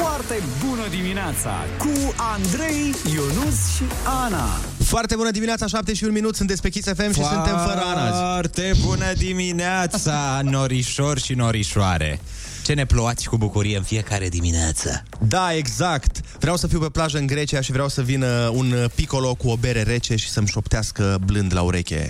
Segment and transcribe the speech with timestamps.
[0.00, 3.82] Foarte bună dimineața cu Andrei, Ionus și
[4.24, 4.46] Ana.
[4.84, 8.06] Foarte bună dimineața, 7 și un minut, sunteți pe Kiss FM și suntem fără Ana
[8.06, 8.18] azi.
[8.18, 12.20] Foarte bună dimineața, norișori și norișoare.
[12.64, 15.02] Ce ne plouați cu bucurie în fiecare dimineață.
[15.20, 16.20] Da, exact.
[16.38, 19.56] Vreau să fiu pe plajă în Grecia și vreau să vină un piccolo cu o
[19.56, 22.08] bere rece și să-mi șoptească blând la ureche.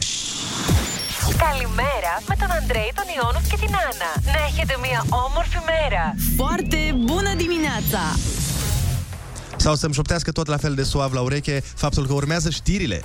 [1.38, 4.12] Καλημέρα με τον Αντρέη, τον Ιόνους και την Άννα.
[4.26, 6.16] Να έχετε μια όμορφη μέρα.
[6.36, 8.00] Foarte bună dimineața!
[9.56, 13.04] Sau să-mi șoptească tot la fel de suav la ureche faptul că urmează știrile.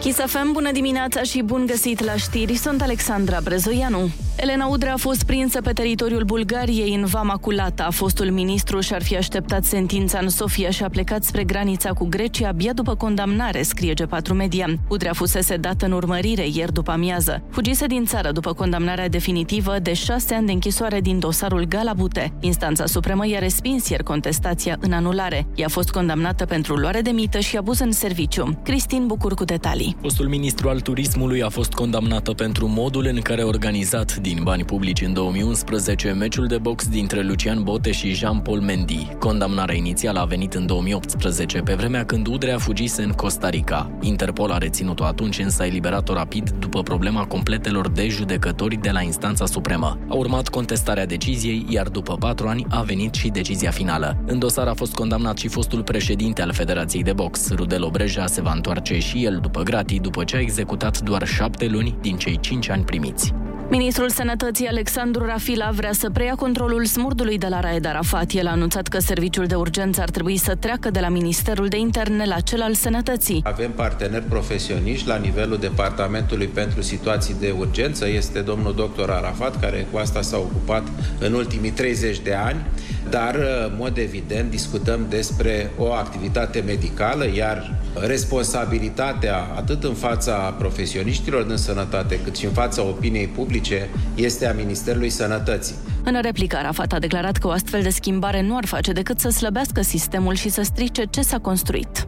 [0.00, 4.10] Chisafem, bună dimineața și bun găsit la știri, sunt Alexandra Brezoianu.
[4.35, 7.87] Elena Udrea a fost prinsă pe teritoriul Bulgariei în Vama Culata.
[7.91, 12.47] Fostul ministru și-ar fi așteptat sentința în Sofia și a plecat spre granița cu Grecia
[12.47, 14.67] abia după condamnare, scrie G4 Media.
[14.87, 17.43] Udrea fusese dată în urmărire ieri după amiază.
[17.49, 22.33] Fugise din țară după condamnarea definitivă de șase ani de închisoare din dosarul Galabute.
[22.39, 25.47] Instanța Supremă i-a respins ieri contestația în anulare.
[25.55, 28.59] Ea a fost condamnată pentru luare de mită și abuz în serviciu.
[28.63, 29.95] Cristin Bucur cu detalii.
[30.01, 34.63] Fostul ministru al turismului a fost condamnată pentru modul în care a organizat din bani
[34.63, 39.07] publici în 2011 meciul de box dintre Lucian Bote și Jean-Paul Mendy.
[39.19, 43.91] Condamnarea inițială a venit în 2018, pe vremea când Udrea fugise în Costa Rica.
[44.01, 49.01] Interpol a reținut-o atunci, însă a eliberat-o rapid după problema completelor de judecători de la
[49.01, 49.97] instanța supremă.
[50.07, 54.17] A urmat contestarea deciziei, iar după patru ani a venit și decizia finală.
[54.25, 57.51] În dosar a fost condamnat și fostul președinte al Federației de Box.
[57.51, 61.67] Rudel Obreja se va întoarce și el după gratii, după ce a executat doar șapte
[61.67, 63.33] luni din cei cinci ani primiți.
[63.69, 68.31] Ministrul Sănătății Alexandru Rafila vrea să preia controlul smurdului de la Raed Arafat.
[68.31, 71.77] El a anunțat că serviciul de urgență ar trebui să treacă de la Ministerul de
[71.77, 73.41] Interne la cel al Sănătății.
[73.43, 78.07] Avem parteneri profesioniști la nivelul Departamentului pentru Situații de Urgență.
[78.09, 80.87] Este domnul doctor Arafat, care cu asta s-a ocupat
[81.19, 82.65] în ultimii 30 de ani,
[83.09, 91.43] dar, în mod evident, discutăm despre o activitate medicală, iar responsabilitatea, atât în fața profesioniștilor
[91.43, 95.75] din sănătate, cât și în fața opiniei publice, este a Ministerului Sănătății.
[96.03, 99.29] În replică, Arafat a declarat că o astfel de schimbare nu ar face decât să
[99.29, 102.07] slăbească sistemul și să strice ce s-a construit.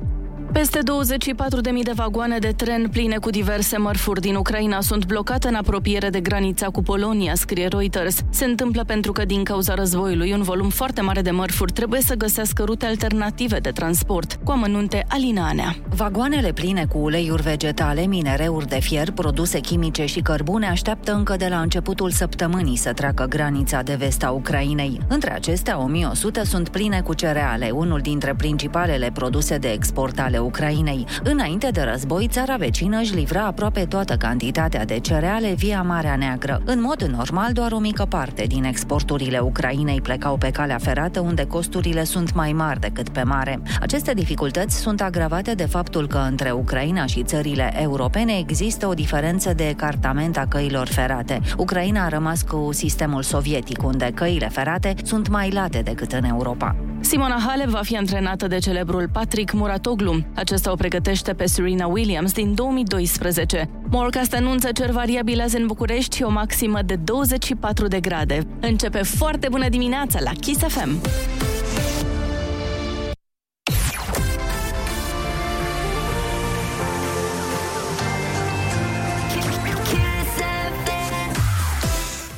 [0.56, 5.56] Peste 24.000 de vagoane de tren pline cu diverse mărfuri din Ucraina sunt blocate în
[5.56, 8.22] apropiere de granița cu Polonia, scrie Reuters.
[8.30, 12.16] Se întâmplă pentru că din cauza războiului un volum foarte mare de mărfuri trebuie să
[12.16, 14.40] găsească rute alternative de transport.
[14.44, 15.76] Cu amănunte Alina Anea.
[15.90, 21.48] Vagoanele pline cu uleiuri vegetale, minereuri de fier, produse chimice și cărbune așteaptă încă de
[21.50, 25.00] la începutul săptămânii să treacă granița de vest a Ucrainei.
[25.08, 31.06] Între acestea, 1100 sunt pline cu cereale, unul dintre principalele produse de export ale Ucrainei.
[31.24, 36.62] Înainte de război, țara vecină își livra aproape toată cantitatea de cereale via Marea Neagră.
[36.66, 41.46] În mod normal, doar o mică parte din exporturile Ucrainei plecau pe calea ferată, unde
[41.46, 43.60] costurile sunt mai mari decât pe mare.
[43.80, 49.54] Aceste dificultăți sunt agravate de faptul că între Ucraina și țările europene există o diferență
[49.54, 51.40] de cartament a căilor ferate.
[51.58, 56.76] Ucraina a rămas cu sistemul sovietic, unde căile ferate sunt mai late decât în Europa.
[57.00, 60.26] Simona Halep va fi antrenată de celebrul Patrick Muratoglu.
[60.36, 63.70] Acesta o pregătește pe Serena Williams din 2012.
[63.90, 68.48] Morcast anunță cer variabil azi în București și o maximă de 24 de grade.
[68.60, 71.02] Începe foarte bună dimineața la Kiss FM.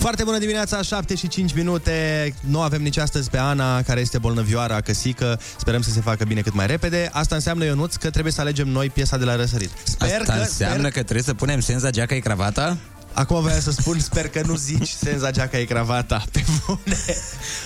[0.08, 2.34] Foarte bună dimineața, 7 și 5 minute.
[2.40, 5.40] Nu avem nici astăzi pe Ana, care este bolnăvioara, căsică.
[5.58, 7.10] Sperăm să se facă bine cât mai repede.
[7.14, 9.70] Asta înseamnă, Ionuț, că trebuie să alegem noi piesa de la răsărit.
[9.84, 10.92] Sper Asta că, înseamnă sper...
[10.92, 12.78] că trebuie să punem senza, geaca, e cravata?
[13.14, 16.24] Acum voiam să spun, sper că nu zici senza geaca e cravata.
[16.32, 16.98] Pe bune.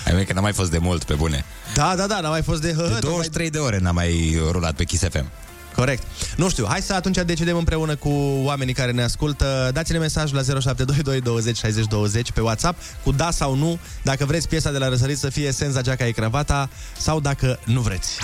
[0.06, 1.44] Ai mei că n-a mai fost de mult, pe bune.
[1.74, 4.74] Da, da, da, n-a mai fost de hă, De 23 de ore n-a mai rulat
[4.74, 5.30] pe Kiss FM.
[5.74, 6.02] Corect.
[6.36, 8.10] Nu știu, hai să atunci decidem împreună cu
[8.42, 9.70] oamenii care ne ascultă.
[9.72, 14.48] Dați-ne mesaj la 0722 20 60 20 pe WhatsApp cu da sau nu, dacă vreți
[14.48, 18.18] piesa de la răsărit să fie Senza Geaca e cravata sau dacă nu vreți.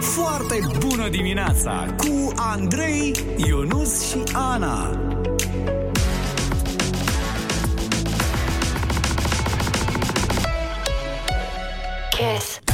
[0.00, 5.00] Foarte bună dimineața cu Andrei, Ionus și Ana.
[12.10, 12.67] Kiss.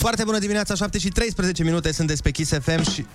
[0.00, 3.06] Foarte bună dimineața, 7 și 13 minute sunteți pe Kiss FM și...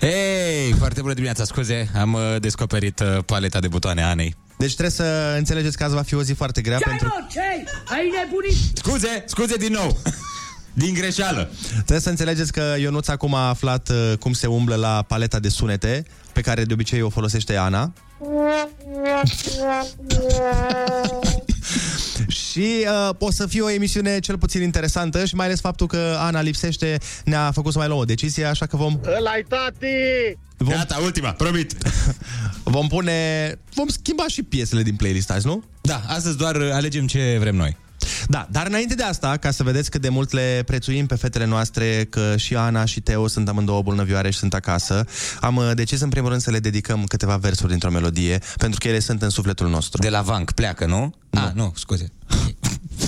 [0.00, 4.36] Hei, foarte bună dimineața, scuze, am uh, descoperit uh, paleta de butoane a Anei.
[4.56, 7.26] Deci trebuie să înțelegeți că azi va fi o zi foarte grea pentru...
[7.30, 7.40] ce?
[7.84, 8.56] Ai nebunit?
[8.74, 9.96] Scuze, scuze din nou!
[10.72, 11.50] Din greșeală.
[11.72, 15.48] Trebuie să înțelegeți că Ionuț acum a aflat uh, cum se umblă la paleta de
[15.48, 17.92] sunete, pe care de obicei o folosește Ana.
[22.28, 26.16] Și uh, o să fie o emisiune cel puțin interesantă și mai ales faptul că
[26.18, 29.00] Ana lipsește ne-a făcut să mai luăm o decizie, așa că vom...
[29.16, 29.86] Ăla-i tati!
[30.56, 31.72] Vom, Gata, ultima, promit.
[32.74, 33.12] vom pune...
[33.74, 35.64] Vom schimba și piesele din playlist azi, nu?
[35.80, 37.76] Da, astăzi doar alegem ce vrem noi.
[38.28, 41.44] Da, dar înainte de asta, ca să vedeți cât de mult le prețuim pe fetele
[41.44, 45.04] noastre, că și Ana și Teo sunt amândouă bolnăvioare și sunt acasă,
[45.40, 48.88] am uh, decis în primul rând să le dedicăm câteva versuri dintr-o melodie, pentru că
[48.88, 50.02] ele sunt în sufletul nostru.
[50.02, 51.14] De la Vanc pleacă, nu?
[51.30, 51.40] nu.
[51.40, 52.12] Ah, nu, scuze.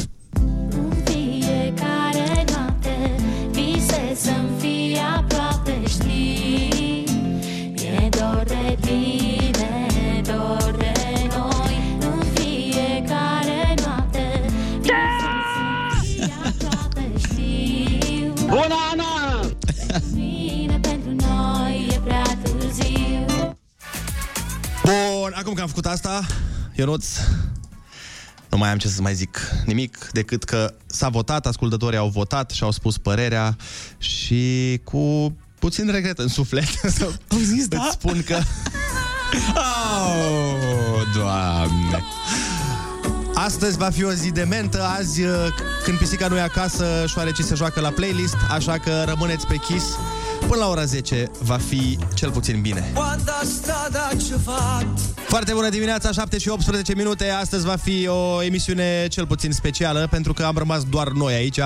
[24.91, 26.27] Bun, acum că am făcut asta,
[26.75, 27.07] Ionuț,
[28.49, 32.51] nu mai am ce să mai zic nimic decât că s-a votat, ascultătorii au votat
[32.51, 33.57] și au spus părerea
[33.99, 37.11] și cu puțin regret în suflet să
[37.43, 37.83] zis, da?
[37.83, 38.39] îți spun că
[39.55, 42.05] Oh, doamne.
[43.35, 45.47] astăzi va fi o zi de mentă, azi uh,
[45.85, 49.87] când pisica nu e acasă, șoarecii se joacă la playlist, așa că rămâneți pe Kiss.
[50.51, 52.93] Până la ora 10 va fi cel puțin bine.
[55.29, 57.29] Foarte bună dimineața, 7 și 18 minute.
[57.29, 61.59] Astăzi va fi o emisiune cel puțin specială, pentru că am rămas doar noi aici.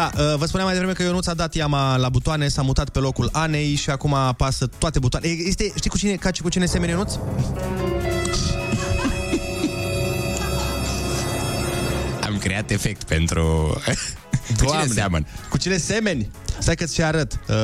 [0.00, 2.88] Da, uh, vă spuneam mai devreme că Ionuț a dat iama la butoane, s-a mutat
[2.88, 5.32] pe locul Anei și acum apasă toate butoanele.
[5.32, 7.12] Este, știi cu cine, ca cu cine semene Ionuț?
[12.26, 13.42] Am creat efect pentru...
[14.58, 15.26] Cu cine seamăn?
[15.48, 16.30] Cu cine semeni?
[16.58, 17.32] Stai că ți arăt.
[17.48, 17.54] Uh,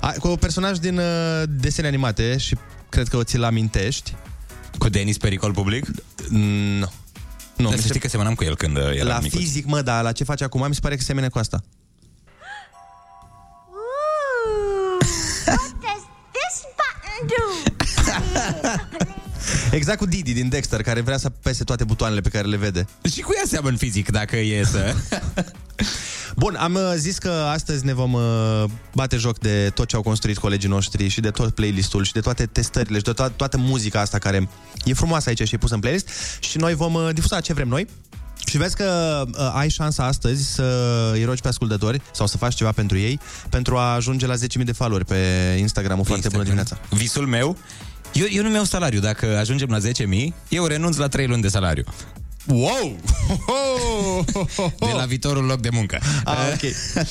[0.00, 2.56] a- cu un personaj din uh, desene animate și
[2.88, 4.14] cred că o ți-l amintești.
[4.78, 5.86] Cu Denis Pericol Public?
[6.28, 6.90] Nu.
[7.58, 9.40] Nu, Dar mi să se- știi că semănam cu el când uh, era la micuț.
[9.40, 11.60] fizic, mă, dar la ce face acum, mi se pare că semene cu asta.
[15.46, 16.02] What does
[16.32, 17.42] this button do?
[19.76, 22.86] Exact cu Didi din Dexter, care vrea să apese toate butoanele pe care le vede.
[23.12, 24.94] Și cu ea seamăn fizic, dacă e să...
[26.38, 28.64] Bun, am uh, zis că astăzi ne vom uh,
[28.94, 32.20] bate joc de tot ce au construit colegii noștri și de tot playlistul și de
[32.20, 34.48] toate testările și de to- toată muzica asta care
[34.84, 36.08] e frumoasă aici și e pusă în playlist
[36.40, 37.86] și noi vom uh, difuza ce vrem noi.
[38.46, 42.54] Și vezi că uh, ai șansa astăzi să îi rogi pe ascultători sau să faci
[42.54, 43.20] ceva pentru ei
[43.50, 45.16] pentru a ajunge la 10.000 de followeri pe
[45.58, 46.02] Instagram.
[46.02, 46.78] Foarte bună dimineața!
[46.90, 47.56] Visul meu,
[48.12, 49.00] eu, eu nu mi-au salariu.
[49.00, 51.84] Dacă ajungem la 10.000, eu renunț la 3 luni de salariu.
[52.48, 52.96] Wow!
[54.78, 55.98] De la viitorul loc de muncă.
[56.24, 56.70] Ah, ok.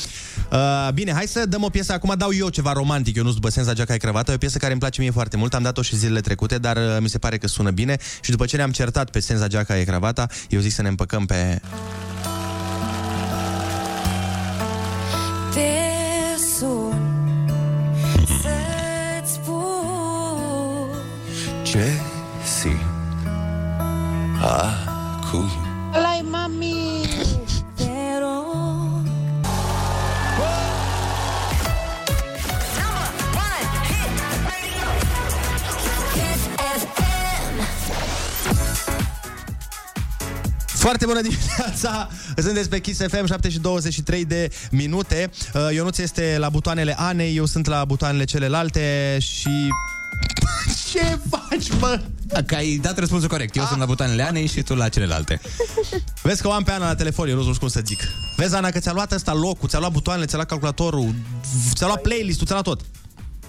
[0.51, 1.93] Uh, bine, hai să dăm o piesă.
[1.93, 4.31] Acum dau eu ceva romantic, eu nu după senza geaca ai cravată.
[4.31, 5.53] E o piesă care îmi place mie foarte mult.
[5.53, 7.97] Am dat-o și zilele trecute, dar uh, mi se pare că sună bine.
[8.21, 11.25] Și după ce ne-am certat pe senza geaca ai cravata, eu zic să ne împăcăm
[11.25, 11.61] pe...
[15.53, 15.59] Te
[16.57, 17.11] sun
[18.41, 20.89] Să-ți spun
[21.63, 21.91] Ce
[22.59, 22.97] simt
[24.41, 24.86] acum?
[40.87, 42.09] Foarte bună dimineața!
[42.45, 45.29] Sunteți pe Kiss FM, 7 și 23 de minute.
[45.53, 49.49] Uh, Ionuț este la butoanele Anei, eu sunt la butoanele celelalte și...
[50.91, 51.99] Ce faci, mă?
[52.45, 53.55] Că ai dat răspunsul corect.
[53.55, 55.41] Eu sunt la butoanele Anei și tu la celelalte.
[56.21, 57.99] Vezi că o am pe Ana la telefon, eu nu știu cum să zic.
[58.35, 61.13] Vezi, Ana, că ți-a luat ăsta locul, ți-a luat butoanele, ți-a luat calculatorul,
[61.73, 62.85] ți-a luat playlist-ul, ți-a luat tot.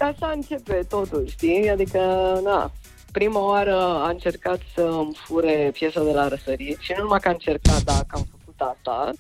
[0.01, 1.71] Așa începe totul, știi?
[1.73, 1.99] Adică,
[2.45, 2.73] na,
[3.13, 7.29] prima oară a încercat să îmi fure piesa de la răsărit și nu numai că
[7.29, 9.11] a încercat, dar că am făcut asta.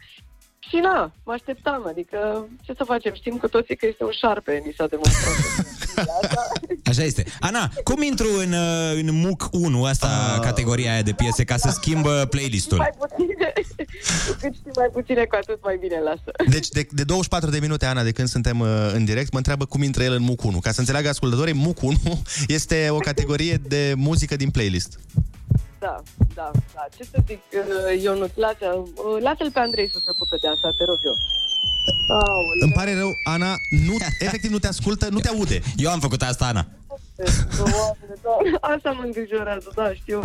[0.58, 3.14] Și na, mă așteptam, adică ce să facem?
[3.14, 5.36] Știm cu toții că este un șarpe, ni s-a demonstrat.
[6.90, 7.24] Așa este.
[7.40, 10.44] Ana, cum intru în, uh, în MUC 1, asta uh...
[10.44, 12.76] categoria aia de piese, ca să schimbă playlistul?
[12.76, 13.52] mai puține,
[14.26, 16.30] cu cât știi mai puține, cu atât mai bine lasă.
[16.48, 19.64] Deci de, de 24 de minute, Ana, de când suntem uh, în direct, mă întreabă
[19.64, 20.58] cum intră el în MUC 1.
[20.58, 21.96] Ca să înțeleagă ascultătorii, MUC 1
[22.58, 24.98] este o categorie de muzică din playlist.
[25.78, 26.02] Da,
[26.34, 26.86] da, da.
[26.96, 30.68] Ce să zic, uh, Ionut, lasă, uh, lasă-l pe Andrei să se ocupe de asta,
[30.78, 31.16] te rog eu.
[32.08, 32.64] Aoleu.
[32.66, 33.54] Îmi pare rău, Ana,
[33.86, 35.60] nu, efectiv nu te ascultă, nu te aude.
[35.76, 36.66] Eu am făcut asta, Ana.
[37.56, 40.20] Doamne, doamne, Asta mă îngrijorează, da, știu.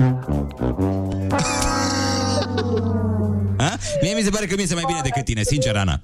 [3.57, 3.77] A?
[4.01, 5.99] Mie mi se pare că mi se mai bine decât tine, sincer, Ana.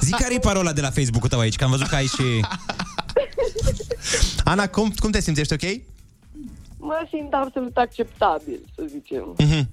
[0.00, 2.44] Zic care e parola de la Facebook-ul tău aici, că am văzut că ai și...
[4.44, 5.40] Ana, cum, cum te simți?
[5.40, 5.80] Ești ok?
[6.80, 9.34] Mă simt absolut acceptabil, să zicem.
[9.38, 9.68] Mhm.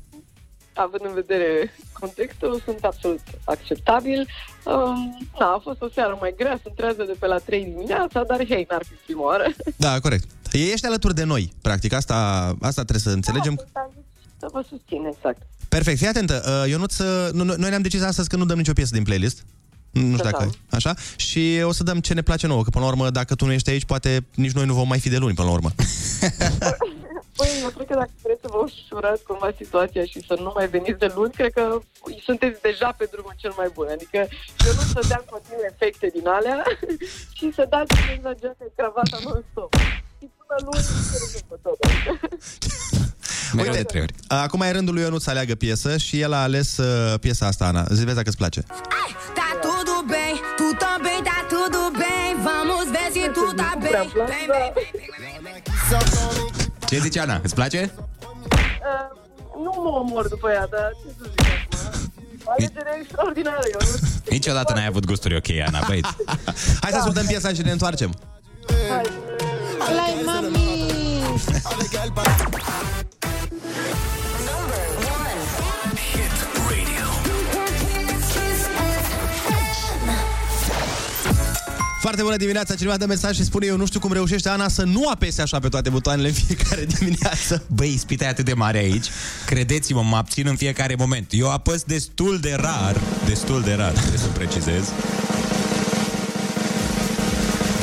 [0.74, 4.28] Având în vedere contextul, sunt absolut acceptabil.
[4.66, 8.24] Um, na, a fost o seară mai grea, sunt trează de pe la 3 dimineața,
[8.24, 9.46] dar hei, n-ar fi prima oară.
[9.86, 10.26] Da, corect.
[10.52, 11.94] Ești alături de noi, practic.
[11.94, 12.16] Asta,
[12.62, 13.56] asta trebuie să înțelegem.
[14.40, 15.42] Să vă susțin, exact.
[15.70, 16.44] Perfect, fii atentă.
[16.64, 19.04] Uh, Ionuț, uh, nu- nu- noi ne-am decis astăzi că nu dăm nicio piesă din
[19.04, 19.46] playlist.
[19.92, 20.50] Nu știu dacă...
[20.70, 20.94] Așa?
[21.16, 23.52] Și o să dăm ce ne place nouă, că până la urmă, dacă tu nu
[23.52, 25.72] ești aici, poate nici noi nu vom mai fi de luni, până la urmă.
[27.38, 30.68] Păi, eu cred că dacă vreți să vă ușurați cumva situația și să nu mai
[30.76, 31.64] veniți de luni, cred că
[32.28, 33.88] sunteți deja pe drumul cel mai bun.
[33.96, 34.20] Adică
[34.68, 36.58] eu nu să dea continuu efecte din alea
[37.38, 39.72] și să dați senza geaca cravata non-stop.
[40.20, 41.78] Și până luni, se rezolvă tot.
[41.86, 42.12] Adică.
[43.56, 44.14] Mereu de trei ori.
[44.28, 47.66] Acum e rândul lui Ionuț să aleagă piesă și el a ales uh, piesa asta,
[47.66, 47.84] Ana.
[47.94, 48.62] Zi, vezi dacă îți place.
[48.62, 49.47] Tá tudo
[53.88, 54.28] tu tá bem.
[54.28, 55.62] Bem, bem,
[56.90, 57.40] Ce zice Ana?
[57.44, 57.92] Îți place?
[57.94, 58.00] Uh,
[59.56, 62.12] nu mă omor după ea, dar ce să zic acum?
[62.46, 66.16] Alegere extraordinară, eu nu Niciodată n-ai avut gusturi ok, Ana, băieți.
[66.82, 68.14] Hai să ascultăm piesa și ne întoarcem.
[69.78, 70.66] Like mami.
[82.00, 84.84] Foarte bună dimineața, cineva dă mesaj și spune Eu nu știu cum reușește Ana să
[84.84, 88.78] nu apese așa pe toate butoanele în fiecare dimineață Băi, ispita e atât de mare
[88.78, 89.06] aici.
[89.46, 91.28] Credeți-mă, mă abțin în fiecare moment.
[91.32, 94.92] Eu apăs destul de rar, destul de rar, trebuie să precizez.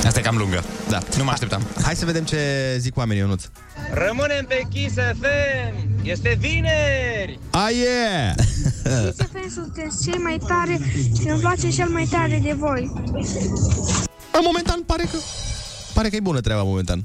[0.05, 0.65] Asta e cam lungă.
[0.89, 1.63] Da, nu mă așteptam.
[1.83, 2.39] Hai să vedem ce
[2.79, 3.45] zic oamenii, Ionuț
[3.93, 6.03] Rămânem pe Kiss FM!
[6.03, 7.39] Este vineri!
[7.51, 8.35] Ah, yeah!
[9.17, 10.81] SFM sunteți cei mai tare
[11.21, 12.93] și îmi place cel mai tare de voi.
[14.33, 15.19] În momentan pare că
[15.95, 17.05] Pare că e bună treaba momentan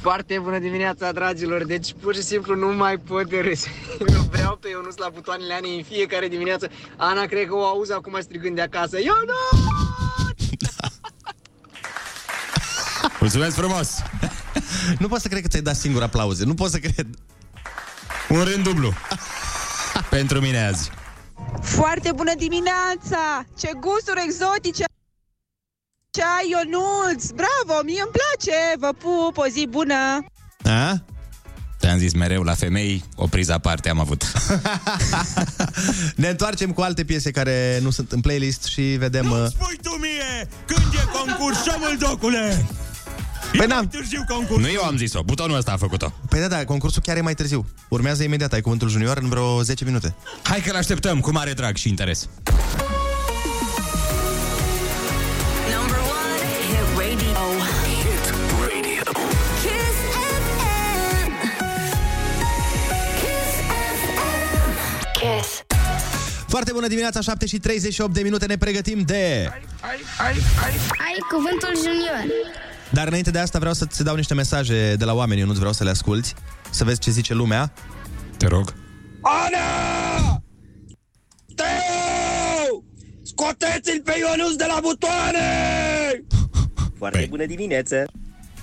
[0.00, 1.64] Foarte bună dimineața, dragilor!
[1.64, 3.64] Deci, pur și simplu, nu mai pot de râs.
[4.08, 6.68] Eu vreau pe Ionuț la butoanele Anei în fiecare dimineață.
[6.96, 8.96] Ana, cred că o auzi acum strigând de acasă.
[8.96, 9.83] Ionuț!
[13.24, 13.88] Mulțumesc frumos!
[15.00, 17.06] Nu pot să cred că ți-ai dat singur aplauze Nu pot să cred
[18.28, 18.92] Un rând dublu.
[20.10, 20.90] Pentru mine azi.
[21.62, 23.44] Foarte bună dimineața!
[23.58, 24.84] Ce gusturi exotice!
[26.10, 27.30] Ce ai, Ionuț!
[27.30, 28.58] Bravo, mie îmi place!
[28.78, 30.24] Vă pup, o zi bună!
[30.64, 31.04] A?
[31.78, 34.22] Te-am zis mereu, la femei, o priză aparte am avut.
[36.16, 39.30] Ne întoarcem cu alte piese care nu sunt în playlist și vedem...
[39.30, 42.66] uh, Spui tu mie când e concurs, șomul docule!
[43.56, 44.62] Păi n-am Târziu concurs.
[44.62, 46.12] Nu eu am zis-o, butonul ăsta a făcut-o.
[46.28, 49.62] Păi da, da, concursul chiar e mai târziu Urmează imediat, ai cuvântul junior în vreo
[49.62, 52.28] 10 minute Hai că l-așteptăm cu mare drag și interes.
[55.76, 57.42] Number one, hit radio.
[57.84, 59.02] Hit Radio.
[59.62, 59.96] Kiss
[60.56, 61.30] FM.
[63.20, 63.52] Kiss
[64.04, 64.68] FM.
[65.12, 65.62] Kiss.
[66.48, 69.50] Foarte bună dimineața, 7 și 38 de minute Ne pregătim de...
[71.06, 72.24] Ai cuvântul junior.
[72.94, 75.72] Dar înainte de asta vreau să-ți dau niște mesaje de la oameni Eu nu vreau
[75.72, 76.34] să le asculti
[76.70, 77.72] Să vezi ce zice lumea
[78.36, 78.74] Te rog.
[79.20, 80.42] Ana!
[81.54, 82.82] Teo!
[83.22, 85.40] Scoteți-l pe Ionuț de la butoane!
[86.98, 87.96] Foarte bună dimineața!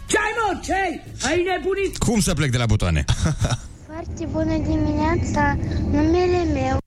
[0.06, 0.60] Ce-ai, mă?
[0.64, 1.02] Ce-ai?
[1.24, 1.98] Ai nebunit?
[1.98, 3.06] Cum să plec de la butoane?
[3.92, 5.58] Foarte bună dimineața.
[5.92, 6.78] Numele meu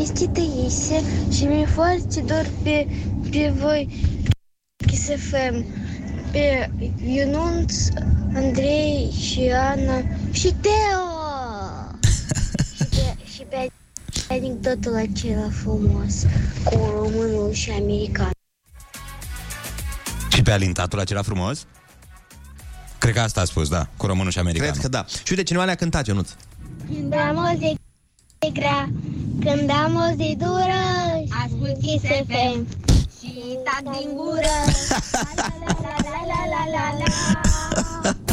[0.00, 2.86] este Taise și mi-e foarte dor pe,
[3.30, 3.88] pe voi,
[4.86, 5.64] Kiss FM,
[6.36, 6.70] pe
[7.06, 7.74] Ionunț,
[8.34, 11.06] Andrei și Ana și Teo!
[13.34, 13.66] și, pe,
[14.10, 16.24] și pe anecdotul acela frumos
[16.64, 18.30] cu românul și american.
[20.32, 21.66] Și pe alintatul acela frumos?
[22.98, 24.70] Cred că asta a spus, da, cu românul și americanul.
[24.70, 26.30] Cred că da Și uite, cineva le-a cântat, Ionuț
[26.86, 27.76] Când am o zi
[28.52, 28.90] grea,
[29.40, 30.82] când am o zi dură,
[31.44, 32.85] ascult Kiss FM
[33.36, 34.56] și tac din gură.
[35.36, 38.25] La la la la la la la.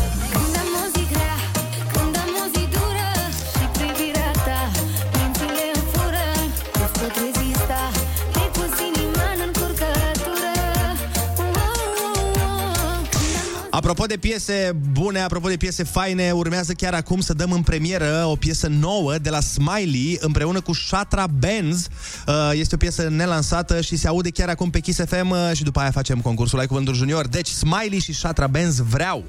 [13.75, 18.25] Apropo de piese bune, apropo de piese faine, urmează chiar acum să dăm în premieră
[18.25, 21.87] o piesă nouă de la Smiley împreună cu Shatra Benz.
[22.27, 25.63] Uh, Este o piesă nelansată și se aude chiar acum pe Kiss FM uh, și
[25.63, 27.27] după aia facem concursul Ai Cuvântul Junior.
[27.27, 29.23] Deci Smiley și Shatra Benz vreau.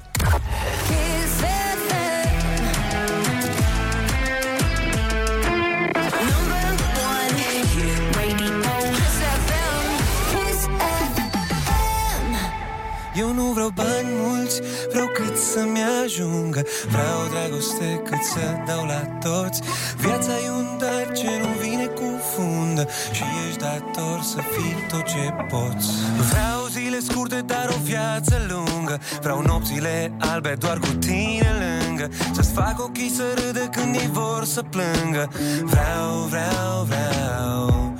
[13.17, 16.61] Eu nu vreau bani mulți, vreau cât să-mi ajungă.
[16.87, 19.61] Vreau dragoste cât să dau la toți.
[19.97, 25.03] Viața e un dar ce nu vine cu fundă Și ești dator să fii tot
[25.03, 25.87] ce poți.
[26.31, 28.99] Vreau zile scurte, dar o viață lungă.
[29.21, 32.09] Vreau nopțile albe doar cu tine lângă.
[32.33, 35.29] Să-ți fac ochii să râdă când ei vor să plângă.
[35.63, 37.93] Vreau, vreau, vreau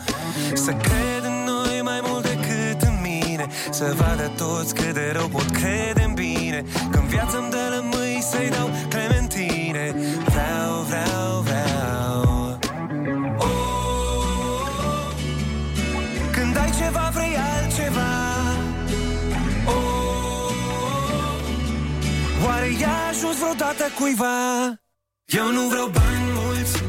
[0.53, 1.34] Să cred în
[3.75, 6.63] Să vadă toți cât de rău pot crede în bine.
[6.91, 9.95] Când viața îmi dă lămâi să-i dau clementine.
[10.25, 12.59] Vreau, vreau, vreau.
[13.37, 15.07] Oh,
[16.31, 18.11] Când ai ceva vrei altceva.
[19.65, 20.53] Oh,
[22.45, 24.65] Oare i-a ajuns vreodată cuiva?
[25.25, 26.83] Eu nu vreau bani mulți,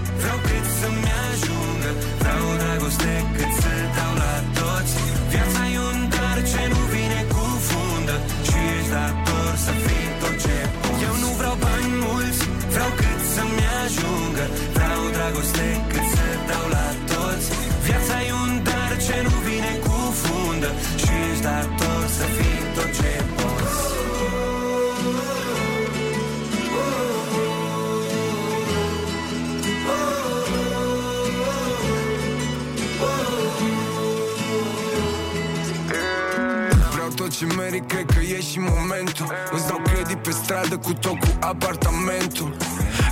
[37.76, 39.26] tot ce merit, cred că e și momentul.
[39.52, 42.56] Îți dau credit pe stradă cu tot cu apartamentul.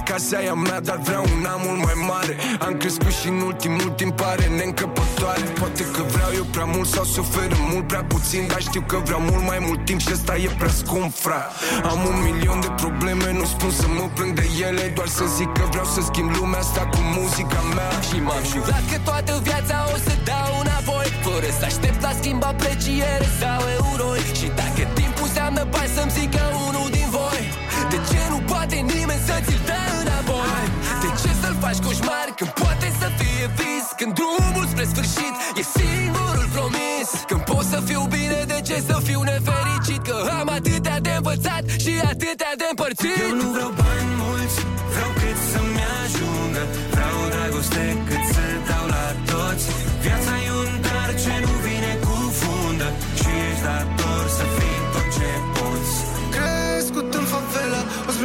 [0.05, 2.35] Casa e a mea, dar vreau una mult mai mare.
[2.67, 5.43] Am crescut și în ultimul timp pare neîncăpătoare.
[5.61, 8.97] Poate că vreau eu prea mult sau se oferă mult prea puțin Dar știu că
[9.05, 11.43] vreau mult mai mult timp și ăsta e prea scump, fra.
[11.91, 15.53] Am un milion de probleme, nu spun să mă plâng de ele Doar să zic
[15.53, 17.91] că vreau să schimb lumea asta cu muzica mea.
[18.09, 20.44] Și m-am jurat că toată viața o să dau
[21.35, 26.13] înapoi Fără să aștept la schimb apreciere sau euroi Și dacă timpul înseamnă bani să-mi
[26.19, 27.43] zică unul din voi
[27.93, 30.65] De ce nu poate nimeni să ți-l dea înapoi?
[31.03, 33.87] De ce să-l faci coșmar când poate să fie vis?
[33.99, 38.97] Când drumul spre sfârșit e singurul promis Când pot să fiu bine, de ce să
[39.07, 40.01] fiu nefericit?
[40.09, 44.04] Că am atâtea de învățat și atâtea de împărțit Eu nu vreau bani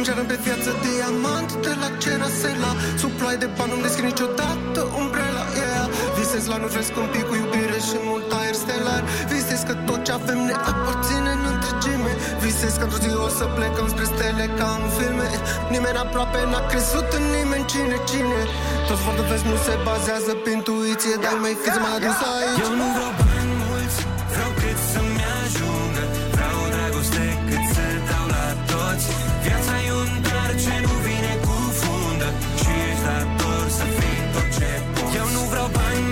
[0.00, 2.72] O sprânceană pe viață diamant De la Cerasela.
[3.00, 5.86] Sub ploaie de bani nu descrie niciodată umbrela yeah.
[6.16, 9.02] Visez la nufresc un pic cu iubire și mult aer stelar.
[9.32, 12.12] Visez că tot ce avem ne aparține în întregime.
[12.44, 15.28] Visez că într-o zi o să plecăm spre stele ca în filme.
[15.74, 17.64] Nimeni aproape n-a crezut în nimeni.
[17.72, 18.40] Cine, cine?
[18.88, 21.14] Toți vor vezi nu se bazează pe intuiție.
[21.24, 22.60] Dar mai fiți mai adus aici.
[22.64, 23.39] Eu nu vreau bani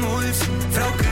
[0.01, 1.08] vreau bani mulți,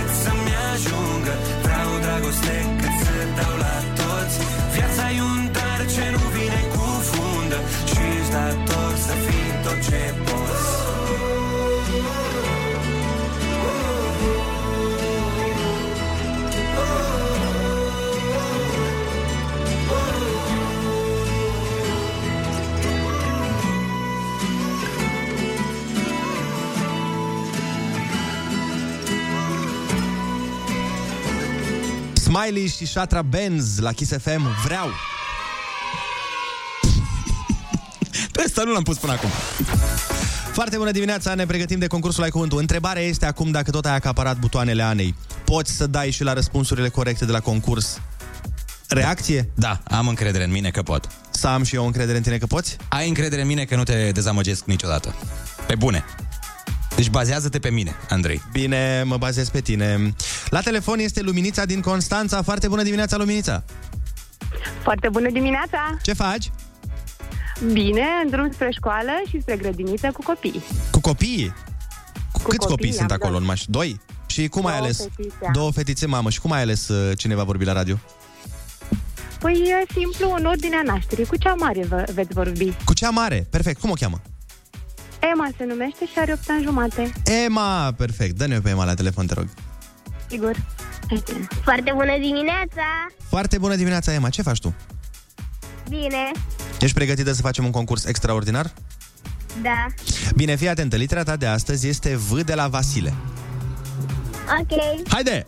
[32.37, 34.87] Smiley și Shatra Benz la Kiss FM Vreau
[38.33, 39.29] Pe ăsta nu l-am pus până acum
[40.53, 43.95] Foarte bună dimineața, ne pregătim de concursul Ai Cuvântul Întrebarea este acum dacă tot ai
[43.95, 48.01] acaparat butoanele Anei Poți să dai și la răspunsurile corecte de la concurs
[48.89, 49.51] Reacție?
[49.55, 51.09] Da, am încredere în mine că pot.
[51.31, 52.77] Să am și eu încredere în tine că poți?
[52.89, 55.15] Ai încredere în mine că nu te dezamăgesc niciodată.
[55.67, 56.05] Pe bune.
[56.97, 58.43] Deci bazează-te pe mine, Andrei.
[58.53, 60.15] Bine, mă bazez pe tine
[60.49, 63.65] La telefon este Luminița din Constanța Foarte bună dimineața, Luminița
[64.83, 65.97] Foarte bună dimineața!
[66.03, 66.51] Ce faci?
[67.73, 70.63] Bine, în drum spre școală și spre grădiniță cu copii.
[70.91, 71.53] Cu copiii?
[72.33, 73.41] Cu Câți copii, copii, sunt am acolo doi.
[73.41, 73.77] în mașină?
[73.79, 74.01] Doi?
[74.27, 74.99] Și cum ai Două ales?
[74.99, 75.51] fetițe.
[75.53, 76.31] Două fetițe, mamă.
[76.31, 77.99] Și cum ai ales uh, cine va vorbi la radio?
[79.39, 81.27] Păi e simplu, în ordinea nașterii.
[81.27, 82.73] Cu cea mare vă, veți vorbi.
[82.85, 83.81] Cu cea mare, perfect.
[83.81, 84.21] Cum o cheamă?
[85.33, 87.13] Emma se numește și are 8 ani jumate.
[87.47, 88.37] Emma, perfect.
[88.37, 89.47] Dă-ne pe Emma la telefon, te rog.
[90.29, 90.57] Sigur.
[91.65, 93.07] Foarte bună dimineața!
[93.29, 94.29] Foarte bună dimineața, Emma.
[94.29, 94.75] Ce faci tu?
[95.89, 96.31] Bine,
[96.81, 98.73] Ești pregătită să facem un concurs extraordinar?
[99.63, 99.87] da.
[100.35, 100.97] Bine, fii atentă.
[100.97, 103.15] Litera ta de astăzi este V de la Vasile.
[104.61, 105.07] Ok.
[105.09, 105.45] Haide!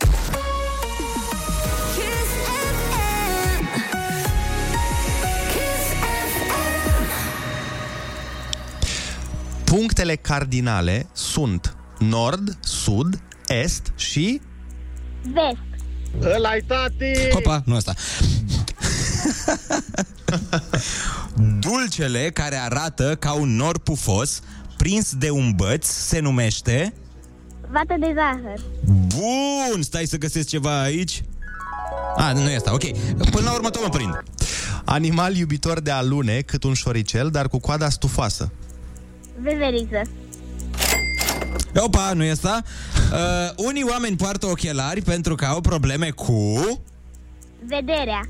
[9.69, 14.41] Punctele cardinale sunt nord, sud, est și...
[15.21, 16.33] Vest.
[16.35, 17.29] Ăla-i tati!
[17.33, 17.93] Hopa, nu asta.
[21.59, 24.39] Dulcele care arată ca un nor pufos
[24.77, 26.93] prins de un băț se numește...
[27.71, 28.59] Vată de zahăr.
[28.85, 31.23] Bun, stai să găsesc ceva aici.
[32.15, 32.97] A, nu e asta, ok.
[33.17, 34.23] Până la urmă tot mă prind.
[34.85, 38.51] Animal iubitor de alune, cât un șoricel, dar cu coada stufoasă.
[39.41, 40.01] Veveriță.
[41.75, 42.61] Opa, nu e asta?
[43.11, 46.33] Uh, unii oameni poartă ochelari pentru că au probleme cu...
[47.65, 48.21] Vederea.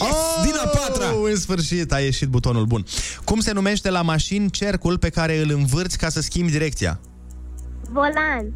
[0.00, 1.06] Oh, din a patra!
[1.24, 2.84] În sfârșit a ieșit butonul bun.
[3.24, 7.00] Cum se numește la mașini cercul pe care îl învârți ca să schimbi direcția?
[7.90, 8.52] Volan.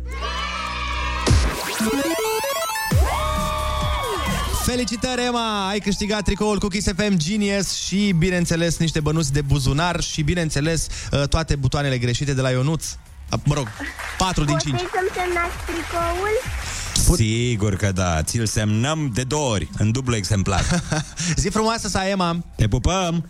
[4.72, 5.68] Felicitări, Emma!
[5.68, 10.86] Ai câștigat tricoul cu Kiss FM Genius și, bineînțeles, niște bănuți de buzunar și, bineînțeles,
[11.10, 12.84] uh, toate butoanele greșite de la Ionuț.
[13.32, 13.68] Uh, Mă rog,
[14.18, 14.74] 4 din 5.
[14.74, 17.16] Puteți să-mi semnați tricoul?
[17.16, 20.64] Sigur că da, ți-l semnăm de două ori, în dublu exemplar.
[21.42, 22.44] Zi frumoasă să ai, Emma!
[22.56, 23.28] Te pupăm!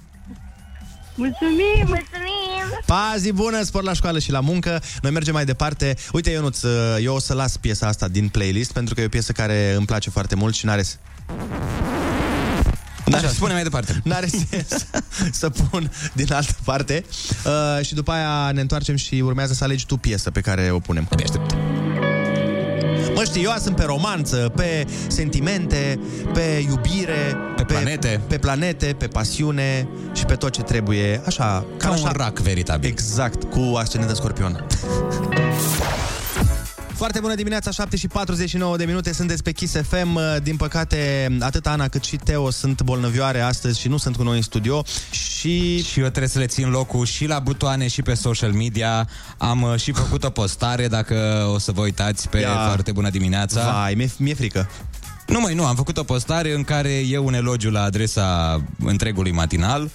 [1.15, 1.85] Mulțumim!
[1.87, 2.43] Mulțumim!
[2.87, 4.83] Pa, zi bună, spor la școală și la muncă.
[5.03, 5.97] Noi mergem mai departe.
[6.13, 9.09] Uite, Ionuț, uh, eu o să las piesa asta din playlist pentru că e o
[9.09, 10.83] piesă care îmi place foarte mult și n-are...
[13.15, 14.01] Așa, spune mai departe.
[14.05, 14.87] N-are sens
[15.41, 17.05] să pun din altă parte.
[17.45, 20.79] Uh, și după aia ne întoarcem și urmează să alegi tu piesă pe care o
[20.79, 21.07] punem.
[21.11, 21.57] Abia aștept.
[23.15, 26.01] Mă știi, eu sunt pe romanță, pe sentimente,
[26.33, 31.23] pe iubire, pe planete, pe, planete, pe pasiune și pe tot ce trebuie.
[31.27, 32.03] Așa, Ca așa.
[32.07, 32.91] un rac veritabil.
[32.91, 34.67] Exact, cu ascendent în scorpion.
[37.03, 40.19] Foarte bună dimineața, 7 și 49 de minute, sunteți pe Kiss FM.
[40.43, 44.37] Din păcate, atât Ana cât și Teo sunt bolnăvioare astăzi și nu sunt cu noi
[44.37, 44.85] în studio.
[45.11, 45.83] Și...
[45.83, 49.09] Și eu trebuie să le țin locul și la butoane și pe social media.
[49.39, 52.67] Am uh, și făcut o postare, dacă o să vă uitați pe Ia.
[52.67, 53.73] Foarte Bună Dimineața.
[53.73, 54.71] Vai, mi-e, mi-e frică.
[55.27, 59.33] Nu mai nu, am făcut o postare în care e un elogiu la adresa întregului
[59.33, 59.91] matinal.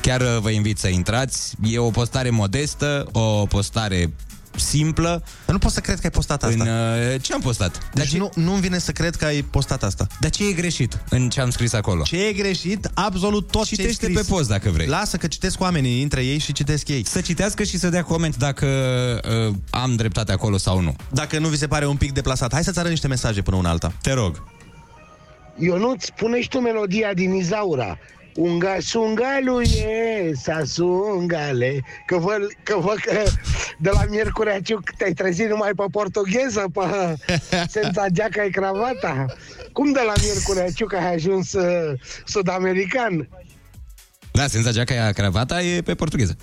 [0.00, 1.54] Chiar uh, vă invit să intrați.
[1.62, 4.10] E o postare modestă, o postare
[4.60, 5.22] simplă.
[5.44, 6.62] Dar nu pot să cred că ai postat asta.
[6.64, 6.68] În,
[7.14, 7.90] uh, ce am postat?
[7.94, 10.06] Deci nu, nu-mi vine să cred că ai postat asta.
[10.20, 12.02] Dar ce e greșit în ce am scris acolo?
[12.02, 12.90] Ce e greșit?
[12.94, 14.26] Absolut tot Citește ce ai scris.
[14.26, 14.86] pe post dacă vrei.
[14.86, 17.06] Lasă că citesc oamenii, între ei și citesc ei.
[17.06, 18.66] Să citească și să dea coment dacă
[19.48, 20.96] uh, am dreptate acolo sau nu.
[21.12, 23.70] Dacă nu vi se pare un pic deplasat, hai să-ți arăt niște mesaje până una
[23.70, 23.92] alta.
[24.02, 24.42] Te rog.
[25.58, 27.98] Ionuț, spune și tu melodia din Izaura.
[28.34, 33.22] Unga sungalu e, sa sungale Că vă, că vă că
[33.78, 37.16] de la Miercurea Ciuc te-ai trezit numai pe portugheză Pe
[37.76, 39.26] senza geaca e cravata
[39.72, 43.28] Cum de la Miercurea Ciuc ai ajuns uh, sud-american?
[44.32, 46.36] Da, senza geaca cravata e pe portugheză.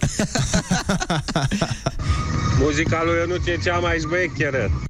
[2.59, 4.81] Muzica lui Ionuț e cea mai șmecheră.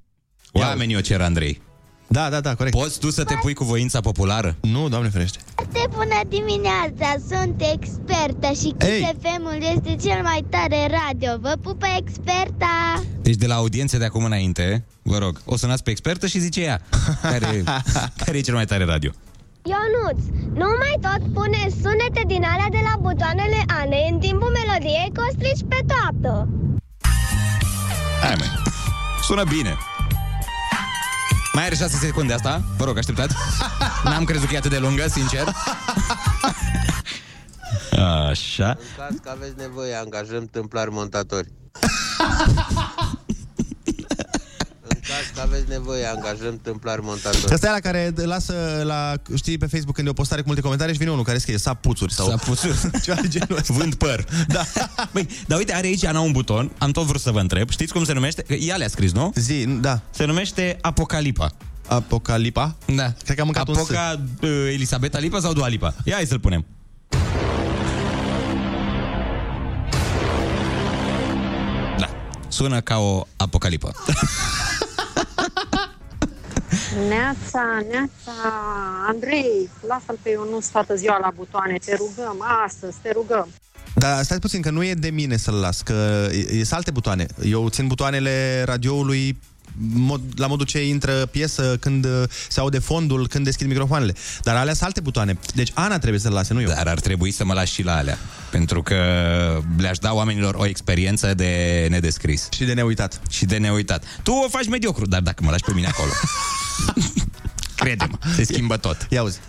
[0.51, 1.61] Oamenii o cer, Andrei.
[2.07, 2.75] Da, da, da, corect.
[2.75, 4.55] Poți tu să te pui cu voința populară?
[4.61, 5.39] Nu, doamne ferește.
[5.55, 11.37] Foarte bună dimineața, sunt expertă și Kiss FM-ul este cel mai tare radio.
[11.41, 13.01] Vă pupă experta!
[13.21, 16.61] Deci de la audiențe de acum înainte, vă rog, o sunați pe expertă și zice
[16.61, 16.81] ea
[17.21, 17.63] care,
[18.23, 19.11] care e cel mai tare radio.
[19.63, 25.09] Ionuț, nu mai tot pune sunete din alea de la butoanele Anei în timpul melodiei
[25.13, 26.47] că o strici pe toată.
[28.21, 28.45] Hai, mă.
[29.21, 29.77] Sună bine.
[31.57, 32.61] Mai are 6 secunde asta?
[32.77, 33.35] Vă rog, așteptați.
[34.03, 35.43] N-am crezut că e atât de lungă, sincer.
[38.29, 38.67] Așa.
[38.67, 41.47] În caz că aveți nevoie, angajăm tâmplari montatori.
[45.17, 47.53] În caz că aveți nevoie, angajăm tâmplari montatori.
[47.53, 50.61] Asta e la care lasă la, știi, pe Facebook când e o postare cu multe
[50.61, 52.29] comentarii și vine unul care scrie sapuțuri sau...
[52.29, 52.77] Sapuțuri.
[53.03, 53.73] Ceva de genul ăsta.
[53.73, 54.25] Vând păr.
[54.47, 54.63] Da.
[55.11, 56.71] Băi, dar uite, are aici Ana un buton.
[56.77, 57.69] Am tot vrut să vă întreb.
[57.69, 58.41] Știți cum se numește?
[58.41, 59.31] Că Ea le-a scris, nu?
[59.35, 60.01] Zi, da.
[60.09, 61.51] Se numește Apocalipa.
[61.87, 62.75] Apocalipa?
[62.85, 63.13] Da.
[63.23, 65.93] Cred că am mâncat Apoca uh, Elisabeta Lipa sau Dua Lipa?
[66.03, 66.65] Ia hai să-l punem.
[71.97, 72.09] Da.
[72.47, 73.91] Sună ca o apocalipă.
[76.97, 78.33] Neața, neața,
[79.07, 83.47] Andrei, lasă-l pe Ionus toată ziua la butoane, te rugăm, astăzi, te rugăm.
[83.95, 87.25] Dar stai puțin, că nu e de mine să-l las, că e, e alte butoane.
[87.43, 89.37] Eu țin butoanele radioului
[89.93, 94.13] mod, la modul ce intră piesă, când uh, se aude fondul, când deschid microfoanele.
[94.43, 95.37] Dar alea sunt alte butoane.
[95.53, 96.67] Deci Ana trebuie să-l lase, nu eu.
[96.67, 98.17] Dar ar trebui să mă lași și la alea.
[98.51, 98.95] Pentru că
[99.77, 102.47] le-aș da oamenilor o experiență de nedescris.
[102.51, 103.21] Și de neuitat.
[103.29, 104.03] Și de neuitat.
[104.23, 106.11] Tu o faci mediocru, dar dacă mă lași pe mine acolo...
[107.75, 109.07] Crede-mă, se schimbă tot.
[109.09, 109.39] Ia uzi.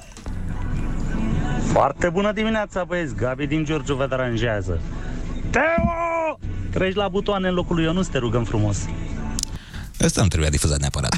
[1.73, 3.15] Foarte bună dimineața, băieți.
[3.15, 4.81] Gabi din Giurgiu vă deranjează.
[5.51, 6.39] Teo!
[6.71, 8.77] Treci la butoane în locul lui Ionus, te rugăm frumos.
[10.01, 11.15] Ăsta nu trebuia difuzat neapărat.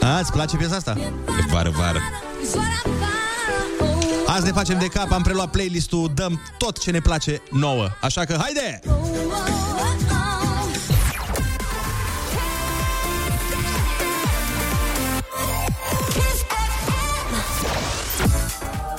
[0.00, 0.96] A, îți place piesa asta?
[1.40, 1.98] E vară, vară.
[4.32, 7.88] Azi ne facem de cap, am preluat playlist-ul, dăm tot ce ne place nouă.
[8.00, 8.80] Așa că, haide!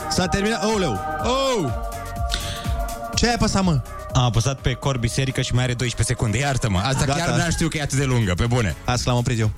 [0.10, 0.64] S-a terminat...
[0.64, 1.00] Ouleu!
[1.24, 1.72] Oh!
[3.16, 3.82] Ce ai apăsat, mă?
[4.14, 6.38] Am apăsat pe cor biserică și mai are 12 secunde.
[6.38, 7.20] Iartă-mă, asta Gata.
[7.20, 8.76] chiar n-am știu că e atât de lungă, pe bune.
[8.86, 9.52] Asta l-am oprit eu.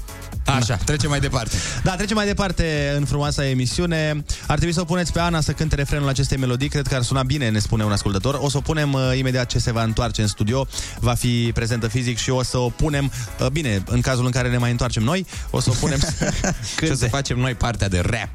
[0.45, 1.57] Așa, trecem mai departe.
[1.83, 4.23] Da, trecem mai departe în frumoasa emisiune.
[4.47, 6.69] Ar trebui să o puneți pe Ana să cânte refrenul acestei melodii.
[6.69, 8.37] Cred că ar suna bine, ne spune un ascultător.
[8.41, 10.67] O să o punem uh, imediat ce se va întoarce în studio.
[10.99, 14.49] Va fi prezentă fizic și o să o punem, uh, bine, în cazul în care
[14.49, 16.33] ne mai întoarcem noi, o să o punem să
[16.83, 18.31] Și o să facem noi partea de rap.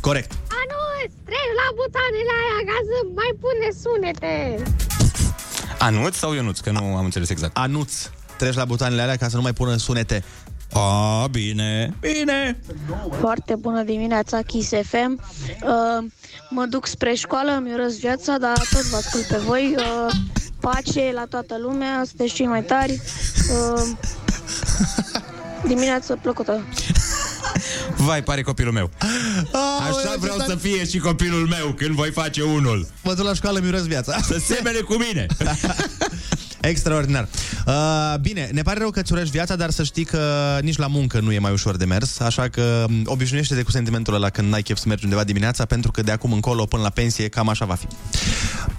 [0.00, 0.30] Corect.
[0.32, 4.62] Anus, treci la butoanele aia ca să mai pune sunete.
[5.78, 6.58] Anuț sau Ionuț?
[6.58, 7.56] Că nu am înțeles exact.
[7.56, 7.92] Anuț.
[8.38, 10.24] Treci la butoanele alea ca să nu mai pună sunete.
[10.72, 11.96] A, bine.
[12.00, 12.60] Bine.
[13.20, 15.20] Foarte bună dimineața, Kiss FM.
[15.62, 16.06] Uh,
[16.50, 19.74] mă duc spre școală, îmi urăsc viața, dar tot vă ascult pe voi.
[19.76, 20.14] Uh,
[20.60, 23.00] pace la toată lumea, sunteți cei mai tari.
[23.50, 23.82] Uh,
[25.66, 26.64] dimineață plăcută.
[27.96, 28.90] Vai, pare copilul meu.
[29.88, 30.50] Așa ce vreau tare.
[30.50, 32.86] să fie și copilul meu când voi face unul.
[33.02, 34.20] Mă duc la școală, mi viața.
[34.20, 35.26] Să semene cu mine.
[36.60, 37.28] Extraordinar.
[37.66, 40.86] Uh, bine, ne pare rău că îți urăști viața, dar să știi că nici la
[40.86, 44.48] muncă nu e mai ușor de mers, așa că m, obișnuiește-te cu sentimentul ăla când
[44.48, 47.48] n-ai chef să mergi undeva dimineața, pentru că de acum încolo până la pensie cam
[47.48, 47.86] așa va fi.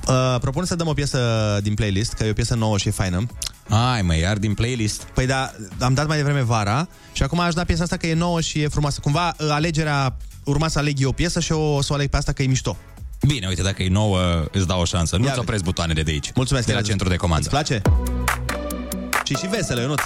[0.08, 1.20] Uh, propun să dăm o piesă
[1.64, 3.26] din playlist, că e o piesă nouă și e faină.
[3.70, 5.02] Ai, mă, iar din playlist?
[5.02, 8.14] Păi da, am dat mai devreme vara și acum aș da piesa asta că e
[8.14, 9.00] nouă și e frumoasă.
[9.02, 12.18] Cumva uh, alegerea, urma să aleg eu o piesă și o să o aleg pe
[12.18, 12.78] asta că e mișto.
[13.28, 15.18] Bine, uite, dacă e nouă, îți dau o șansă.
[15.18, 16.32] Nu-ți opresc butoanele de aici.
[16.36, 16.68] Mulțumesc.
[16.68, 17.42] De la centru de comandă.
[17.42, 17.82] Îți place?
[19.24, 20.02] Și și veselă, Ionuț.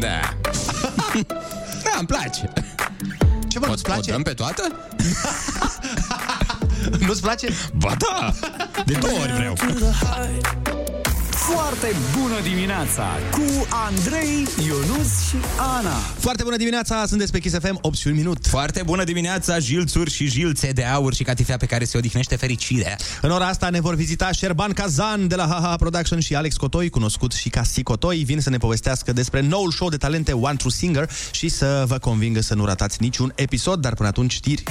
[0.00, 0.20] Da.
[1.84, 2.52] da, îmi place.
[3.48, 4.10] Ce mă, nu-ți place?
[4.10, 4.72] O dăm pe toată?
[7.06, 7.48] Nu-ți place?
[7.74, 8.32] Ba da!
[8.84, 9.54] De două ori vreau.
[11.42, 15.96] Foarte bună dimineața cu Andrei, Ionus și Ana.
[16.18, 18.46] Foarte bună dimineața, sunteți pe Kiss FM, 8 și un minut.
[18.46, 22.96] Foarte bună dimineața, jilțuri și jilțe de aur și catifea pe care se odihnește fericirea.
[23.20, 26.90] În ora asta ne vor vizita Șerban Kazan de la HaHa Production și Alex Cotoi,
[26.90, 30.56] cunoscut și ca Si Cotoi, vin să ne povestească despre noul show de talente One
[30.56, 34.62] True Singer și să vă convingă să nu ratați niciun episod, dar până atunci știri.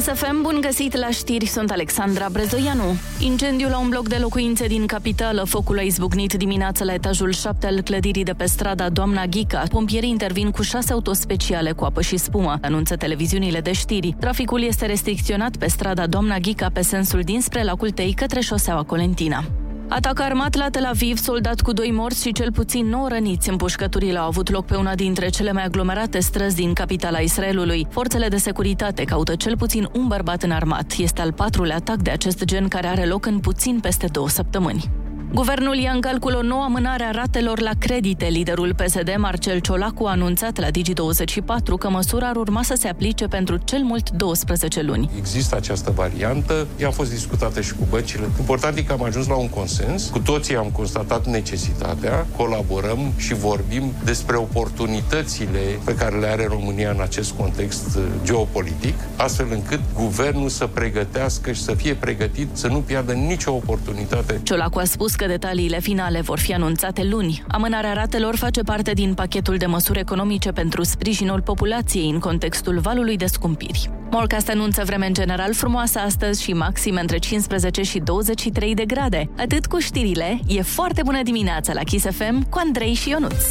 [0.00, 2.96] Kiss FM, bun găsit la știri, sunt Alexandra Brezoianu.
[3.18, 7.66] Incendiul la un bloc de locuințe din capitală, focul a izbucnit dimineața la etajul 7
[7.66, 9.62] al clădirii de pe strada Doamna Ghica.
[9.70, 14.14] Pompierii intervin cu șase autospeciale cu apă și spumă, anunță televiziunile de știri.
[14.20, 19.44] Traficul este restricționat pe strada Doamna Ghica pe sensul dinspre lacul Tei către șoseaua Colentina.
[19.92, 23.48] Atac armat la Tel Aviv, soldat cu doi morți și cel puțin 9 răniți.
[23.48, 27.86] Împușcăturile au avut loc pe una dintre cele mai aglomerate străzi din capitala Israelului.
[27.90, 30.92] Forțele de securitate caută cel puțin un bărbat înarmat.
[30.98, 34.90] Este al patrulea atac de acest gen care are loc în puțin peste două săptămâni.
[35.34, 38.24] Guvernul ia în calcul o nouă amânare a ratelor la credite.
[38.24, 43.26] Liderul PSD, Marcel Ciolacu, a anunțat la Digi24 că măsura ar urma să se aplice
[43.26, 45.10] pentru cel mult 12 luni.
[45.16, 48.28] Există această variantă, ea a fost discutată și cu băncile.
[48.38, 53.34] Important e că am ajuns la un consens, cu toții am constatat necesitatea, colaborăm și
[53.34, 59.80] vorbim despre oportunitățile pe care le are România în acest context uh, geopolitic, astfel încât
[59.94, 64.40] guvernul să pregătească și să fie pregătit să nu piardă nicio oportunitate.
[64.42, 67.42] Ciolacu a spus că detaliile finale vor fi anunțate luni.
[67.48, 73.16] Amânarea ratelor face parte din pachetul de măsuri economice pentru sprijinul populației în contextul valului
[73.16, 73.90] de scumpiri.
[74.10, 79.30] Morcast anunță vreme în general frumoasă astăzi și maxime între 15 și 23 de grade.
[79.38, 83.44] Atât cu știrile, e foarte bună dimineața la Kiss FM cu Andrei și Ionuț.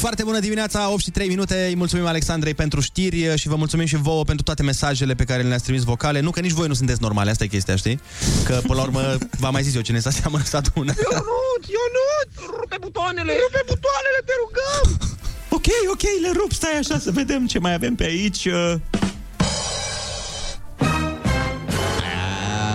[0.00, 1.64] Foarte bună dimineața, 8 și 3 minute.
[1.68, 5.42] Îi mulțumim Alexandrei pentru știri și vă mulțumim și vouă pentru toate mesajele pe care
[5.42, 6.20] le-ați trimis vocale.
[6.20, 8.00] Nu că nici voi nu sunteți normale, asta e chestia, știi?
[8.44, 10.92] Că până la urmă, v-am mai zis eu, cine s-a seamănă să adună.
[11.10, 13.32] Ionut, Ionut, rupe butoanele!
[13.44, 15.08] Rupe butoanele, te rugăm!
[15.50, 18.44] Ok, ok, le rup, stai așa să vedem ce mai avem pe aici.
[18.44, 18.74] uh.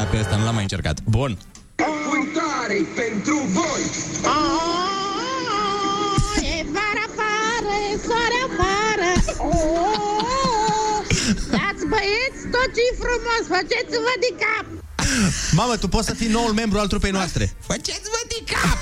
[0.01, 0.99] A, Pe asta nu l-am mai încercat.
[1.03, 1.37] Bun.
[1.75, 3.81] Cântare pentru voi!
[4.23, 4.94] E
[8.05, 9.09] afară, e soare afară
[9.49, 10.99] Oh,
[11.55, 14.65] Dați băieți tot ce frumos, faceți-vă de cap
[15.51, 17.53] Mamă, tu poți să fii noul membru al trupei noastre.
[17.59, 18.79] Faceți-vă de cap!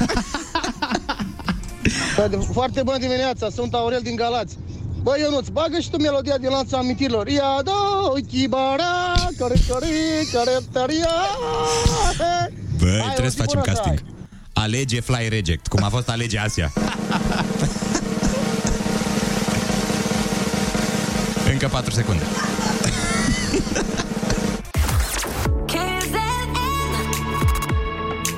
[2.53, 4.57] Foarte bună dimineața, sunt Aurel din Galați.
[5.03, 7.27] Băi, Ionuț, bagă și tu melodia din lanța amintirilor.
[7.27, 9.87] Ia do, chibara, care, care,
[10.33, 11.15] care, taria.
[12.79, 13.99] Băi, Hai, trebuie o să zi facem bună să casting.
[14.53, 16.73] Alege Fly Reject, cum a fost Alege Asia.
[21.63, 22.23] Încă 4 secunde.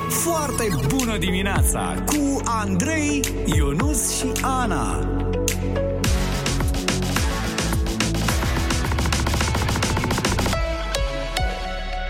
[0.09, 5.07] Foarte bună dimineața cu Andrei, Ionus și Ana.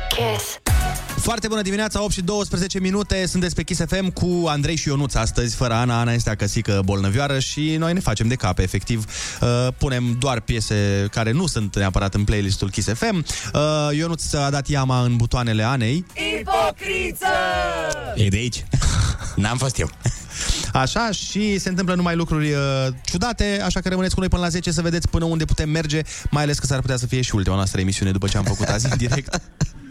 [0.09, 0.54] Kiss.
[1.35, 5.13] Foarte bună dimineața, 8 și 12 minute, sunteți pe Kiss FM cu Andrei și Ionuț
[5.13, 9.05] astăzi, fără Ana, Ana este acăsică bolnăvioară și noi ne facem de cap, efectiv.
[9.41, 13.25] Uh, punem doar piese care nu sunt neapărat în playlistul Kiss FM.
[13.53, 16.05] Uh, Ionuț a dat iama în butoanele Anei.
[16.39, 17.25] Ipocriță!
[18.15, 18.65] E de aici.
[19.35, 19.89] N-am fost eu.
[20.73, 24.49] Așa, și se întâmplă numai lucruri uh, ciudate, așa că rămâneți cu noi până la
[24.49, 27.35] 10 să vedeți până unde putem merge, mai ales că s-ar putea să fie și
[27.35, 29.39] ultima noastră emisiune după ce am făcut azi în direct.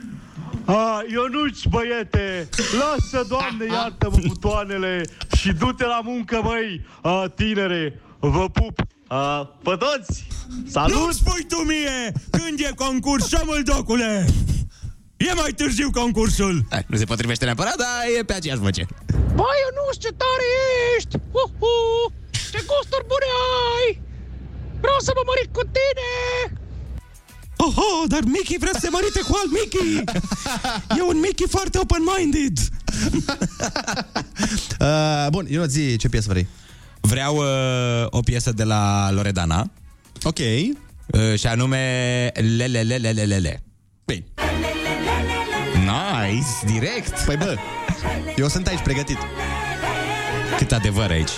[0.66, 2.48] A, Ionuci, băiete,
[2.78, 5.02] lasă, Doamne, iartă-mă butoanele
[5.36, 8.80] și du-te la muncă, măi, a, tinere, vă pup.
[9.06, 10.26] A, pe toți,
[10.66, 10.94] salut!
[10.96, 14.26] Nu spui tu mie când e concurs, șomul docule!
[15.16, 16.62] E mai târziu concursul!
[16.70, 18.86] Hai, nu se potrivește neapărat, dar e pe aceeași voce.
[19.34, 20.48] Băi, Ionuț, ce tare
[20.96, 21.16] ești!
[21.32, 22.12] Uhu!
[22.52, 23.28] Ce gusturi bune
[23.76, 24.00] ai!
[24.80, 26.12] Vreau să mă mărit cu tine!
[27.56, 30.04] Oho, dar Mickey vrea să se mărite cu alt Mickey!
[30.98, 32.58] E un Mickey foarte open-minded!
[34.80, 36.46] Uh, bun, Ionuț, zi ce piesă vrei.
[37.00, 39.70] Vreau uh, o piesă de la Loredana.
[40.22, 40.38] Ok.
[40.38, 43.62] Uh, și anume Lelelelelelele.
[44.04, 44.24] Bine.
[45.74, 47.24] Nice, direct.
[47.24, 47.56] Păi bă,
[48.36, 49.18] eu sunt aici pregătit.
[50.58, 51.30] Cât adevăr aici.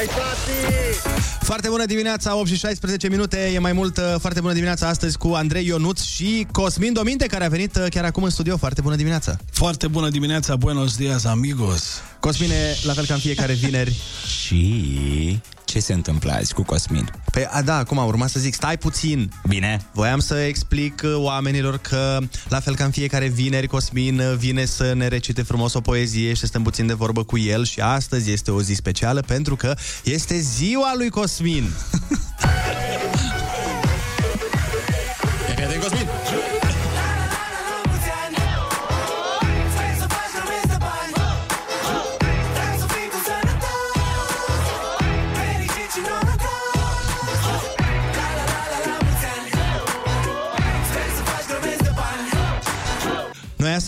[0.00, 1.44] Ăla-i tati!
[1.44, 5.18] Foarte bună dimineața, 8 și 16 minute, e mai mult uh, foarte bună dimineața astăzi
[5.18, 8.56] cu Andrei Ionuț și Cosmin Dominte, care a venit uh, chiar acum în studio.
[8.56, 9.36] Foarte bună dimineața!
[9.52, 12.00] Foarte bună dimineața, buenos dias, amigos.
[12.20, 13.96] Cosmine, la fel ca în fiecare vineri.
[14.40, 17.10] Și ce se întâmplă azi cu Cosmin?
[17.32, 19.32] Păi, a, da, acum urma să zic, stai puțin.
[19.48, 19.80] Bine.
[19.92, 24.64] Voiam să explic uh, oamenilor că, la fel ca în fiecare vineri, Cosmin uh, vine
[24.64, 27.80] să ne recite frumos o poezie și să stăm puțin de vorbă cu el și
[27.80, 31.70] astăzi este o zi specială pentru că este ziua lui Cosmin.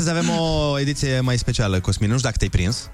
[0.02, 2.10] astăzi avem o ediție mai specială, Cosmin.
[2.10, 2.90] Nu știu dacă te-ai prins.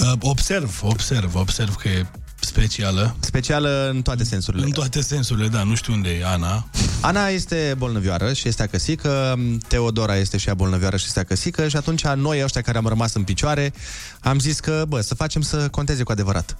[0.00, 2.06] Uh, observ, observ, observ că e
[2.52, 3.16] specială.
[3.20, 4.64] Specială în toate sensurile.
[4.64, 5.62] În toate sensurile, da.
[5.62, 6.66] Nu știu unde e Ana.
[7.00, 9.38] Ana este bolnăvioară și este acăsică,
[9.68, 13.14] Teodora este și ea bolnăvioară și este acăsică și atunci noi ăștia care am rămas
[13.14, 13.72] în picioare
[14.20, 16.56] am zis că, bă, să facem să conteze cu adevărat.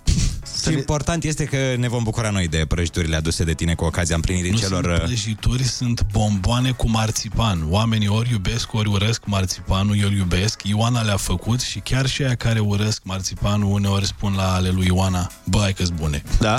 [0.63, 4.15] Și important este că ne vom bucura noi de prăjiturile aduse de tine cu ocazia
[4.15, 4.85] împlinirii Nu celor...
[4.85, 7.67] sunt uh, prăjituri, sunt bomboane cu marțipan.
[7.69, 10.63] Oamenii ori iubesc, ori urăsc marțipanul, eu îl iubesc.
[10.65, 14.87] Ioana le-a făcut și chiar și aia care urăsc marțipanul uneori spun la ale lui
[14.87, 16.23] Ioana, bă, hai că bune.
[16.41, 16.59] Da?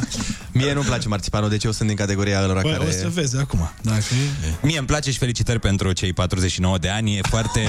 [0.52, 2.84] Mie nu-mi place marțipanul, deci eu sunt din categoria lor Bă, care...
[2.88, 3.72] o să vezi acum.
[3.82, 4.04] Dacă
[4.44, 4.50] e...
[4.62, 7.60] Mie îmi place și felicitări pentru cei 49 de ani, e foarte...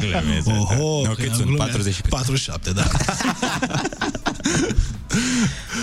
[0.00, 0.50] Glemeze.
[0.58, 1.46] Oho, nu, că cât am sunt?
[1.46, 1.56] glume.
[1.56, 2.82] 40 47, da.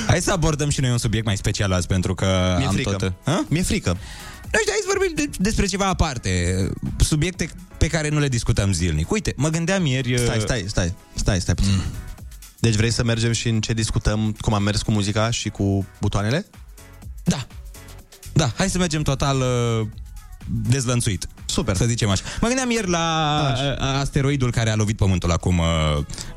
[0.08, 2.90] Hai să abordăm și noi un subiect mai special azi, pentru că Mi-e am frică.
[2.90, 3.14] tot...
[3.24, 3.46] Ha?
[3.50, 3.98] Mi-e frică.
[4.52, 8.72] Nu știu, hai să vorbim de, despre ceva aparte, subiecte pe care nu le discutăm
[8.72, 9.12] zilnic.
[9.12, 10.18] Uite, mă gândeam ieri...
[10.18, 11.74] Stai, uh, stai, stai, stai, stai puțin.
[11.74, 11.82] Mm.
[12.60, 15.88] Deci vrei să mergem și în ce discutăm, cum am mers cu muzica și cu
[16.00, 16.46] butoanele?
[18.34, 19.88] Da, hai să mergem total uh,
[20.48, 21.28] dezlănțuit.
[21.46, 21.76] Super.
[21.76, 22.24] Să zicem așa.
[22.42, 24.00] Mă gândeam ieri la așa.
[24.00, 25.66] asteroidul care a lovit Pământul acum uh,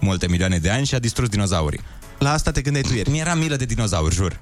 [0.01, 1.81] multe milioane de ani și a distrus dinozaurii.
[2.18, 3.11] La asta te gândeai tu ieri.
[3.11, 4.41] Mi-era milă de dinozauri, jur.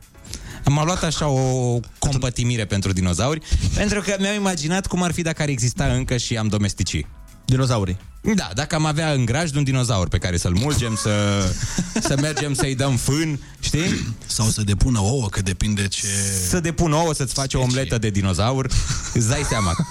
[0.65, 3.41] M-a luat așa o compătimire pentru dinozauri,
[3.75, 7.07] pentru că mi-am imaginat cum ar fi dacă ar exista încă și am domestici.
[7.45, 7.97] Dinozaurii.
[8.21, 11.45] Da, dacă am avea în grajd un dinozaur pe care să-l mulgem, să,
[12.09, 14.15] să mergem să-i dăm fân, știi?
[14.27, 16.07] Sau să depună ouă, că depinde ce...
[16.49, 18.67] Să depună ouă, să-ți faci o omletă de dinozaur,
[19.15, 19.77] îți dai seama.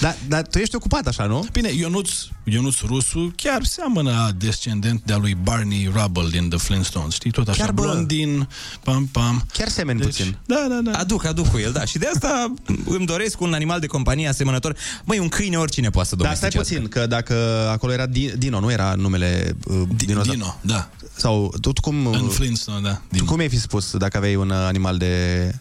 [0.00, 1.46] Dar da, tu ești ocupat așa, nu?
[1.52, 2.10] Bine, Ionuț,
[2.44, 7.14] Ionuț Rusu chiar seamănă descendent de-a lui Barney Rubble din The Flintstones.
[7.14, 7.82] Știi, tot așa, Chiar, bă.
[7.82, 8.48] blondin,
[8.82, 9.46] pam, pam.
[9.52, 10.38] Chiar semeni deci, puțin.
[10.46, 10.98] Da, da, da.
[10.98, 11.84] Aduc, aduc cu el, da.
[11.84, 12.54] Și de asta
[12.84, 14.76] îmi doresc un animal de companie asemănător.
[15.04, 16.58] Măi, un câine oricine poate să Dar stai domesticească.
[16.88, 20.34] puțin, că dacă acolo era Di- Dino, nu era numele uh, dinozaur.
[20.34, 20.88] Dino, da.
[21.16, 22.04] Sau tu cum...
[22.06, 23.00] uh, În Flintstone, da.
[23.18, 25.52] Tu cum ai fi spus dacă aveai un uh, animal de...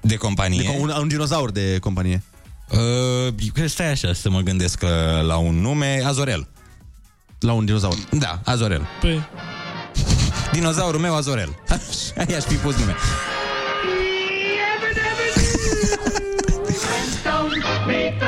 [0.00, 0.58] De companie?
[0.62, 2.22] De, co- un, un dinozaur de companie.
[2.70, 6.02] Uh, stai așa să mă gândesc uh, la un nume.
[6.06, 6.48] Azorel.
[7.38, 7.94] La un dinozaur?
[8.18, 8.86] Da, Azorel.
[9.00, 9.22] Păi...
[10.52, 11.56] Dinozaurul meu Azorel.
[11.68, 12.94] Așa i-aș fi pus nume.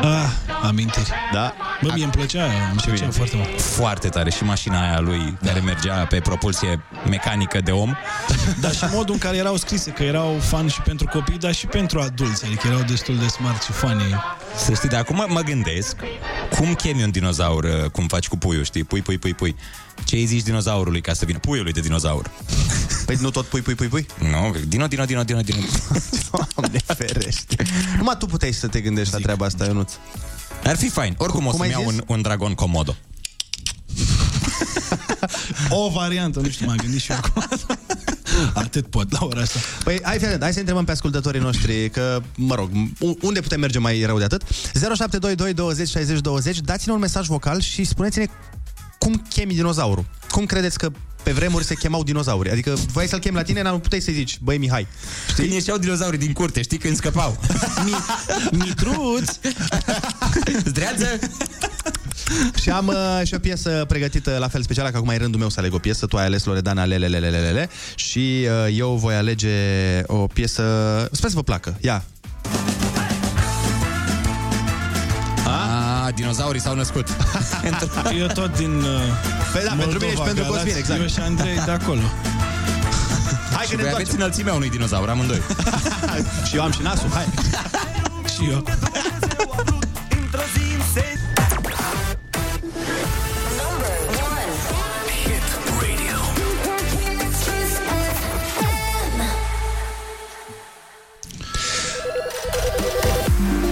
[0.02, 0.30] Ah,
[0.62, 1.10] amintiri.
[1.32, 1.54] Da.
[1.82, 3.60] Bă, mie îmi plăcea, îmi plăcea foarte mult.
[3.60, 4.30] Foarte tare.
[4.30, 5.48] Și mașina aia lui Da.
[5.48, 7.94] care mergea pe propulsie mecanică de om.
[8.60, 11.66] Dar și modul în care erau scrise, că erau fan și pentru copii, dar și
[11.66, 14.14] pentru adulți, adică erau destul de smart și funny.
[14.56, 15.96] Să știi, de acum mă gândesc
[16.56, 18.84] cum chemi un dinozaur, uh, cum faci cu puiul, știi?
[18.84, 19.56] Pui, pui, pui, pui.
[20.04, 21.38] Ce îi zici dinozaurului ca să vină?
[21.38, 22.30] Puiului de dinozaur.
[23.06, 24.06] Păi nu tot pui, pui, pui, pui?
[24.18, 25.58] Nu, dino, dino, dino, dino, dino.
[26.54, 27.56] Doamne ferește.
[27.96, 29.92] Numai tu puteai să te gândești la treaba asta, Ionuț.
[30.64, 31.14] Ar fi fain.
[31.18, 31.90] Oricum Cum o să-mi ai iau zis?
[31.92, 32.96] un, un dragon comodo.
[35.70, 37.44] O variantă, nu știu, m-am gândit și eu acum.
[38.54, 39.58] Atât pot la ora asta.
[39.84, 43.40] Păi hai, fii atent, hai să întrebăm pe ascultătorii noștri că, mă rog, u- unde
[43.40, 44.42] putem merge mai rău de atât?
[44.72, 48.26] 0722 20 60 20 Dați-ne un mesaj vocal și spuneți-ne
[48.98, 50.04] cum chemi dinozaurul.
[50.30, 50.90] Cum credeți că
[51.22, 52.50] pe vremuri se chemau dinozauri?
[52.50, 54.86] Adică voi să-l chem la tine, n-am puteai să-i zici, băi Mihai.
[55.34, 57.40] Când ieșeau dinozaurii din curte, știi, când scăpau.
[58.64, 59.30] Mitruț!
[60.70, 61.18] Zdreață!
[62.62, 65.48] Și am uh, și o piesă pregătită la fel specială, că acum e rândul meu
[65.48, 66.06] să aleg o piesă.
[66.06, 70.62] Tu ai ales Loredana Lelelelelele și uh, eu voi alege o piesă...
[71.12, 71.76] Sper să vă placă.
[71.80, 72.04] Ia,
[76.18, 77.06] dinozaurii s-au născut.
[78.20, 78.86] Eu tot din uh,
[79.52, 81.00] Păi da, pentru mine și pentru Galați, Cosmin, exact.
[81.00, 82.00] Eu și Andrei de acolo.
[83.56, 84.14] Hai și că ne voi aveți întoarcem.
[84.16, 85.40] înălțimea unui dinozaur, amândoi.
[86.48, 87.26] și eu am și nasul, hai.
[88.34, 88.64] și eu.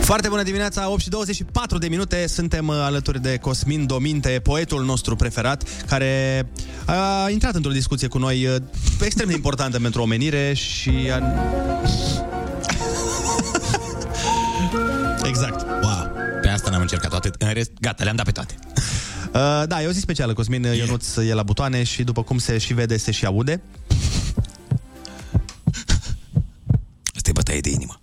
[0.07, 4.85] Foarte bună dimineața, 8 și 24 de minute Suntem uh, alături de Cosmin Dominte Poetul
[4.85, 6.47] nostru preferat Care
[6.85, 8.57] a intrat într-o discuție cu noi uh,
[9.05, 11.23] Extrem de importantă pentru omenire Și a...
[15.29, 16.11] Exact Wow.
[16.43, 17.31] Pe asta n-am încercat toate.
[17.39, 18.55] În rest, gata, le-am dat pe toate.
[18.75, 20.79] Uh, da, e o zi specială, Cosmin yeah.
[20.79, 23.63] Ionuț e la butoane și după cum se și vede, se și aude
[27.15, 27.96] Asta e bătaie de inimă.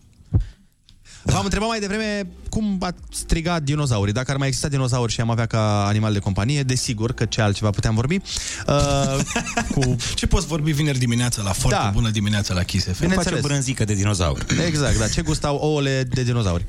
[1.33, 1.39] Da.
[1.39, 4.13] V-am întrebat mai devreme cum a strigat dinozaurii.
[4.13, 7.41] Dacă ar mai exista dinozauri și am avea ca animal de companie, desigur că ce
[7.41, 8.19] altceva puteam vorbi.
[8.67, 9.19] Uh,
[9.75, 9.95] cu...
[10.15, 11.89] Ce poți vorbi vineri dimineața la foarte Da.
[11.93, 12.91] bună dimineața la Kiss FM?
[12.99, 13.25] Bineînțeles.
[13.25, 14.45] Face o brânzică de dinozaur.
[14.65, 15.07] Exact, da.
[15.07, 16.65] Ce gustau ouăle de dinozauri?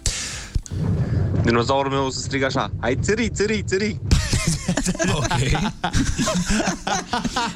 [1.43, 4.01] Dinozaurul meu se strigă așa Hai țări, țări, țări
[5.19, 5.27] Ok.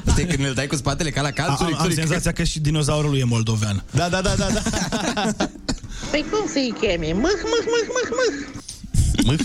[0.05, 1.97] Stai când îl dai cu spatele ca la cal, Am, țuric, am țuric.
[1.97, 3.83] senzația că și dinozaurul e moldovean.
[3.91, 4.61] Da, da, da, da, da.
[6.09, 7.05] Păi cum să-i cheme?
[7.13, 8.47] Mâh, mâh, mâh, mâh, mâh.
[9.25, 9.39] Mâh.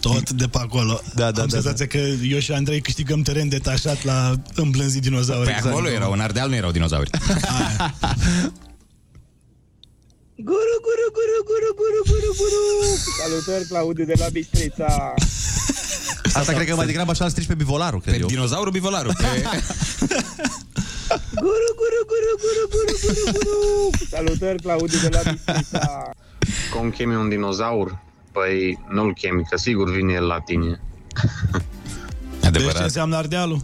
[0.00, 1.00] Tot de pe acolo.
[1.14, 1.98] Da, da, Am da, senzația că
[2.28, 5.46] eu și Andrei câștigăm teren detașat la îmblânzit dinozauri.
[5.50, 7.10] Pe Păi acolo erau, în Ardeal nu erau dinozauri.
[10.38, 12.96] Guru, guru, guru, guru, guru, guru, guru.
[13.22, 15.14] Salutări, Claudiu de la Bistrița.
[16.32, 18.26] Asta cred că mai degrabă așa îl strici pe bivolarul, cred Pe eu.
[18.26, 19.14] dinozaurul bivolarul.
[19.18, 19.24] Pe...
[21.44, 23.90] Guru, guru, guru, guru, guru, guru, guru.
[24.10, 26.10] Salutări, Claudiu de la Bistrița.
[26.72, 27.98] Cum chemi un dinozaur?
[28.32, 30.80] Păi nu-l chemi, că sigur vine el la tine
[32.50, 33.60] Vezi ce înseamnă Ardealul?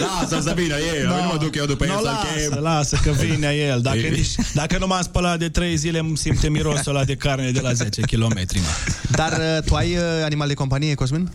[0.00, 1.14] Lasă să vină ei, no.
[1.16, 2.62] nu mă duc eu după el no, să-l lasă, chem.
[2.62, 3.80] lasă că vine el.
[3.80, 4.10] Dacă, Ei.
[4.10, 7.60] nici, dacă nu m-am spălat de 3 zile, îmi simte mirosul ăla de carne de
[7.60, 8.34] la 10 km.
[8.34, 8.60] Mă.
[9.10, 11.30] Dar uh, tu ai uh, animal de companie, Cosmin?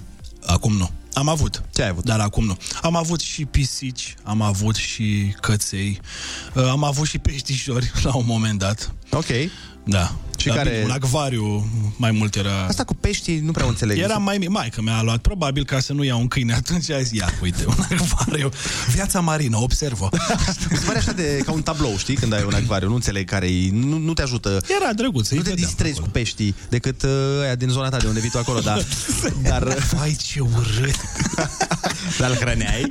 [0.45, 0.89] Acum nu.
[1.13, 1.61] Am avut.
[1.73, 2.03] Ce ai avut?
[2.03, 2.57] Dar acum nu.
[2.81, 5.99] Am avut și pisici, am avut și căței,
[6.53, 8.93] uh, am avut și peștișori la un moment dat.
[9.11, 9.25] Ok.
[9.85, 10.15] Da.
[10.37, 12.65] Și Dar care- bine, Un acvariu mai mult era...
[12.67, 13.97] Asta cu peștii nu prea o înțeleg.
[13.97, 14.49] Era mai mic.
[14.49, 16.53] Maica mi-a luat, probabil ca să nu iau un câine.
[16.63, 18.49] Atunci a zis, ia, uite, un acvariu.
[18.93, 20.09] Viața marină, observă.
[20.71, 23.29] Mi se pare așa de, ca un tablou, știi, când ai un acvariu, nu înțeleg
[23.29, 24.61] care nu, nu te ajută.
[24.81, 27.09] Era drăguț, Nu te distrezi cu peștii decât uh,
[27.41, 28.85] aia din zona ta de unde vii tu acolo, dar...
[29.49, 30.95] dar Vai, ce urât!
[32.17, 32.87] Dar îl hrăneai?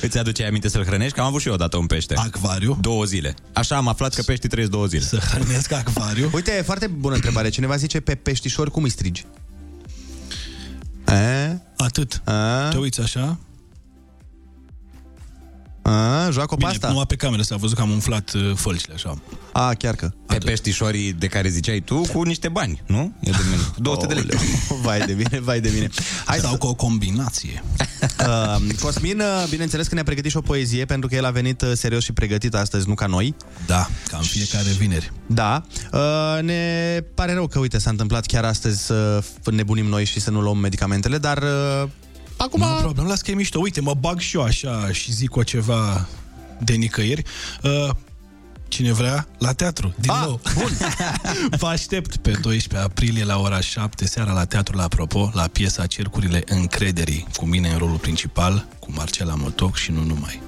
[0.00, 1.12] Îți aduce aminte să-l hrănești?
[1.14, 2.14] Că am avut și eu odată un pește.
[2.16, 2.78] Acvariu?
[2.80, 3.34] Două zile.
[3.52, 5.02] Așa am aflat că peștii trăiesc două zile.
[5.02, 6.30] Să hrănesc acvariu?
[6.32, 7.48] Uite, foarte bună întrebare.
[7.48, 9.26] Cineva zice pe peștișori cum îi strigi?
[11.04, 11.14] A?
[11.76, 12.22] Atât.
[12.24, 12.68] A?
[12.68, 13.38] Te uiți așa?
[15.86, 16.88] A, joacă o Bine, pasta?
[16.88, 19.18] numai pe cameră s-a văzut că am umflat uh, fălcile așa.
[19.52, 20.10] A, chiar că.
[20.26, 23.12] Pe peștișorii de care ziceai tu cu niște bani, nu?
[23.20, 23.62] E de mine.
[23.76, 24.38] 200 de lei.
[24.82, 25.88] Vai de mine, vai de mine.
[26.24, 27.62] Hai Sau cu o combinație.
[28.20, 31.62] Uh, Cosmin, uh, bineînțeles că ne-a pregătit și o poezie, pentru că el a venit
[31.62, 33.34] uh, serios și pregătit astăzi, nu ca noi.
[33.66, 35.12] Da, ca în fiecare vineri.
[35.26, 35.62] Da.
[35.92, 40.30] Uh, ne pare rău că, uite, s-a întâmplat chiar astăzi să nebunim noi și să
[40.30, 41.88] nu luăm medicamentele, dar uh,
[42.36, 42.60] Acum...
[42.60, 43.58] Nu problem, las că e mișto.
[43.58, 46.06] Uite, mă bag și eu așa și zic o ceva
[46.60, 47.22] de nicăieri.
[47.62, 47.90] Uh,
[48.68, 50.40] cine vrea, la teatru, din Ah, nou.
[50.54, 50.70] Bun.
[51.60, 55.86] Vă aștept pe 12 aprilie la ora 7 seara la teatru la apropo, la piesa
[55.86, 60.42] Cercurile Încrederii, cu mine în rolul principal, cu Marcela Motoc și nu numai.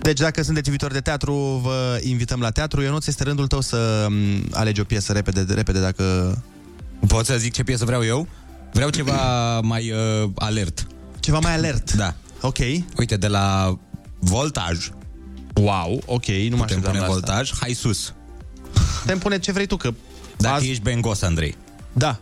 [0.00, 2.82] Deci dacă sunteți iubitori de teatru, vă invităm la teatru.
[2.82, 4.14] Ionuț, este rândul tău să m,
[4.52, 6.36] alegi o piesă repede, repede dacă...
[7.06, 8.28] Pot să zic ce piesă vreau eu?
[8.72, 10.86] Vreau ceva mai uh, alert.
[11.24, 11.92] Ceva mai alert?
[11.92, 12.14] Da.
[12.40, 12.58] Ok.
[12.96, 13.78] Uite, de la
[14.18, 14.88] Voltaj.
[15.54, 17.12] Wow, ok, nu mă Putem așteptam pune la asta.
[17.12, 18.12] Voltaj, hai sus.
[19.00, 19.94] Putem pune ce vrei tu, că...
[20.36, 20.68] Dacă Azi...
[20.68, 21.56] ești bengos, Andrei.
[21.92, 22.18] Da.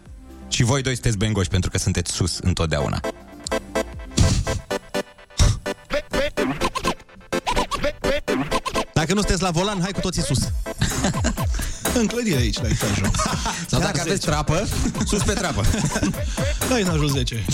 [0.48, 3.00] Și voi doi sunteți bengoși pentru că sunteți sus întotdeauna.
[8.92, 10.38] Dacă nu sunteți la volan, hai cu toții sus.
[12.00, 13.10] În clădire aici, la etajul.
[13.66, 14.68] Sau dacă aveți trapă,
[15.06, 15.64] sus pe trapă.
[16.68, 17.44] La etajul 10.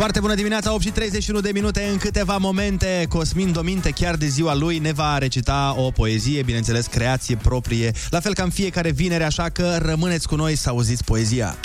[0.00, 3.06] Foarte bună dimineața, 8 și 31 de minute în câteva momente.
[3.08, 8.20] Cosmin Dominte, chiar de ziua lui, ne va recita o poezie, bineînțeles, creație proprie, la
[8.20, 11.56] fel ca în fiecare vinere, așa că rămâneți cu noi să auziți poezia.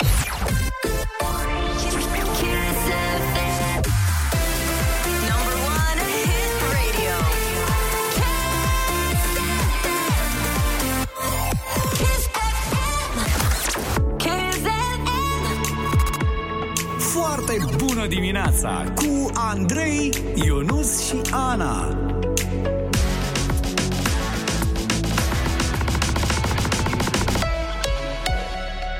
[18.46, 21.98] Dimineața cu Andrei, Ionus și Ana.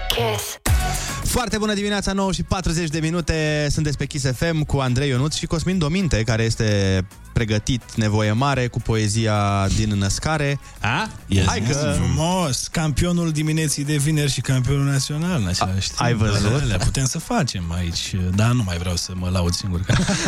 [0.09, 0.56] Kiss.
[1.37, 3.67] Foarte bună dimineața, 9 și 40 de minute.
[3.71, 7.05] Sunteți pe Kiss FM cu Andrei Ionuț și Cosmin Dominte, care este
[7.37, 10.61] pregătit nevoie mare cu poezia din născare.
[10.81, 11.11] A?
[11.27, 11.47] Yes.
[11.47, 11.95] Hai că...
[11.97, 12.67] Frumos!
[12.67, 16.01] Campionul dimineții de vineri și campionul național în același timp.
[16.01, 16.53] ai văzut?
[16.53, 19.81] Ale- ale putem să facem aici, dar nu mai vreau să mă laud singur.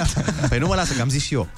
[0.49, 1.49] Păi nu mă lasă, că am zis și eu.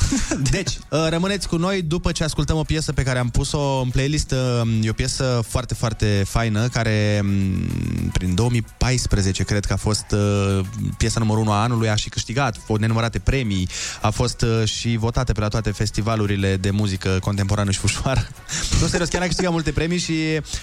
[0.50, 3.88] Deci, uh, rămâneți cu noi după ce ascultăm o piesă pe care am pus-o în
[3.88, 4.30] playlist.
[4.30, 4.38] Uh,
[4.82, 10.64] E o piesă foarte, foarte faină, care m, prin 2014 cred că a fost uh,
[10.96, 13.68] piesa numărul 1 a anului, a și câștigat o nenumărate premii,
[14.00, 18.28] a fost uh, și votată pe la toate festivalurile de muzică contemporană și fușoară.
[18.80, 20.12] nu, serios, chiar a câștigat multe premii și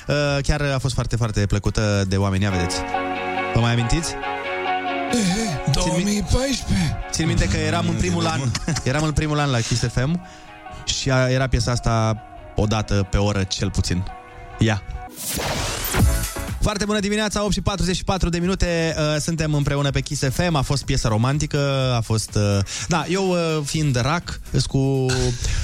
[0.08, 2.44] uh, chiar a fost foarte, foarte plăcută de oameni.
[2.44, 2.76] Ia vedeți.
[3.54, 4.14] Vă mai amintiți?
[5.74, 6.98] 2014!
[7.12, 8.40] Țin minte că eram în primul an,
[8.84, 10.28] eram în primul an la Kiss FM
[10.86, 12.24] și a- era piesa asta
[12.56, 14.04] o dată pe oră cel puțin.
[14.58, 14.84] Ia.
[16.68, 20.62] Foarte bună dimineața, 8 și 44 de minute, uh, suntem împreună pe Kiss FM, a
[20.62, 22.36] fost piesă romantică, a fost...
[22.36, 25.06] Uh, da, eu uh, fiind rac, îs cu,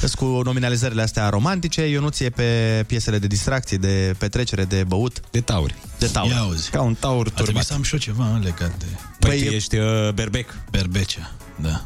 [0.02, 4.84] îs cu nominalizările astea romantice, eu nu ție pe piesele de distracție, de petrecere, de
[4.88, 5.20] băut.
[5.32, 5.76] De tauri.
[5.98, 6.32] De tauri.
[6.32, 6.70] Ia auzi.
[6.70, 7.66] Ca un taur Ar trebui turbat.
[7.66, 8.86] să am și eu ceva în legat de...
[9.20, 10.56] Păi, păi tu ești uh, berbec.
[10.72, 11.86] Berbecea, da.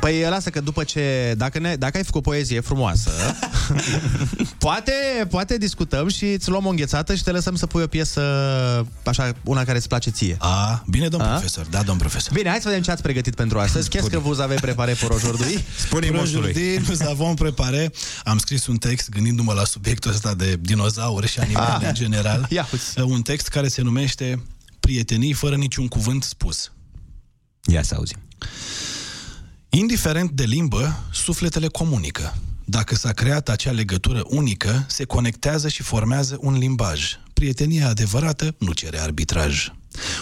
[0.00, 3.10] Păi lasă că după ce, dacă, ne, dacă ai făcut poezie frumoasă,
[4.58, 4.92] poate,
[5.30, 8.20] poate discutăm și îți luăm o înghețată și te lăsăm să pui o piesă,
[9.04, 10.36] așa, una care îți place ție.
[10.38, 11.28] A, bine, domn A?
[11.28, 12.32] profesor, da, domn profesor.
[12.32, 13.88] Bine, hai să vedem ce ați pregătit pentru astăzi.
[13.90, 15.64] Qu'est-ce que vous avez préparé pour aujourd'hui?
[15.88, 17.90] Pour aujourd'hui, nous avons préparé,
[18.24, 21.88] am scris un text gândindu-mă la subiectul ăsta de dinozauri și animale Ah.
[21.88, 22.46] în general.
[22.50, 24.42] Ia Un text care se numește
[24.80, 26.72] Prietenii fără niciun cuvânt spus.
[27.64, 28.16] Ia să auzim.
[29.70, 32.34] Indiferent de limbă, sufletele comunică.
[32.64, 37.04] dacă s-a creat acea legătură unică, se conectează și formează un limbaj.
[37.32, 39.72] Prietenia adevărată nu cere arbitraj.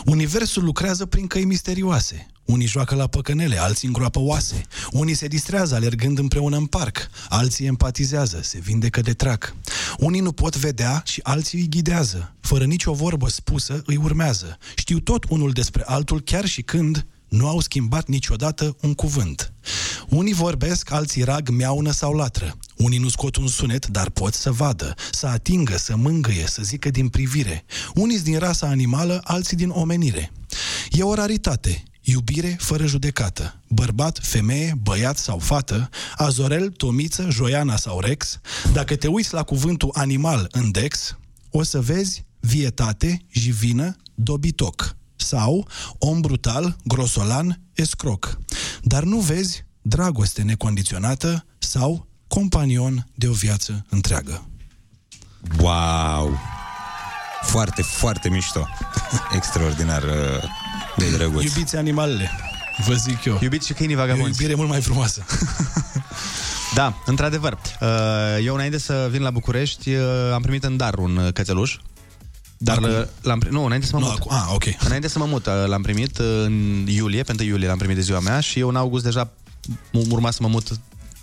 [0.05, 2.27] Universul lucrează prin căi misterioase.
[2.45, 4.63] Unii joacă la păcănele, alții îngroapă oase.
[4.91, 7.11] Unii se distrează alergând împreună în parc.
[7.29, 9.55] Alții empatizează, se vindecă de trac.
[9.99, 12.35] Unii nu pot vedea și alții îi ghidează.
[12.41, 14.59] Fără nicio vorbă spusă, îi urmează.
[14.77, 19.53] Știu tot unul despre altul chiar și când nu au schimbat niciodată un cuvânt.
[20.09, 22.57] Unii vorbesc, alții rag, miaună sau latră.
[22.77, 26.91] Unii nu scot un sunet, dar pot să vadă, să atingă, să mângâie, să zică
[26.91, 27.65] din privire.
[27.95, 30.33] Unii din rasa animală, alții din omenire.
[30.91, 33.61] E o raritate, Iubire fără judecată.
[33.69, 38.41] Bărbat, femeie, băiat sau fată, azorel, tomiță, joiana sau rex.
[38.73, 41.17] Dacă te uiți la cuvântul animal în dex,
[41.51, 44.97] o să vezi vietate, jivină, dobitoc.
[45.27, 45.69] Sau
[45.99, 48.39] om brutal, grosolan, escroc.
[48.83, 54.49] Dar nu vezi dragoste necondiționată sau companion de o viață întreagă.
[55.59, 56.39] Wow!
[57.43, 58.69] Foarte, foarte mișto.
[59.37, 60.11] Extraordinar uh,
[60.97, 61.43] de drăguț.
[61.43, 62.31] Iubiți animalele,
[62.87, 63.39] vă zic eu.
[63.43, 64.31] Iubiți și câinii E o vagabonzi.
[64.41, 65.25] iubire mult mai frumoasă.
[66.75, 67.53] Da, într-adevăr.
[67.81, 67.89] Uh,
[68.45, 70.03] Eu înainte să vin la București uh,
[70.33, 71.77] am primit în dar un uh, cățeluș.
[72.59, 72.89] Dar Acum?
[72.89, 74.15] l- l-am pri- nu, înainte să mă Nu, mut.
[74.21, 74.65] acum- ah, ok.
[74.87, 78.03] Înainte să mă mut, uh, l-am primit uh, în iulie, pentru iulie l-am primit de
[78.03, 79.31] ziua mea și eu în august deja
[79.69, 80.69] m- urma să mă mut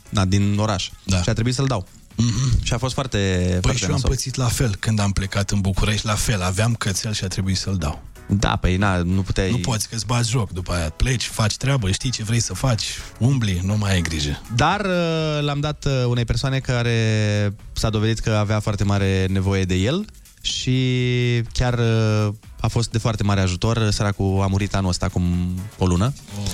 [0.10, 0.90] na, din oraș.
[1.04, 1.22] Da.
[1.22, 1.88] Și a trebuit să-l dau.
[2.14, 2.64] Mm-hmm.
[2.64, 3.18] Și a fost foarte,
[3.50, 4.10] Păi foarte și eu am nasol.
[4.10, 7.58] pățit la fel când am plecat în București, la fel, aveam cățel și a trebuit
[7.58, 8.02] să-l dau.
[8.28, 9.52] Da, păi na, nu puteai...
[9.52, 10.90] Nu poți că îți bați joc după aia.
[10.90, 12.84] Pleci, faci treabă, știi ce vrei să faci,
[13.20, 14.42] umbli, nu mai ai grijă.
[14.56, 19.64] Dar uh, l-am dat uh, unei persoane care s-a dovedit că avea foarte mare nevoie
[19.64, 20.06] de el
[20.44, 23.90] și chiar uh, a fost de foarte mare ajutor.
[23.92, 26.14] Săracul a murit anul ăsta acum o lună.
[26.42, 26.50] Oh.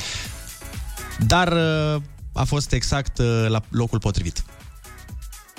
[1.25, 1.51] Dar
[1.95, 2.01] uh,
[2.33, 4.43] a fost exact uh, la locul potrivit.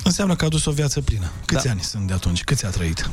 [0.04, 1.30] Înseamnă că a dus o viață plină.
[1.44, 1.70] Câți Da.
[1.70, 2.44] ani sunt de atunci?
[2.44, 3.10] Câți a trăit?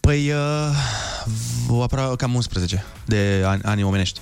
[0.00, 4.20] Păi, uh, aproape cam 11 de ani, ani omenești.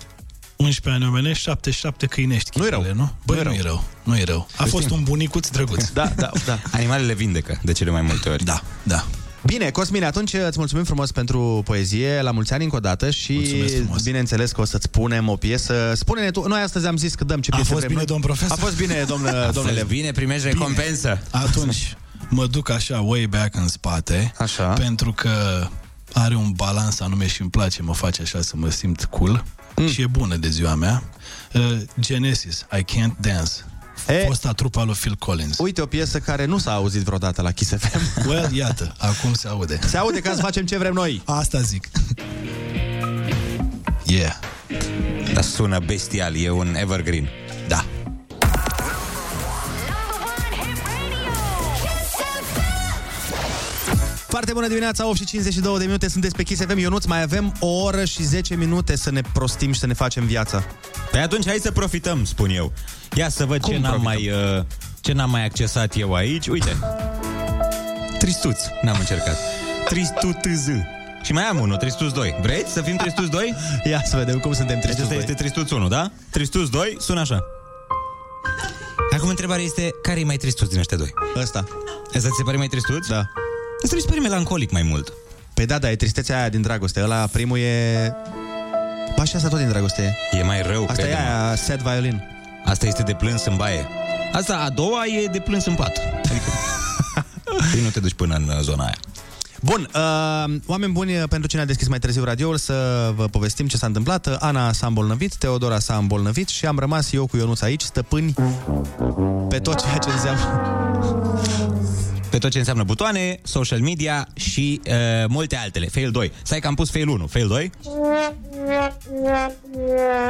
[0.56, 2.58] 11 ani omenești, 77 câinești.
[2.58, 3.12] Nu e rău, nu?
[3.26, 3.84] Băi, nu e rău.
[4.02, 4.46] Nu e rău.
[4.50, 4.66] A Știm.
[4.66, 5.88] fost un bunicuț drăguț.
[5.88, 6.58] Da, da, da.
[6.78, 8.44] Animalele vindecă de cele mai multe ori.
[8.44, 9.06] Da, da.
[9.46, 13.64] Bine, Cosmine, atunci îți mulțumim frumos pentru poezie, la mulți ani încă o dată și
[14.04, 15.92] bineînțeles că o să-ți spunem o piesă.
[15.96, 17.94] Spune-ne tu, noi astăzi am zis că dăm ce A piese fost vrem.
[17.94, 18.56] bine, domn profesor?
[18.58, 19.76] A fost bine, domn, A domnule.
[19.76, 21.22] fost bine, primești recompensă.
[21.30, 21.96] Atunci
[22.28, 24.64] mă duc așa way back în spate așa.
[24.64, 25.66] pentru că
[26.12, 29.44] are un balans anume și îmi place, mă face așa să mă simt cool
[29.76, 29.88] mm.
[29.88, 31.02] și e bună de ziua mea.
[31.54, 33.52] Uh, Genesis, I Can't Dance.
[34.08, 35.58] E, Fosta trupa lui Phil Collins.
[35.58, 38.00] Uite o piesă care nu s-a auzit vreodată la Kiss FM.
[38.28, 39.78] Well, iată, acum se aude.
[39.86, 41.22] Se aude ca să facem ce vrem noi.
[41.24, 41.88] Asta zic.
[44.04, 44.32] Yeah.
[45.34, 47.28] Dar sună bestial, e un evergreen.
[54.28, 56.78] Foarte bună dimineața, 8 și 52 de minute, sunteți pe Kiss FM.
[56.78, 60.24] Ionuț, mai avem o oră și 10 minute să ne prostim și să ne facem
[60.26, 60.64] viața.
[61.10, 62.72] Păi atunci hai să profităm, spun eu.
[63.14, 64.32] Ia să văd Cum ce n-am, profităm?
[64.34, 64.64] mai, uh,
[65.00, 66.48] ce n-am mai accesat eu aici.
[66.48, 66.76] Uite.
[68.18, 69.36] Tristuț, n-am încercat.
[69.88, 70.36] Tristuț.
[71.22, 72.34] Și mai am unul, Tristuț 2.
[72.42, 73.54] Vreți să fim Tristuț 2?
[73.90, 75.18] Ia să vedem cum suntem Tristuț Acesta 2.
[75.18, 76.10] este Tristuț 1, da?
[76.30, 77.44] Tristuț 2 sună așa.
[79.16, 81.14] Acum întrebarea este, care e mai tristuț din ăștia doi?
[81.36, 81.64] Ăsta.
[82.14, 83.06] Ăsta ți se pare mai tristuț?
[83.06, 83.22] Da.
[83.84, 85.12] Ăsta mi se pare melancolic mai mult.
[85.54, 87.02] Păi da, da, e tristețea aia din dragoste.
[87.02, 88.12] Ăla primul e...
[89.16, 90.36] Pa și asta tot din dragoste e.
[90.36, 91.28] E mai rău, Asta e crede-mă.
[91.44, 92.22] aia, sad violin.
[92.64, 93.86] Asta este de plâns în baie.
[94.32, 95.98] Asta, a doua, e de plâns în pat.
[96.16, 96.50] Adică...
[97.72, 98.96] Păi nu te duci până în uh, zona aia.
[99.62, 103.76] Bun, uh, oameni buni, pentru cine a deschis mai târziu radioul, să vă povestim ce
[103.76, 104.26] s-a întâmplat.
[104.38, 108.34] Ana s-a îmbolnăvit, Teodora s-a îmbolnăvit și am rămas eu cu Ionuț aici, stăpâni
[109.48, 110.62] pe tot ceea ce înseamnă.
[112.30, 114.92] Pe tot ce înseamnă butoane, social media și uh,
[115.28, 115.86] multe altele.
[115.86, 116.32] Fail 2.
[116.42, 117.26] Stai că am pus fail 1.
[117.26, 117.70] Fail 2?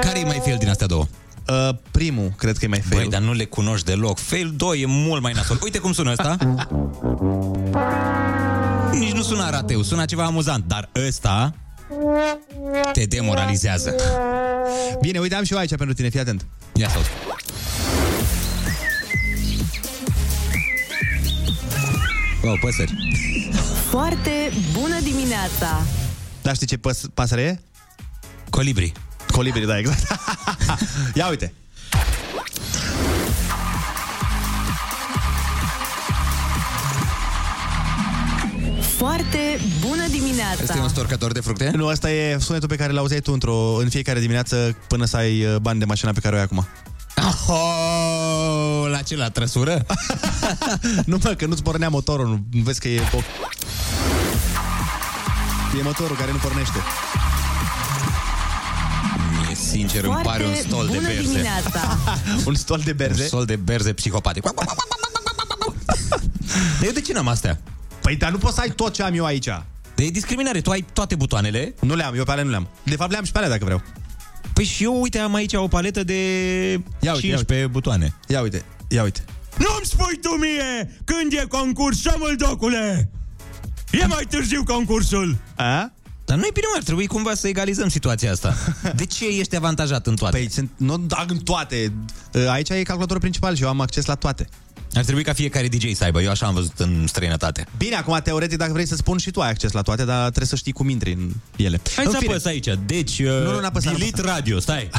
[0.00, 1.06] Care e mai fail din astea două?
[1.48, 3.00] Uh, primul, cred că e mai fail.
[3.00, 4.18] Băi, dar nu le cunoști deloc.
[4.18, 5.58] Fail 2 e mult mai nasol.
[5.62, 6.36] Uite cum sună ăsta.
[8.92, 11.54] Nici nu sună rateu, sună ceva amuzant, dar ăsta
[12.92, 13.94] te demoralizează.
[15.00, 16.46] Bine, uite, am și eu aici pentru tine, fii atent.
[16.74, 16.98] Ia să
[22.42, 22.94] Wow, păsări.
[23.90, 25.82] Foarte bună dimineața!
[26.42, 27.58] Dar știi ce păs- pasăre e?
[28.50, 28.92] Colibri.
[29.32, 30.00] Colibri, da, exact.
[31.14, 31.52] Ia uite.
[38.96, 40.62] Foarte bună dimineața!
[40.62, 41.70] Este un storcător de fructe?
[41.76, 45.44] Nu, asta e sunetul pe care l-auzeai tu într-o, în fiecare dimineață până să ai
[45.44, 46.66] uh, bani de mașina pe care o ai acum.
[47.48, 48.27] Oh,
[48.90, 49.86] la ce, la trăsură?
[51.06, 53.00] nu, mă, că nu-ți pornea motorul, nu nu vezi că e...
[53.12, 53.18] O...
[55.78, 56.78] E motorul care nu pornește.
[59.30, 61.22] Mie, sincer, îmi pare un stol de bună berze.
[61.22, 61.98] dimineața!
[62.46, 63.22] un stol de berze?
[63.22, 64.44] Un stol de berze psihopatic.
[66.82, 67.60] Eu de ce n-am astea?
[68.00, 69.48] Păi, dar nu poți să ai tot ce am eu aici.
[69.94, 71.74] De e discriminare, tu ai toate butoanele.
[71.80, 72.68] Nu le am, eu pe alea nu le-am.
[72.82, 73.82] De fapt, le-am și pe alea dacă vreau.
[74.52, 76.22] Păi și eu, uite, am aici o paletă de
[77.00, 78.14] Ia uite, 15 ia butoane.
[78.26, 79.24] Ia uite, ia uite.
[79.58, 83.10] Nu-mi spui tu mie când e concurs, șomul docule!
[83.90, 85.36] E mai târziu concursul!
[85.56, 85.92] A?
[86.24, 88.54] Dar nu e bine, mă, ar trebui cumva să egalizăm situația asta.
[88.96, 90.36] De ce ești avantajat în toate?
[90.36, 91.92] Păi, sunt, nu, da, în toate.
[92.48, 94.48] Aici e calculatorul principal și eu am acces la toate.
[94.94, 96.22] Ar trebui ca fiecare DJ să aibă.
[96.22, 97.66] Eu așa am văzut în străinătate.
[97.76, 100.46] Bine, acum, teoretic, dacă vrei să spun și tu ai acces la toate, dar trebuie
[100.46, 101.80] să știi cum intri în ele.
[101.96, 102.32] Hai în să fine.
[102.32, 102.68] apăs aici.
[102.86, 104.34] Deci, uh, Nu, nu, n-apăsa, delete n-apăsa.
[104.34, 104.90] radio, stai.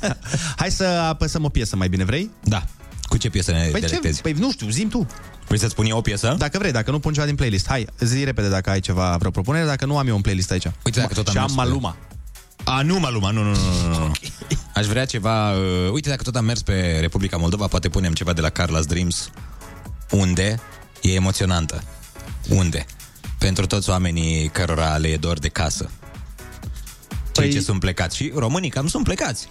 [0.56, 2.30] Hai să apăsăm o piesă mai bine, vrei?
[2.44, 2.64] Da.
[3.02, 3.86] Cu ce piesă ne Păi, ce?
[3.86, 4.20] delectezi?
[4.20, 5.06] păi nu știu, zim tu.
[5.46, 6.34] Vrei să-ți spun eu o piesă?
[6.38, 7.66] Dacă vrei, dacă nu pun ceva din playlist.
[7.68, 10.66] Hai, zi repede dacă ai ceva, vreo propunere, dacă nu am eu un playlist aici.
[10.84, 11.96] Uite, dacă tot am și am mers pe- Maluma.
[12.70, 14.12] A, nu Maluma, nu, nu, nu, nu, nu.
[14.74, 15.52] Aș vrea ceva...
[15.52, 18.86] Uh, uite, dacă tot am mers pe Republica Moldova, poate punem ceva de la Carla's
[18.86, 19.30] Dreams.
[20.10, 20.60] Unde?
[21.02, 21.82] E emoționantă.
[22.48, 22.86] Unde?
[23.38, 25.90] Pentru toți oamenii cărora le e dor de casă.
[27.32, 28.16] Cei Păi- ce sunt plecați.
[28.16, 29.48] Și românii cam sunt plecați.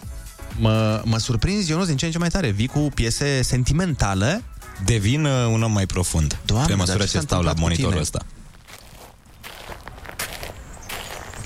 [0.59, 2.49] Mă, mă surprinzi, eu nu din ce în ce mai tare.
[2.49, 4.43] Vii cu piese sentimentale.
[4.85, 6.37] Devin uh, un om mai profund.
[6.45, 8.01] Doamne, pe dar măsură ce ce s-a stau la întâmplat cu monitorul tine?
[8.01, 8.25] ăsta.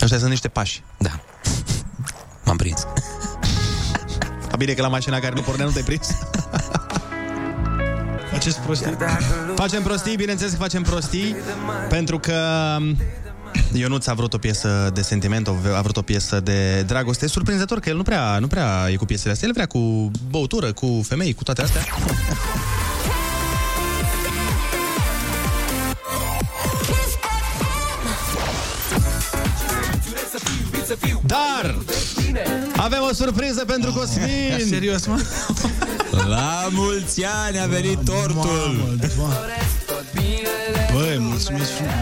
[0.01, 0.84] Ăștia sunt niște pași.
[0.97, 1.19] Da.
[2.51, 2.87] M-am prins.
[4.51, 6.07] A bine că la mașina care nu pornea nu te-ai prins.
[8.31, 8.97] Faceți prostii?
[9.55, 11.35] Facem prostii, bineînțeles că facem prostii,
[11.89, 12.35] pentru că
[13.73, 17.25] Ionuț a vrut o piesă de sentiment, a vrut o piesă de dragoste.
[17.25, 20.11] E surprinzător că el nu prea, nu prea e cu piesele astea, el vrea cu
[20.29, 21.81] băutură, cu femei, cu toate astea.
[31.25, 31.75] Dar
[32.75, 34.65] avem o surpriză pentru Cosmin!
[34.67, 35.19] Serios, mă?
[36.27, 38.97] La mulți ani a venit tortul!
[40.93, 41.93] Băi, mulțumesc frumos.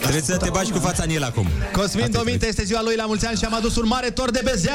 [0.00, 1.48] Trebuie să te bagi cu fața în el acum.
[1.72, 4.40] Cosmin Dominte este ziua lui la mulți ani și am adus un mare tor de
[4.44, 4.72] bezea!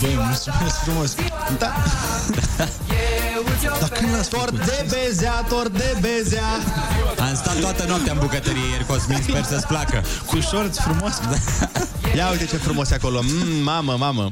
[0.00, 1.14] Băi, mulțumesc frumos.
[1.58, 1.74] Da.
[3.80, 6.48] Dar când l-ați Tor de bezea, tor de bezea!
[7.18, 10.02] Am stat toată noaptea în bucătărie ieri, Cosmin, sper să-ți placă.
[10.26, 11.12] Cu șorți frumos.
[12.16, 13.20] Ia uite ce frumos e acolo.
[13.22, 14.30] Mm, mamă, mamă.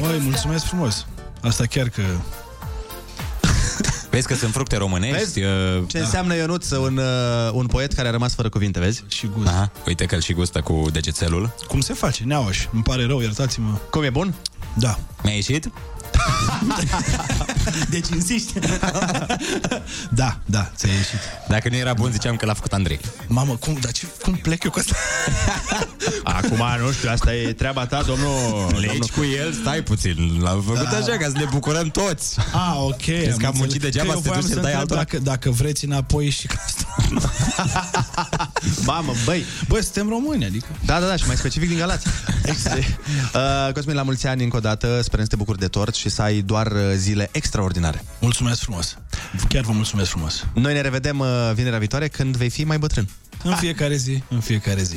[0.00, 1.06] Băi, mulțumesc frumos.
[1.42, 2.02] Asta chiar că...
[4.18, 5.16] Vezi că sunt fructe românești.
[5.18, 5.42] Vezi?
[5.42, 9.04] uh, Ce înseamnă Ionuț, un, uh, un poet care a rămas fără cuvinte, vezi?
[9.08, 9.48] Și gust.
[9.48, 11.54] Aha, uite că îl și gustă cu degețelul.
[11.68, 12.24] Cum se face?
[12.24, 12.66] Neaoș.
[12.72, 13.78] Îmi pare rău, iertați-mă.
[13.90, 14.34] Cum e bun?
[14.74, 14.98] Da.
[15.22, 15.70] Mi-a ieșit?
[17.90, 18.52] Deci insisti.
[20.10, 21.18] Da, da, ți-a ieșit.
[21.48, 23.00] Dacă nu era bun, ziceam că l-a făcut Andrei.
[23.26, 24.96] Mamă, cum, dar ce, cum plec eu cu asta?
[26.38, 28.66] Acum, nu știu, asta e treaba ta, domnul...
[28.74, 30.38] Pleci cu el, stai puțin.
[30.42, 30.96] L-am făcut Da.
[30.96, 32.36] așa ca să ne bucurăm toți.
[32.52, 32.96] Ah, ok.
[33.04, 35.00] Crezi că am muncit degeaba Că eu să te voiam duci să dai întreb altora?
[35.00, 36.86] Dacă, dacă vreți înapoi și ca asta.
[38.86, 39.44] Mamă, băi.
[39.68, 40.66] Băi, suntem români, adică.
[40.84, 42.06] Da, da, da, și mai specific din Galați.
[43.34, 46.07] uh, Cosmin, la mulți ani încă o dată, sperăm să te bucuri de tort și
[46.08, 48.04] să ai doar uh, zile extraordinare.
[48.20, 48.98] Mulțumesc frumos.
[49.48, 50.46] Chiar vă mulțumesc frumos.
[50.54, 53.08] Noi ne revedem uh, vinerea viitoare când vei fi mai bătrân.
[53.44, 54.96] În fiecare zi, în fiecare zi.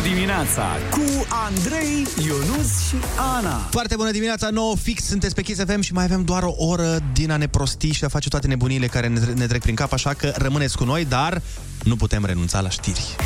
[0.00, 2.96] Bună dimineața cu Andrei, Ionuț și
[3.36, 3.56] Ana.
[3.70, 6.98] Foarte bună dimineața, 9 fix, sunteți pe Kiss FM și mai avem doar o oră
[7.12, 9.92] din a ne prosti și a face toate nebunile care ne, ne trec prin cap,
[9.92, 11.42] așa că rămâneți cu noi, dar
[11.82, 13.16] nu putem renunța la știri.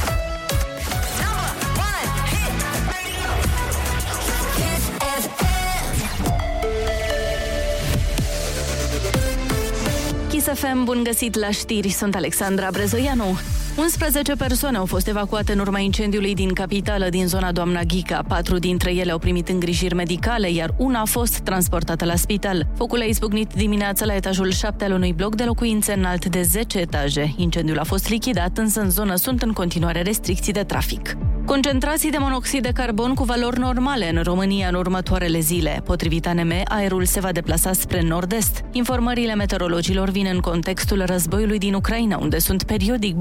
[10.28, 13.38] Kiss FM, bun găsit la știri, sunt Alexandra Brezoianu.
[13.76, 18.24] 11 persoane au fost evacuate în urma incendiului din capitală, din zona Doamna Ghica.
[18.28, 22.66] Patru dintre ele au primit îngrijiri medicale, iar una a fost transportată la spital.
[22.76, 26.78] Focul a izbucnit dimineața la etajul 7 al unui bloc de locuințe înalt de 10
[26.78, 27.34] etaje.
[27.36, 31.16] Incendiul a fost lichidat, însă în zonă sunt în continuare restricții de trafic.
[31.46, 35.82] Concentrații de monoxid de carbon cu valori normale în România în următoarele zile.
[35.84, 38.60] Potrivit ANM, aerul se va deplasa spre nord-est.
[38.72, 43.14] Informările meteorologilor vin în contextul războiului din Ucraina, unde sunt periodic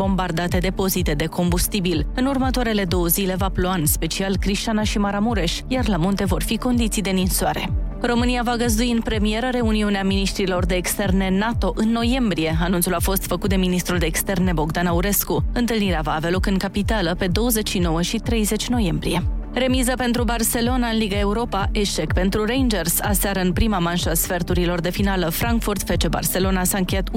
[0.44, 2.06] bombardate depozite de combustibil.
[2.16, 6.44] În următoarele două zile va ploua în special Crișana și Maramureș, iar la munte vor
[6.44, 7.70] fi condiții de ninsoare.
[8.02, 12.58] România va găzdui în premieră reuniunea ministrilor de externe NATO în noiembrie.
[12.62, 15.44] Anunțul a fost făcut de ministrul de externe Bogdan Aurescu.
[15.54, 19.24] Întâlnirea va avea loc în capitală pe 29 și 30 noiembrie.
[19.56, 23.00] Remiză pentru Barcelona în Liga Europa, eșec pentru Rangers.
[23.00, 27.14] Aseară, în prima manșă a sferturilor de finală, Frankfurt FC Barcelona s-a încheiat 1-1.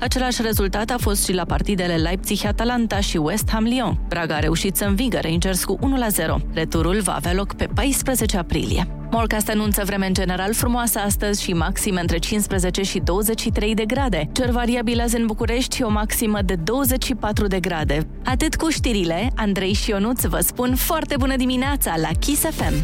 [0.00, 3.98] Același rezultat a fost și la partidele Leipzig-Atalanta și West Ham-Lyon.
[4.08, 6.54] Praga a reușit să învingă Rangers cu 1-0.
[6.54, 9.01] Returul va avea loc pe 14 aprilie.
[9.14, 14.28] Morcast anunță vreme în general frumoasă astăzi și maxime între 15 și 23 de grade.
[14.32, 18.06] Cer variabil azi în București și o maximă de 24 de grade.
[18.24, 22.74] Atât cu știrile, Andrei și Ionuț vă spun foarte bună dimineața la Kiss FM.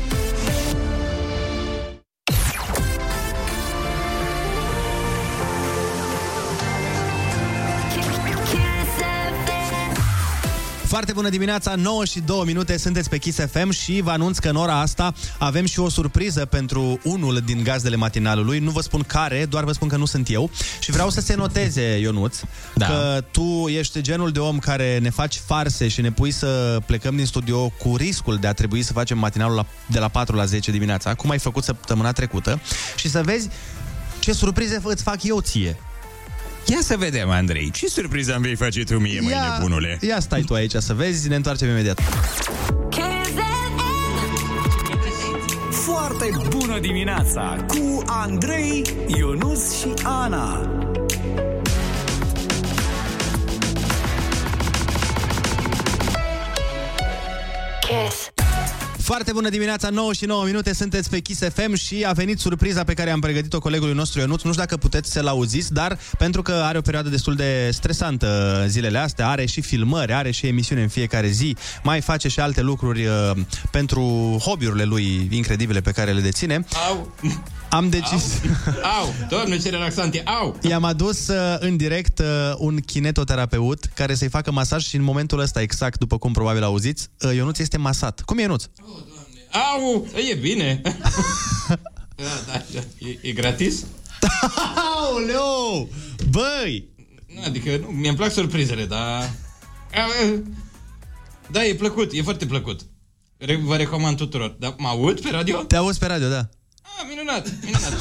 [10.89, 14.49] Foarte bună dimineața, 9 și 2 minute, sunteți pe Kiss FM și vă anunț că
[14.49, 18.59] în ora asta avem și o surpriză pentru unul din gazdele matinalului.
[18.59, 20.51] Nu vă spun care, doar vă spun că nu sunt eu.
[20.81, 22.41] Și vreau să se noteze, Ionuț,
[22.75, 22.87] da.
[22.87, 27.17] că tu ești genul de om care ne faci farse și ne pui să plecăm
[27.17, 30.45] din studio cu riscul de a trebui să facem matinalul la, de la 4 la
[30.45, 32.61] 10 dimineața, cum ai făcut săptămâna trecută,
[32.97, 33.49] și să vezi
[34.19, 35.77] ce surprize îți fac eu ție.
[36.71, 39.99] Ia să vedem, Andrei, ce surpriză îmi vei face tu mie, măi nebunule?
[40.01, 42.01] ia stai tu aici să vezi, ne întoarcem imediat.
[45.71, 50.71] Foarte bună dimineața cu Andrei, Ionus și Ana.
[57.81, 58.38] Kiss.
[59.09, 62.85] Foarte bună dimineața, 9 și 9 minute, sunteți pe Kiss FM și a venit surpriza
[62.85, 64.43] pe care am pregătit-o colegului nostru Ionuț.
[64.43, 68.65] Nu știu dacă puteți să-l auziți, dar pentru că are o perioadă destul de stresantă
[68.67, 72.61] zilele astea, are și filmări, are și emisiune în fiecare zi, mai face și alte
[72.61, 73.31] lucruri uh,
[73.71, 76.65] pentru hobby-urile lui incredibile pe care le deține.
[76.89, 77.15] Au!
[77.71, 78.41] Am decis...
[78.83, 78.91] Au!
[79.01, 79.15] au.
[79.29, 80.23] Doamne, ce relaxant e!
[80.25, 80.59] Au!
[80.63, 85.39] I-am adus uh, în direct uh, un kinetoterapeut care să-i facă masaj și în momentul
[85.39, 88.21] ăsta, exact după cum probabil auziți, uh, Ionuț este masat.
[88.21, 88.65] Cum e Ionuț?
[89.51, 90.07] Au!
[90.31, 90.81] E bine!
[92.17, 92.81] da, da, da.
[92.99, 93.85] E, e gratis?
[94.75, 95.89] Aoleu!
[96.31, 96.89] Băi!
[97.35, 99.31] Nu, adică nu, mi-mi plac surprizele, dar...
[101.51, 102.81] Da, e plăcut, e foarte plăcut.
[103.37, 104.57] Re- vă recomand tuturor.
[104.59, 105.59] Dar mă aud pe radio?
[105.59, 106.49] Te auzi pe radio, da.
[107.01, 107.93] Ah, minunat, minunat.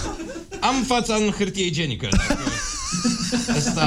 [0.59, 2.07] Am fața în hârtie igienică.
[2.11, 2.37] Dacă...
[3.57, 3.85] Asta,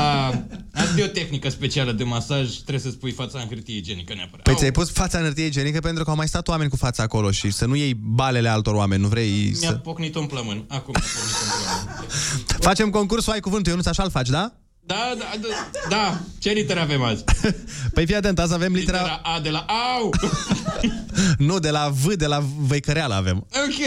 [0.74, 4.44] asta e o tehnică specială de masaj, trebuie să spui fața în hârtie igienică neapărat.
[4.44, 7.02] Păi ți-ai pus fața în hârtie igienică pentru că au mai stat oameni cu fața
[7.02, 9.74] acolo și să nu iei balele altor oameni, nu vrei Mi-a să...
[9.74, 10.64] pocnit un plămân.
[10.68, 12.60] Acum mi-a pocnit un plămân.
[12.60, 14.52] Facem concursul, ai cuvântul, Ionuț, așa-l faci, da?
[14.86, 15.48] Da, da, da,
[15.88, 16.20] da.
[16.38, 17.24] Ce litere avem azi?
[17.94, 18.98] Păi fii atent, azi avem litera...
[18.98, 19.66] Litera A de la
[19.98, 20.10] Au!
[21.48, 23.36] Nu, de la V, de la Văicăreală avem.
[23.36, 23.78] Ok.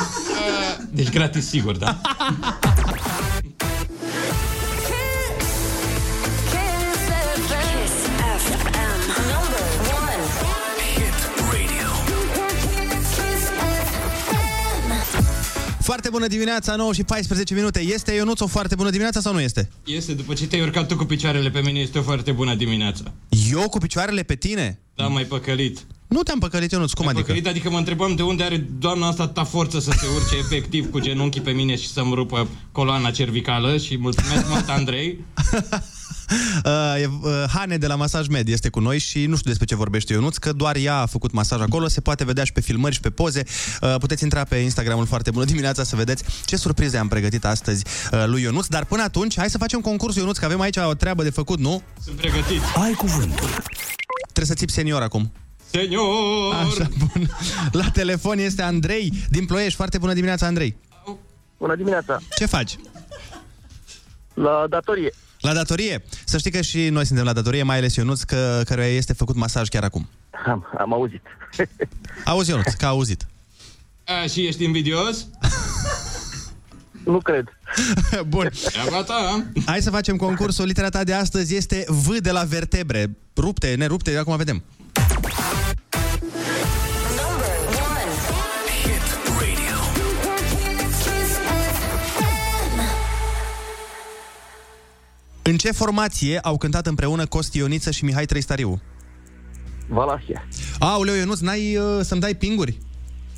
[0.00, 2.00] Uh, deci gratis, sigur, da?
[15.80, 17.80] Foarte bună dimineața, 9 și 14 minute.
[17.80, 19.68] Este Ionuț o foarte bună dimineața sau nu este?
[19.84, 23.12] Este, după ce te-ai urcat tu cu picioarele pe mine, este o foarte bună dimineață.
[23.50, 24.78] Eu cu picioarele pe tine?
[24.94, 25.78] Da, mai păcălit.
[26.08, 27.26] Nu te-am păcălit, Ionuț, cum Mai adică?
[27.26, 30.90] Păcălit, adică mă întrebam de unde are doamna asta ta forță să se urce efectiv
[30.90, 35.18] cu genunchii pe mine și să-mi rupă coloana cervicală și mulțumesc mult, Andrei.
[36.64, 39.66] Uh, e, uh, Hane de la Masaj Med este cu noi și nu știu despre
[39.66, 42.60] ce vorbește Ionuț, că doar ea a făcut masaj acolo, se poate vedea și pe
[42.60, 43.42] filmări și pe poze.
[43.80, 47.84] Uh, puteți intra pe Instagramul foarte bună dimineața să vedeți ce surprize am pregătit astăzi
[48.12, 50.94] uh, lui Ionuț, dar până atunci hai să facem concursul Ionuț, că avem aici o
[50.94, 51.82] treabă de făcut, nu?
[52.04, 52.60] Sunt pregătit.
[52.74, 53.48] Ai cuvântul.
[54.22, 55.32] Trebuie să țipi senior acum.
[55.70, 56.54] Senior!
[56.54, 57.28] Așa, bun.
[57.72, 59.76] La telefon este Andrei din Ploiești.
[59.76, 60.76] Foarte bună dimineața, Andrei.
[61.58, 62.18] Bună dimineața!
[62.36, 62.76] Ce faci?
[64.34, 65.12] La datorie.
[65.40, 66.04] La datorie.
[66.24, 69.36] Să știi că și noi suntem la datorie, mai ales Ionuț, că, căruia este făcut
[69.36, 70.08] masaj chiar acum.
[70.46, 71.22] Am, am auzit.
[72.24, 73.26] Auzi, Ionuț, că a auzit.
[74.04, 75.26] A, și ești invidios?
[77.04, 77.44] Nu cred.
[78.28, 78.50] Bun.
[78.64, 79.44] Treaba ta.
[79.66, 80.66] Hai să facem concursul.
[80.66, 83.16] Litera ta de astăzi este V de la vertebre.
[83.36, 84.62] Rupte, nerupte, acum vedem.
[95.48, 98.80] În ce formație au cântat împreună Costi Ioniță și Mihai Trăistariu?
[99.86, 100.48] Valahia.
[100.78, 102.78] Aoleu, Ionuț, n-ai uh, să-mi dai pinguri?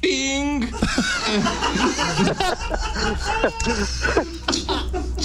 [0.01, 0.69] Ping!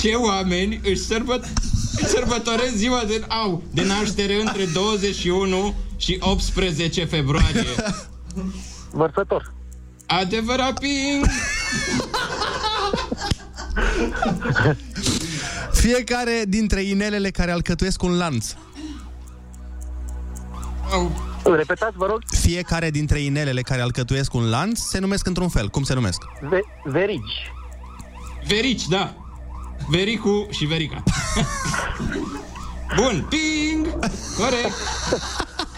[0.02, 1.54] Ce oameni își, sărbăt-
[1.96, 7.64] își sărbătoresc ziua de, au, de naștere între 21 și 18 februarie.
[8.92, 9.54] Vărsător.
[10.06, 11.26] Adevărat ping!
[15.76, 18.54] Fiecare dintre inelele care alcătuiesc un lanț.
[21.44, 22.22] Repetați, vă rog.
[22.40, 25.70] Fiecare dintre inelele care alcătuiesc un lanț se numesc într-un fel.
[25.70, 26.22] Cum se numesc?
[26.42, 27.52] Ve- verigi.
[28.48, 29.14] Verici, da.
[29.90, 31.04] Vericu și Verica.
[32.96, 33.88] Bun, ping!
[34.38, 34.74] Corect.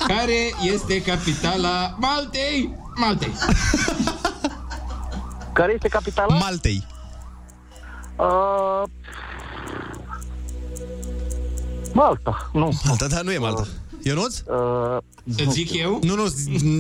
[0.07, 2.75] Care este capitala Maltei?
[2.95, 3.31] Maltei.
[5.53, 6.35] Care este capitala?
[6.37, 6.85] Maltei.
[8.15, 8.83] Uh,
[11.93, 12.79] Malta, nu.
[12.85, 13.67] Malta, da, nu e Malta.
[14.03, 14.37] Ionuț?
[14.39, 14.97] Uh,
[15.35, 15.99] Să zic eu?
[16.03, 16.29] Nu, nu,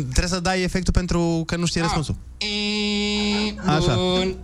[0.01, 2.15] trebuie să dai efectul pentru că nu știi răspunsul.
[2.37, 3.95] E, Așa.
[3.95, 4.35] Bun.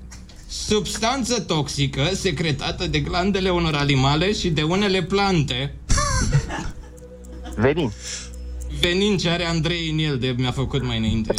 [0.47, 5.75] Substanță toxică secretată de glandele unor animale și de unele plante.
[7.55, 7.91] Venin.
[8.79, 11.33] Venin ce are Andrei în el de mi-a făcut mai înainte.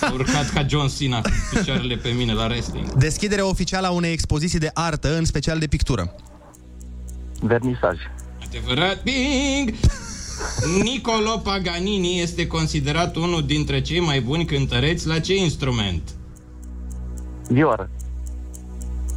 [0.00, 2.92] A urcat ca John Cena cu picioarele pe mine la wrestling.
[2.92, 6.14] Deschiderea oficială a unei expoziții de artă, în special de pictură.
[7.40, 7.98] Vernisaj.
[8.46, 9.74] Adevărat, bing!
[10.82, 16.02] Nicolo Paganini este considerat unul dintre cei mai buni cântăreți la ce instrument?
[17.48, 17.90] Vioară.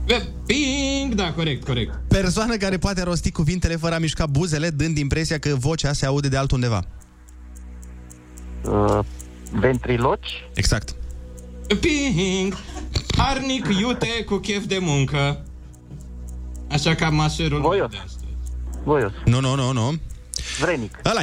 [0.05, 1.13] Be- Bing!
[1.13, 1.99] Da, corect, corect.
[2.07, 6.27] Persoană care poate rosti cuvintele fără a mișca buzele, dând impresia că vocea se aude
[6.27, 6.83] de altundeva.
[8.63, 8.99] Uh,
[9.51, 10.49] ventriloci.
[10.53, 10.95] Exact.
[11.79, 12.57] Ping!
[13.17, 15.43] Harnic iute cu chef de muncă.
[16.71, 17.91] Așa ca maserul Voios.
[18.85, 19.11] De astăzi.
[19.11, 19.11] Voios.
[19.25, 19.93] Nu, nu, nu, nu.
[20.59, 20.99] Vrenic.
[21.05, 21.21] ăla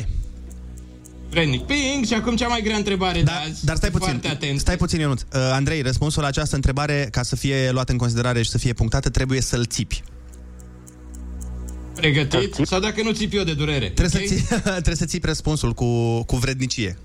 [1.30, 1.66] Vrednic.
[1.66, 2.04] Ping!
[2.06, 3.64] Și acum cea mai grea întrebare da, de azi.
[3.64, 4.60] Dar stai puțin, Foarte atent.
[4.60, 5.20] stai puțin, Ionuț.
[5.20, 8.72] Uh, Andrei, răspunsul la această întrebare, ca să fie luat în considerare și să fie
[8.72, 10.02] punctată, trebuie să-l țipi.
[11.94, 12.54] Pregătit?
[12.62, 13.90] Sau dacă nu țipi eu de durere.
[13.90, 14.44] Trebuie, să, ții,
[14.84, 16.98] trebuie să țipi răspunsul cu, cu vrednicie.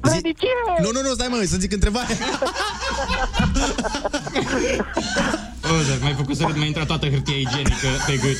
[0.00, 0.48] Vrednicie!
[0.82, 2.16] Nu, nu, nu, stai mă, să zic întrebarea.
[5.70, 8.38] Oh, dar mai făcut să râd, mi-a intrat toată hârtia igienică pe gât.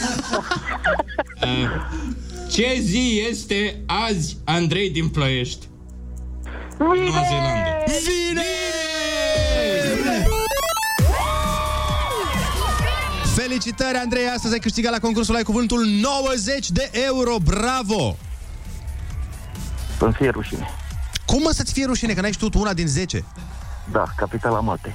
[1.43, 1.70] Uh,
[2.51, 5.66] ce zi este azi, Andrei din Ploiești?
[6.79, 7.85] Noua Zeelandă.
[7.87, 8.43] Vine!
[13.35, 14.29] Felicitări, Andrei!
[14.29, 17.37] Astăzi ai câștigat la concursul Ai Cuvântul 90 de euro!
[17.45, 18.16] Bravo!
[19.99, 20.68] Să-mi fie rușine.
[21.26, 23.24] Cum mă să-ți fie rușine, că n-ai știut una din 10?
[23.93, 24.95] Da, capitala Maltei.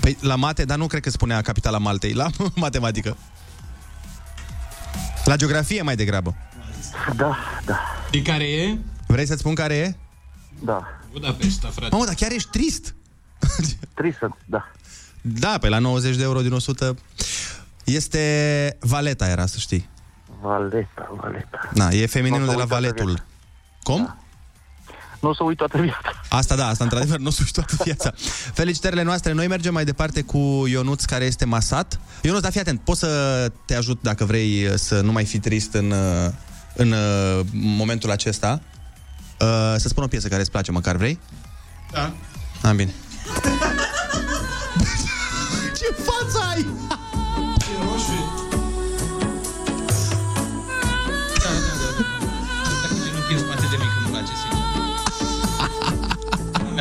[0.00, 3.16] Păi la mate, dar nu cred că spunea capitala Maltei, la matematică.
[5.24, 6.34] La geografie mai degrabă.
[7.16, 7.80] Da, da.
[8.12, 8.78] Și care e?
[9.06, 9.94] Vrei să-ți spun care e?
[10.64, 10.86] Da.
[11.12, 11.88] Budapesta, frate.
[11.94, 12.94] Mamă, dar chiar ești trist.
[13.94, 14.70] Trisă, da.
[15.20, 16.94] Da, pe la 90 de euro din 100
[17.84, 19.88] este Valeta era, să știi.
[20.40, 21.70] Valeta, Valeta.
[21.74, 23.06] Na, e femininul Nu o de să la uit toată Valetul.
[23.06, 23.24] viața.
[23.82, 24.18] Cum?
[25.24, 26.20] Nu o să uit toată viața.
[26.28, 28.12] Asta da, asta într-adevăr nu suși toată viața.
[28.52, 29.32] Felicitările noastre.
[29.32, 32.00] Noi mergem mai departe cu Ionuț, care este masat.
[32.22, 35.74] Ionuț, dar fii atent, pot să te ajut dacă vrei să nu mai fi trist
[35.74, 36.30] în, uh,
[36.74, 38.60] în uh, momentul acesta.
[39.40, 41.18] Uh, să spun o piesă care îți place, măcar vrei?
[41.92, 42.12] Da.
[42.62, 42.94] Am bine.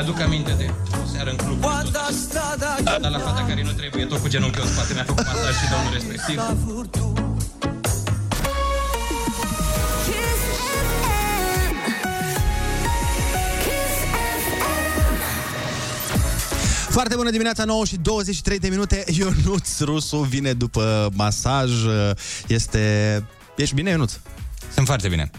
[0.03, 0.73] Mi-aduc aminte de
[1.03, 1.59] o seară în club.
[1.61, 5.69] Dar la fata care nu trebuie, tot cu genunchiul în spate mi-a făcut masaj și
[5.71, 6.39] domnul respectiv.
[16.89, 19.03] Foarte bună dimineața, 9 și 23 de minute.
[19.07, 21.71] Ionuț Rusu vine după masaj.
[22.47, 23.25] Este...
[23.55, 24.13] Ești bine, Ionuț?
[24.73, 25.31] Sunt foarte bine.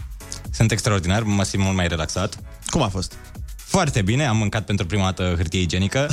[0.51, 2.39] Sunt extraordinar, mă simt mult mai relaxat.
[2.65, 3.13] Cum a fost?
[3.75, 6.07] Foarte bine, am mâncat pentru prima dată hârtie igienică.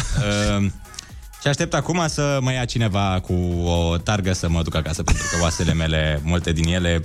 [0.59, 0.67] uh,
[1.43, 3.33] și aștept acum să mă ia cineva cu
[3.65, 7.05] o targă să mă duc acasă, pentru că oasele mele, multe din ele,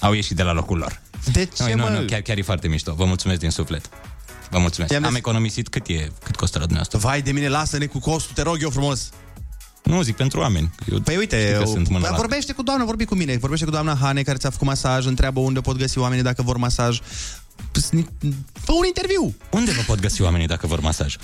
[0.00, 1.00] au ieșit de la locul lor.
[1.32, 1.88] De ce, nu, mă?
[1.88, 2.94] nu, nu, chiar, chiar e foarte mișto.
[2.94, 3.88] Vă mulțumesc din suflet.
[4.50, 4.92] Vă mulțumesc.
[4.92, 6.98] I-am Am zis- economisit cât e, cât costă la dumneavoastră.
[7.08, 9.10] Vai de mine, lasă-ne cu costul, te rog eu frumos.
[9.82, 10.70] Nu, zic pentru oameni.
[10.92, 13.14] Eu Păi uite, știi că eu, sunt mână Păi la- vorbește cu doamna, vorbi cu
[13.14, 16.42] mine, vorbește cu doamna Hane care ți-a făcut masaj, întreabă unde pot găsi oamenii dacă
[16.42, 17.00] vor masaj.
[18.52, 19.34] Fă un interviu!
[19.50, 21.16] Unde vă pot găsi oamenii dacă vor masaj?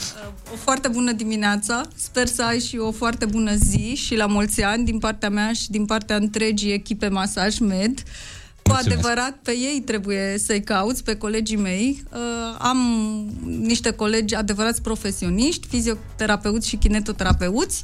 [0.52, 1.82] O foarte bună dimineața.
[1.94, 5.52] Sper să ai și o foarte bună zi și la mulți ani din partea mea
[5.52, 8.02] și din partea întregii echipe Masaj Med.
[8.62, 8.98] Cu Mulțumesc.
[8.98, 12.04] adevărat, pe ei trebuie să-i cauți, pe colegii mei.
[12.12, 12.18] Uh,
[12.58, 12.78] am
[13.44, 17.82] niște colegi adevărați profesioniști, fizioterapeuți și kinetoterapeuți.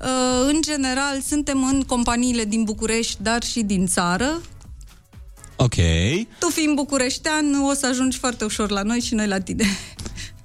[0.00, 4.40] Uh, în general, suntem în companiile din București, dar și din țară.
[5.60, 5.74] Ok.
[6.38, 9.64] Tu fiind bucureștean, o să ajungi foarte ușor la noi și noi la tine.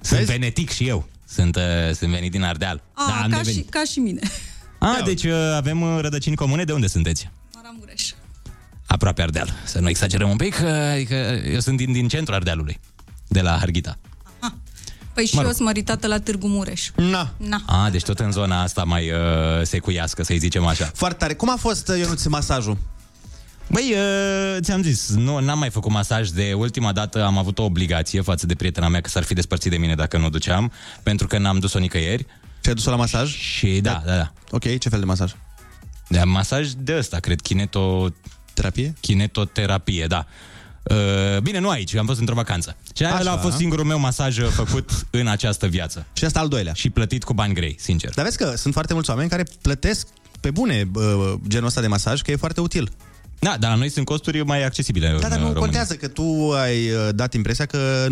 [0.00, 1.08] Sunt venetic și eu.
[1.28, 1.62] Sunt, uh,
[1.94, 2.82] sunt venit din Ardeal.
[2.92, 3.64] A, da, am ca, devenit.
[3.64, 4.20] și, ca și mine.
[4.78, 6.64] A, deci uh, avem uh, rădăcini comune.
[6.64, 7.30] De unde sunteți?
[7.54, 8.10] Maramureș.
[8.86, 9.54] Aproape Ardeal.
[9.64, 11.14] Să nu exagerăm un pic, uh, adică
[11.52, 12.80] eu sunt din, din centrul Ardealului.
[13.28, 13.98] De la Harghita.
[15.14, 15.56] Păi și Mă eu rog.
[15.56, 16.90] sunt măritată la Târgu Mureș.
[16.96, 17.34] Na.
[17.36, 17.62] Na.
[17.66, 19.18] A, deci tot în zona asta mai uh,
[19.62, 20.90] secuiască, să-i zicem așa.
[20.94, 21.34] Foarte tare.
[21.34, 22.76] Cum a fost, uh, Ionuț, masajul?
[23.68, 27.64] Băi, uh, ți-am zis, nu, n-am mai făcut masaj de ultima dată, am avut o
[27.64, 30.72] obligație față de prietena mea că s-ar fi despărțit de mine dacă nu o duceam,
[31.02, 32.26] pentru că n-am dus-o nicăieri.
[32.60, 33.36] Și ai dus-o la masaj?
[33.36, 34.32] Și da, da, da.
[34.50, 35.32] Ok, ce fel de masaj?
[36.08, 38.08] De masaj de ăsta, cred, kineto...
[38.54, 38.94] Terapie?
[39.00, 40.26] Kinetoterapie, da.
[40.82, 42.76] Uh, bine, nu aici, am fost într-o vacanță.
[42.96, 43.18] Și Așa.
[43.20, 44.90] ăla a fost singurul meu masaj uh, făcut
[45.20, 46.06] în această viață.
[46.12, 46.72] Și asta al doilea.
[46.72, 48.14] Și plătit cu bani grei, sincer.
[48.14, 50.06] Dar vezi că sunt foarte mulți oameni care plătesc
[50.40, 52.90] pe bune uh, genul ăsta de masaj, că e foarte util.
[53.44, 55.60] Da, dar la noi sunt costuri mai accesibile Da, în dar nu România.
[55.60, 58.06] contează că tu ai uh, dat impresia că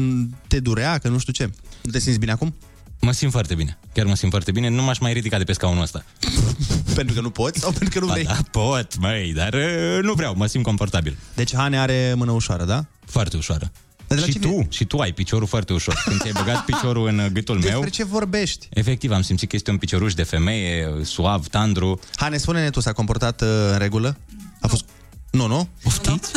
[0.47, 1.51] te durea, că nu știu ce.
[1.83, 2.55] Nu te simți bine acum?
[3.01, 3.79] Mă simt foarte bine.
[3.95, 4.69] Chiar mă simt foarte bine.
[4.69, 6.05] Nu m-aș mai ridica de pe scaunul ăsta.
[6.99, 8.25] pentru că nu poți sau pentru că nu Ba vrei?
[8.25, 10.35] Da, pot, măi, dar uh, nu vreau.
[10.37, 11.17] Mă simt confortabil.
[11.35, 12.85] Deci Hane are mână ușoară, da?
[13.07, 13.73] Foarte ușoară.
[14.07, 16.03] Dar de la și cine- tu, și tu ai piciorul foarte ușor.
[16.05, 18.69] Când ți-ai băgat piciorul în uh, gâtul meu, Despre ce vorbești?
[18.71, 22.01] efectiv am simțit că este un picioruș de femeie, suav, tandru.
[22.17, 24.17] Hane, spune-ne tu, s-a comportat uh, în regulă?
[24.61, 24.85] A fost...
[25.33, 25.69] Nu, nu?
[25.83, 26.31] Poftiți?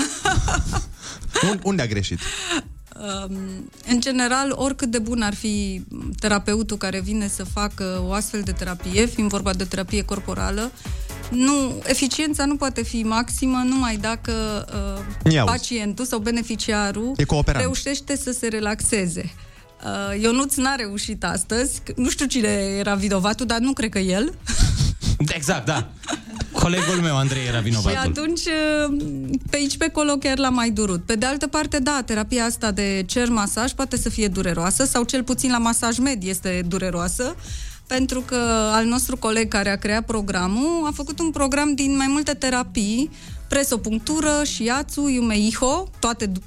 [1.50, 2.20] Un- Unde a greșit?
[3.28, 3.36] Um,
[3.88, 5.84] în general, oricât de bun ar fi
[6.20, 10.72] terapeutul care vine să facă o astfel de terapie, fiind vorba de terapie corporală,
[11.32, 14.66] nu, eficiența nu poate fi maximă numai dacă
[15.26, 15.52] uh, Ia uzi.
[15.54, 17.64] pacientul sau beneficiarul E cooperant.
[17.64, 19.34] reușește să se relaxeze.
[19.84, 22.48] Uh, Ionuț n-a reușit astăzi, nu știu cine
[22.80, 24.34] era vinovatul, dar nu cred că el.
[25.28, 25.88] Exact, da.
[26.66, 28.00] Colegul meu, Andrei, era Și vinovatul.
[28.00, 28.42] atunci,
[29.50, 31.04] pe aici, pe acolo, chiar l-a mai durut.
[31.06, 35.04] Pe de altă parte, da, terapia asta de cer masaj poate să fie dureroasă sau
[35.04, 37.36] cel puțin la masaj med este dureroasă,
[37.88, 38.36] pentru că
[38.74, 43.10] al nostru coleg care a creat programul a făcut un program din mai multe terapii,
[43.48, 46.42] presopunctură, shiatsu, yumeiho, toate du-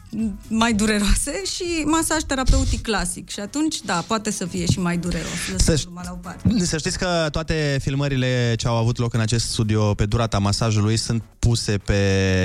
[0.48, 3.28] mai dureroase și masaj terapeutic clasic.
[3.30, 5.28] Și atunci, da, poate să fie și mai dureros.
[5.56, 6.64] Să, Lăsăm la o parte.
[6.64, 10.96] să știți că toate filmările ce au avut loc în acest studio pe durata masajului
[10.96, 11.94] sunt puse pe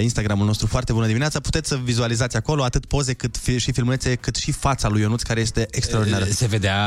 [0.01, 1.39] Instagramul nostru foarte bună dimineața.
[1.39, 5.21] Puteți să vizualizați acolo atât poze cât fi, și filmulețe, cât și fața lui Ionuț,
[5.21, 6.25] care este extraordinară.
[6.25, 6.77] Se vedea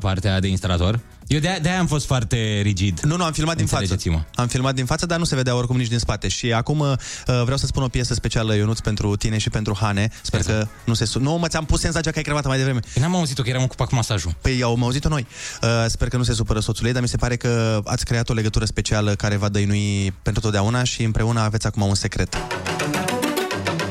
[0.00, 1.00] partea de instalator?
[1.30, 3.00] Eu de-aia, de-aia am fost foarte rigid.
[3.00, 3.82] Nu, nu, am filmat din față.
[3.82, 4.22] Înțelegeți-mă.
[4.34, 6.28] Am filmat din față, dar nu se vedea oricum nici din spate.
[6.28, 6.92] Și acum uh,
[7.24, 10.10] vreau să spun o piesă specială, Ionuț, pentru tine și pentru Hane.
[10.22, 11.04] Sper că nu se...
[11.04, 12.80] Su- nu, mă, ți-am pus senzația că ai crevată mai devreme.
[12.92, 14.34] Păi n-am auzit-o, că eram ocupat cu masajul.
[14.40, 15.26] Păi am auzit-o noi.
[15.62, 18.28] Uh, sper că nu se supără soțul ei, dar mi se pare că ați creat
[18.28, 22.36] o legătură specială care va dăinui pentru totdeauna și împreună aveți acum un secret.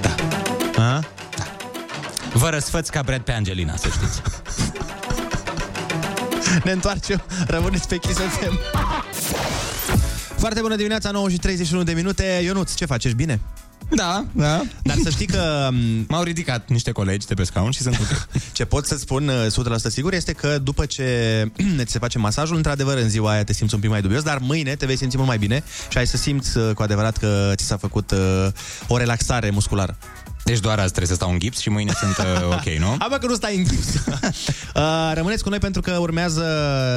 [0.01, 0.15] Da.
[0.83, 1.05] A?
[2.33, 4.21] Vă răsfăți ca Brad pe Angelina, să știți.
[6.63, 8.59] Ne întoarcem, rămâneți pe Kiss FM.
[10.37, 12.41] Foarte bună dimineața, 9 și 31 de minute.
[12.43, 13.05] Ionuț, ce faci?
[13.05, 13.39] Ești bine?
[13.89, 14.61] Da, da.
[14.83, 15.69] Dar să știi că...
[16.07, 18.27] M-au ridicat niște colegi de pe scaun și sunt ok.
[18.51, 21.45] Ce pot să spun uh, 100% sigur este că după ce
[21.83, 24.37] ți se face masajul, într-adevăr în ziua aia te simți un pic mai dubios, dar
[24.37, 27.51] mâine te vei simți mult mai bine și ai să simți uh, cu adevărat că
[27.55, 28.47] ți s-a făcut uh,
[28.87, 29.97] o relaxare musculară.
[30.49, 32.95] Deci doar azi trebuie să stau în gips și mâine sunt uh, ok, nu?
[32.99, 33.87] Hai bă că nu stai în gips.
[33.95, 36.43] uh, rămâneți cu noi pentru că urmează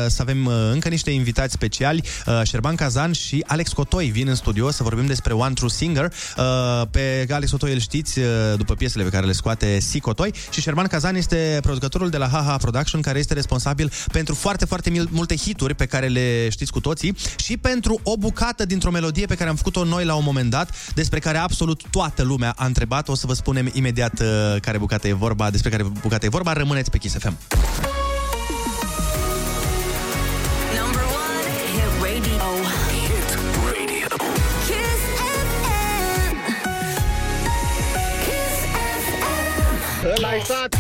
[0.09, 2.03] să avem uh, încă niște invitați speciali.
[2.27, 6.13] Uh, Șerban Kazan și Alex Cotoi vin în studio să vorbim despre One True Singer.
[6.37, 8.25] Uh, pe Alex Cotoi îl știți uh,
[8.57, 12.29] după piesele pe care le scoate Si Cotoi și Șerban Kazan este producătorul de la
[12.29, 16.73] Haha Production care este responsabil pentru foarte, foarte mil- multe hituri pe care le știți
[16.73, 20.25] cu toții și pentru o bucată dintr-o melodie pe care am făcut-o noi la un
[20.25, 23.09] moment dat, despre care absolut toată lumea a întrebat.
[23.09, 24.27] O să vă spunem imediat uh,
[24.61, 26.53] care bucată e vorba, despre care bucată e vorba.
[26.53, 27.37] Rămâneți pe Kiss FM.
[30.81, 32.47] Number one, hit radio.
[32.93, 33.31] Hit
[33.75, 34.09] radio.
[34.67, 35.01] Kiss
[35.67, 36.37] FM.
[38.25, 38.59] Kiss
[39.11, 40.17] FM.
[40.17, 40.79] Ăla-i tati!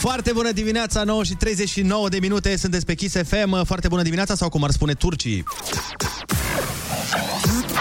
[0.00, 3.64] Foarte bună dimineața, 9 și 39 de minute, sunteți pe Kiss FM.
[3.64, 5.44] Foarte bună dimineața, sau cum ar spune turcii.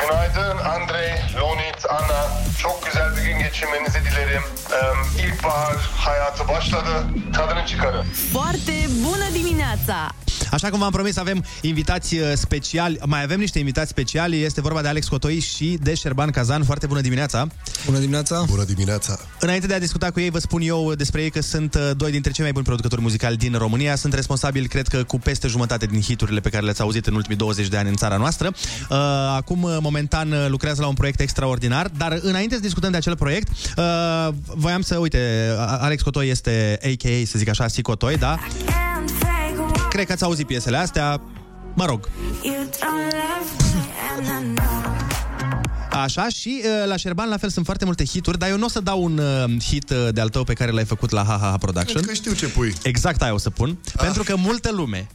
[0.10, 0.58] Günaydın
[3.54, 4.42] geçirmenizi dilerim.
[4.72, 6.90] Ee, ilkbahar hayatı başladı.
[7.36, 8.06] Tadını çıkarın.
[8.34, 8.74] Foarte
[9.06, 10.10] bună dimineața!
[10.54, 13.00] Așa cum v-am promis, avem invitați uh, speciali.
[13.06, 14.44] Mai avem niște invitați speciali.
[14.44, 16.64] Este vorba de Alex Cotoi și de Șerban Kazan.
[16.64, 17.48] Foarte bună dimineața!
[17.86, 18.44] Bună dimineața!
[18.48, 19.20] Bună dimineața!
[19.40, 22.12] Înainte de a discuta cu ei, vă spun eu despre ei că sunt uh, doi
[22.12, 23.96] dintre cei mai buni producători muzicali din România.
[23.96, 27.38] Sunt responsabili, cred că, cu peste jumătate din hiturile pe care le-ați auzit în ultimii
[27.38, 28.52] 20 de ani în țara noastră.
[28.90, 28.98] Uh,
[29.36, 33.16] Acum, uh, momentan, uh, lucrează la un proiect extraordinar, dar înainte să discutăm de acel
[33.16, 33.48] proiect,
[33.78, 38.40] uh, voiam să, uite, A- Alex Cotoi este AKA, să zic așa, Si Cotoi, da?
[39.94, 41.22] Cred că ați auzit piesele astea.
[41.74, 42.10] Mă rog,
[42.42, 43.84] You don't love me
[44.16, 46.02] and I know.
[46.02, 48.70] Așa, și uh, la Șerban la fel sunt foarte multe hituri, dar eu nu o
[48.70, 51.50] să dau un uh, hit uh, de-al tău pe care l-ai făcut la Ha Ha
[51.50, 52.02] Ha Production.
[52.02, 52.74] Cred că știu ce pui.
[52.84, 54.02] Exact aia o să pun, ah.
[54.02, 55.08] pentru că multă lume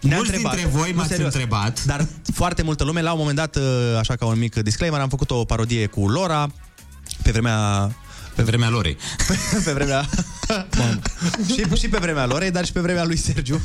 [0.00, 1.84] ne-a Mulți întrebat, dintre voi nu, m-ați serios, întrebat.
[1.84, 3.62] Dar foarte multă lume, la un moment dat, uh,
[3.98, 6.46] așa ca un mic disclaimer, am făcut o parodie cu Lora,
[7.22, 7.90] pe vremea...
[8.34, 8.96] Pe vremea Lorei.
[9.64, 10.08] pe vremea...
[11.46, 13.60] și, și pe vremea Lorei, dar și pe vremea lui Sergiu,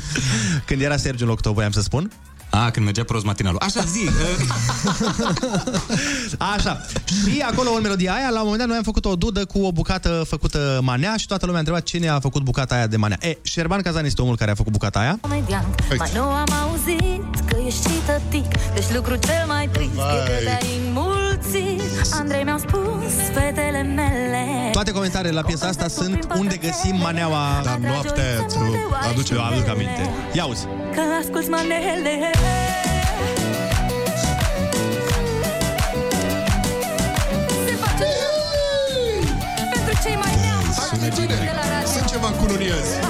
[0.64, 2.10] când era Sergiu în loc tău, voiam să spun.
[2.50, 3.60] A, când mergea prost matinalul.
[3.62, 4.08] Așa zi.
[6.54, 6.80] Așa.
[7.04, 9.58] Și acolo în melodia aia, la un moment dat, noi am făcut o dudă cu
[9.62, 12.96] o bucată făcută manea și toată lumea a întrebat cine a făcut bucata aia de
[12.96, 13.18] manea.
[13.20, 15.18] E, Șerban Cazan este omul care a făcut bucata aia.
[15.20, 15.66] Comediant,
[15.98, 20.44] mai nu am auzit că ești și tătic Deci lucru cel mai trist e că
[20.44, 21.09] te-ai înmulțit
[22.12, 27.60] Andrei mi-au spus fetele mele Toate comentariile la piesa asta sunt unde găsim maneaua...
[27.64, 28.56] Dar noaptea aia ți
[29.10, 30.10] aduce Eu aduc aminte.
[30.32, 30.64] Ia uzi.
[30.94, 32.30] Că asculți manele
[37.66, 38.08] Se face
[39.72, 41.34] Pentru cei mai neam Sună bine.
[41.48, 42.90] de la radio Sunt ceva cununiezi.
[42.94, 43.09] Se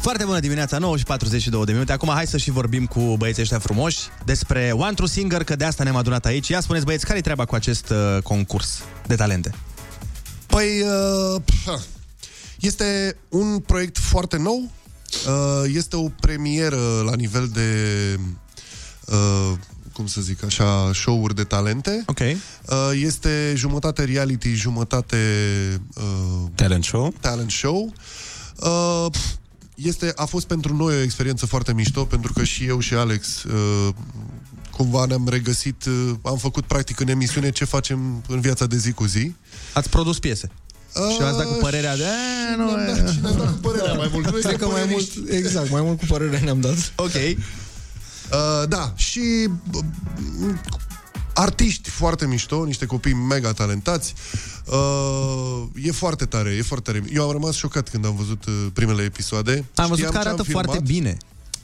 [0.00, 1.92] Foarte bună dimineața, 9 și 42 de minute.
[1.92, 5.64] Acum hai să și vorbim cu băieții ăștia frumoși despre One True Singer, că de
[5.64, 6.48] asta ne-am adunat aici.
[6.48, 9.54] Ia spuneți băieți, care-i treaba cu acest uh, concurs de talente?
[10.46, 10.66] Păi,
[11.34, 11.80] uh, pf,
[12.60, 14.70] este un proiect foarte nou.
[15.26, 17.70] Uh, este o premieră la nivel de,
[19.06, 19.52] uh,
[19.92, 22.02] cum să zic așa, show-uri de talente.
[22.06, 22.18] Ok.
[22.20, 22.36] Uh,
[22.92, 25.16] este jumătate reality, jumătate
[25.94, 27.14] uh, Talent show.
[27.20, 27.92] talent show.
[28.56, 29.20] Uh, pf,
[29.82, 33.42] este, a fost pentru noi o experiență foarte mișto, pentru că și eu și Alex
[33.42, 33.88] uh,
[34.70, 38.92] cumva ne-am regăsit, uh, am făcut practic în emisiune ce facem în viața de zi
[38.92, 39.34] cu zi.
[39.72, 40.50] Ați produs piese.
[40.94, 42.02] Uh, Și ați dat cu părerea de...
[42.02, 44.30] "E, nu, ne-am e." dat, și ne-am dat cu părerea mai mult.
[44.30, 45.36] Noi Cred că suntem mai mult, păreriști.
[45.46, 46.92] exact, mai mult cu părerea ne-am dat.
[46.96, 47.14] Ok.
[47.14, 49.84] Uh, da, și uh,
[51.40, 54.14] artiști foarte mișto, niște copii mega talentați.
[54.66, 57.04] Uh, e foarte tare, e foarte tare.
[57.12, 59.64] Eu am rămas șocat când am văzut uh, primele episoade.
[59.74, 60.64] Am văzut Știam că ce am arată filmat.
[60.64, 61.16] foarte bine.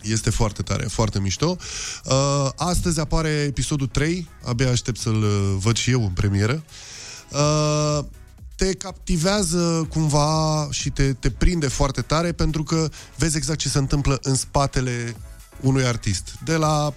[0.03, 1.57] Este foarte tare, foarte mișto.
[2.05, 6.65] Uh, astăzi apare episodul 3, abia aștept să-l uh, văd și eu în premieră.
[7.31, 8.05] Uh,
[8.57, 13.79] te captivează cumva și te, te prinde foarte tare pentru că vezi exact ce se
[13.79, 15.17] întâmplă în spatele
[15.61, 16.35] unui artist.
[16.45, 16.95] De la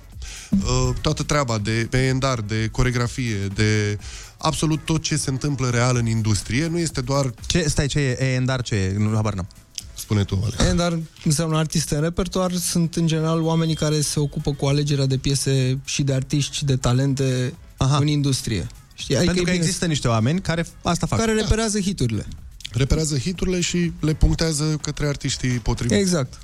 [0.50, 3.98] uh, toată treaba de pendar, de coregrafie, de
[4.38, 6.68] absolut tot ce se întâmplă real în industrie.
[6.68, 7.34] Nu este doar...
[7.48, 8.96] Ce, stai, ce e E&R, ce e?
[8.98, 9.48] Nu, habar n-am.
[9.94, 10.70] Spune tu, Ale.
[10.70, 15.06] E, dar înseamnă artiste în repertoar, sunt în general oamenii care se ocupă cu alegerea
[15.06, 17.98] de piese și de artiști și de talente Aha.
[17.98, 18.68] în industrie.
[18.94, 19.16] Știi?
[19.16, 21.20] Pentru e că bine există niște oameni care asta fac.
[21.20, 22.26] care reperează hiturile.
[22.72, 26.00] Reperează hiturile și le punctează către artiștii potriviți.
[26.00, 26.40] Exact.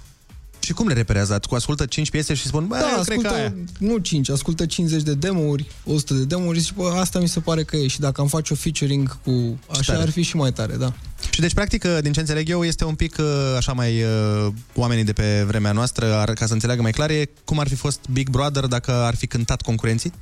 [0.66, 1.40] Și cum le reperează?
[1.50, 3.54] Cu ascultă 5 piese și spun, bă, Da, eu cred că ascultă, aia.
[3.80, 7.40] nu 5, ascultă 50 de demo-uri, 100 de demo-uri și zici, bă, asta mi se
[7.40, 10.04] pare că e și dacă am face o featuring cu așa tare.
[10.04, 10.94] ar fi și mai tare, da.
[11.30, 13.26] Și deci, practic, din ce înțeleg eu, este un pic uh,
[13.58, 17.30] așa mai uh, oamenii de pe vremea noastră, ar, ca să înțeleagă mai clar, e
[17.44, 20.14] cum ar fi fost Big Brother dacă ar fi cântat concurenții?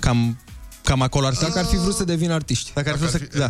[0.00, 0.38] Cam,
[0.84, 1.42] cam acolo ar fi.
[1.44, 2.70] Dacă ar fi vrut să devină artiști.
[2.74, 3.38] Dacă ar fi vrut să...
[3.38, 3.48] Da.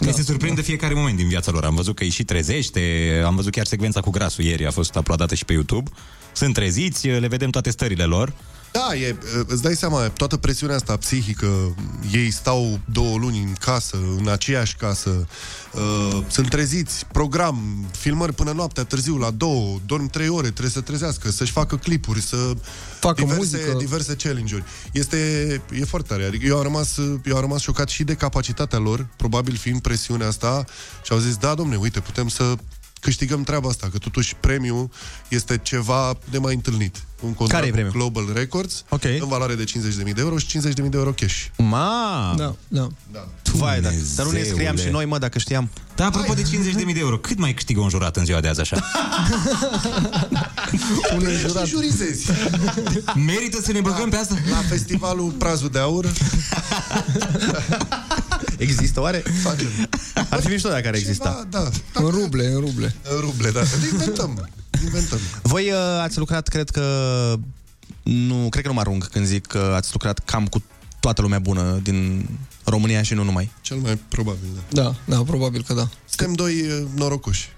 [0.00, 1.64] Mi se surprinde fiecare moment din viața lor.
[1.64, 2.80] Am văzut că îi și trezește,
[3.24, 5.90] am văzut chiar secvența cu grasul ieri, a fost aplaudată și pe YouTube.
[6.32, 8.32] Sunt treziți, le vedem toate stările lor.
[8.76, 9.16] Da, e,
[9.46, 11.74] îți dai seama, toată presiunea asta psihică,
[12.12, 15.26] ei stau două luni în casă, în aceeași casă,
[15.72, 20.80] uh, sunt treziți, program, filmări până noaptea, târziu, la două, dorm trei ore, trebuie să
[20.80, 22.36] trezească, să-și facă clipuri, să...
[23.00, 23.76] Facă diverse, muzică.
[23.78, 24.64] diverse challenge-uri.
[24.92, 25.16] Este,
[25.72, 26.24] e foarte tare.
[26.24, 30.26] Adică eu am, rămas, eu am rămas șocat și de capacitatea lor, probabil fiind presiunea
[30.26, 30.64] asta,
[31.04, 32.54] și au zis, da, domne, uite, putem să
[33.06, 34.90] câștigăm treaba asta, că totuși premiul
[35.28, 36.96] este ceva de mai întâlnit.
[37.20, 37.92] Un contract Care e premiul?
[37.92, 39.04] cu Global Records, Ok.
[39.04, 41.44] în valoare de 50.000 de euro și 50.000 de euro cash.
[41.56, 42.34] Ma!
[42.36, 42.88] Da, da.
[43.12, 43.28] da.
[43.52, 43.88] Vai, da.
[44.16, 44.82] Dar nu ne scriam Dumnezeule.
[44.82, 45.70] și noi, mă, dacă știam.
[45.94, 48.60] Da, apropo de 50.000 de euro, cât mai câștigă un jurat în ziua de azi
[48.60, 48.76] așa?
[51.16, 51.66] Un jurat.
[51.66, 52.30] jurizezi.
[53.26, 54.34] Merită să ne băgăm pe asta?
[54.50, 56.12] La festivalul Prazul de Aur
[58.56, 59.22] Există oare?
[59.42, 59.66] facem
[60.30, 61.46] Ar fi mișto dacă ar exista.
[61.50, 62.94] ceva, da, În ruble, în ruble.
[63.14, 63.60] în ruble, da.
[63.60, 64.48] Le inventăm.
[64.84, 65.18] inventăm.
[65.42, 66.84] Voi uh, ați lucrat, cred că...
[68.02, 70.62] Nu, cred că nu mă arunc când zic că ați lucrat cam cu
[71.00, 72.28] toată lumea bună din
[72.64, 73.50] România și nu numai.
[73.60, 74.82] Cel mai probabil, da.
[74.82, 75.88] Da, da, probabil că da.
[76.08, 77.48] Suntem doi uh, norocoși.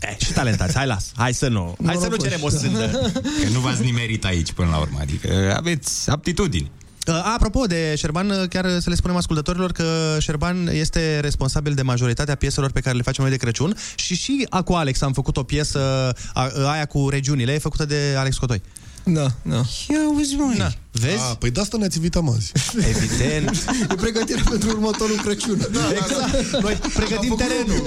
[0.00, 2.22] Eh, și talentați, hai las, hai să nu, hai să nu Norocoși.
[2.30, 3.10] cerem o sândă.
[3.42, 6.70] Că nu v-ați nimerit aici până la urmă, adică aveți aptitudini.
[7.06, 11.82] Uh, Apropo de Șerban, uh, chiar să le spunem ascultătorilor că Șerban este responsabil de
[11.82, 15.36] majoritatea pieselor pe care le facem noi de Crăciun și și cu Alex am făcut
[15.36, 18.62] o piesă, a, aia cu regiunile, e făcută de Alex Cotoi.
[19.04, 19.62] Da, da.
[19.88, 20.56] Ia uzi, măi.
[20.58, 20.70] Da.
[21.00, 21.18] Vezi?
[21.30, 22.52] A, păi de asta ne-ați invitat azi.
[22.92, 23.64] Evident.
[23.90, 25.68] E pregătirea pentru următorul Crăciun.
[25.72, 26.62] Da, exact.
[26.62, 27.82] Noi pregătim terenul.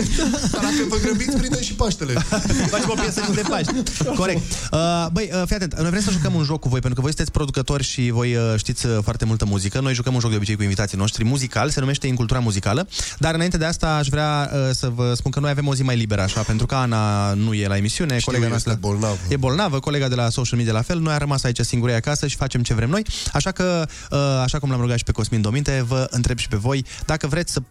[0.51, 2.13] Dar dacă vă grăbiți, prindem și Paștele.
[2.73, 3.73] Facem o piesă și de Paști.
[4.15, 4.41] Corect.
[4.71, 7.01] Uh, băi, uh, fii atent, noi vrem să jucăm un joc cu voi, pentru că
[7.01, 9.79] voi sunteți producători și voi uh, știți uh, foarte multă muzică.
[9.79, 12.87] Noi jucăm un joc de obicei cu invitații noștri, muzical, se numește Incultura Muzicală.
[13.17, 15.83] Dar înainte de asta aș vrea uh, să vă spun că noi avem o zi
[15.83, 19.17] mai liberă, așa, pentru că Ana nu e la emisiune, Știu, colega este noastră bolnavă.
[19.27, 22.27] e bolnavă, colega de la social media la fel, noi am rămas aici singuri acasă
[22.27, 22.96] și facem ce vrem noi.
[23.33, 26.55] Așa că, uh, așa cum l-am rugat și pe Cosmin Dominte, vă întreb și pe
[26.55, 27.61] voi dacă vreți să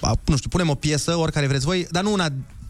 [0.00, 2.28] a, nu știu, punem o piesă, oricare vreți voi, dar nu una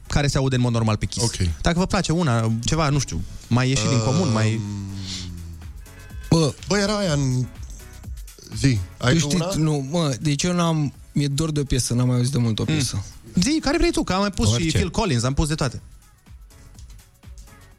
[0.08, 1.24] care se aude în mod normal pe Kiss.
[1.24, 1.48] Ok.
[1.60, 4.60] Dacă vă place una, ceva, nu știu, mai ieșit din comun, mai...
[6.30, 7.46] Bă, Bă, era aia în
[8.56, 8.78] zi.
[8.98, 9.54] Ai tu tu știi, una?
[9.56, 12.58] nu, mă, deci eu n-am, mi-e dor de o piesă, n-am mai auzit de mult
[12.58, 13.04] o piesă.
[13.34, 14.04] Zi, care vrei tu?
[14.04, 14.76] Că am mai pus și Orice.
[14.76, 15.82] Phil Collins, am pus de toate.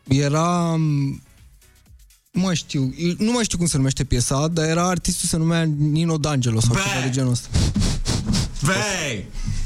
[0.07, 0.75] Era...
[2.35, 5.63] Nu mai știu, nu mai știu cum se numește piesa, dar era artistul se numea
[5.77, 7.47] Nino D'Angelo sau ceva de genul ăsta.
[8.63, 9.25] Băi!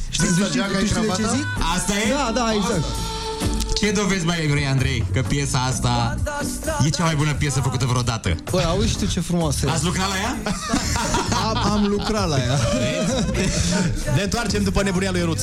[0.10, 1.36] Știi, Știi tu știi, geaca tu e știi de ce cravata?
[1.36, 1.46] zic?
[1.76, 2.10] Asta e?
[2.10, 2.84] Da, da, exact.
[3.80, 6.18] Ce dovezi mai vrei, Andrei, că piesa asta
[6.86, 8.36] e cea mai bună piesă făcută vreodată?
[8.52, 9.70] Băi, auzi și tu ce frumoasă e.
[9.70, 10.38] Ați lucrat la ea?
[11.50, 12.60] Am, am lucrat la ea.
[14.16, 15.42] Ne întoarcem după nebunia lui Ionuț.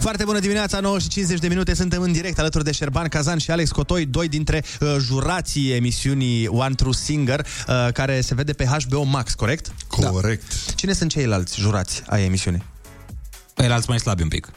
[0.00, 3.38] Foarte bună dimineața, 9 și 50 de minute, suntem în direct alături de Șerban Cazan
[3.38, 8.52] și Alex Cotoi, doi dintre uh, jurații emisiunii One True Singer, uh, care se vede
[8.52, 9.72] pe HBO Max, corect?
[9.88, 10.48] Corect.
[10.66, 10.72] Da.
[10.74, 12.62] Cine sunt ceilalți jurați ai emisiunii?
[13.56, 14.50] Ceilalți mai slabi un pic.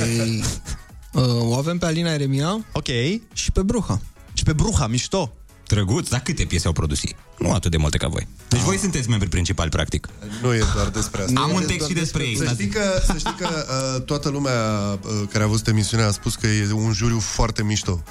[0.00, 0.44] Ei,
[1.12, 2.88] uh, o avem pe Alina Eremia Ok.
[3.32, 4.00] și pe Bruha.
[4.32, 5.34] Și pe Bruha, mișto.
[5.70, 7.16] Drăguț, dar câte piese au produs ei?
[7.38, 8.28] Nu atât de multe ca voi.
[8.48, 10.08] Deci voi sunteți membri principali, practic.
[10.42, 11.40] Nu e doar despre asta.
[11.40, 12.36] Am Nu un e text doar și despre ei.
[12.36, 13.48] Să stați- știi că, să știi că
[13.96, 14.62] uh, toată lumea
[15.02, 18.02] uh, care a văzut emisiunea a spus că e un juriu foarte mișto.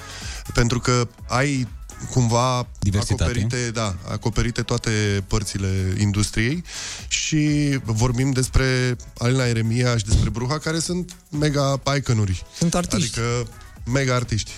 [0.54, 1.68] Pentru că ai
[2.10, 3.22] cumva Diversitate.
[3.22, 6.64] acoperite, da, acoperite toate părțile industriei
[7.08, 7.38] și
[7.84, 12.42] vorbim despre Alina Eremia și despre Bruha, care sunt mega iconuri.
[12.58, 13.18] Sunt artiști.
[13.18, 13.48] Adică
[13.92, 14.50] mega artiști.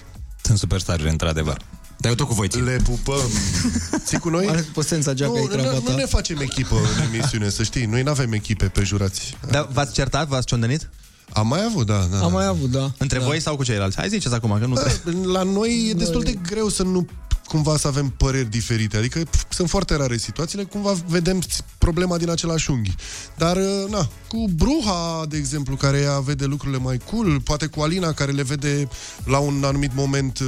[0.43, 1.61] Sunt superstari, într-adevăr.
[2.03, 2.65] Dar eu tot cu voi țin.
[2.65, 3.31] Le pupăm.
[4.07, 4.47] Ții cu noi?
[4.49, 5.91] Are cu sența geaca Nu, e nu, cravata.
[5.91, 7.85] nu ne facem echipă în emisiune, să știi.
[7.85, 9.37] Noi nu avem echipe pe jurați.
[9.51, 10.89] Dar v-ați certat, v-ați ciondănit?
[11.33, 12.09] Am mai avut, da.
[12.11, 12.93] da Am mai avut, da.
[12.99, 13.25] Între da.
[13.25, 13.97] voi sau cu ceilalți?
[13.97, 15.27] Hai ziceți acum, că nu trebuie.
[15.27, 17.07] La noi e destul de greu să nu
[17.47, 18.97] cumva să avem păreri diferite.
[18.97, 21.43] Adică pf, sunt foarte rare situațiile, cumva vedem
[21.79, 22.95] problema din același unghi.
[23.37, 27.81] Dar, uh, na, cu Bruha, de exemplu, care ea vede lucrurile mai cool, poate cu
[27.81, 28.89] Alina, care le vede
[29.25, 30.47] la un anumit moment uh,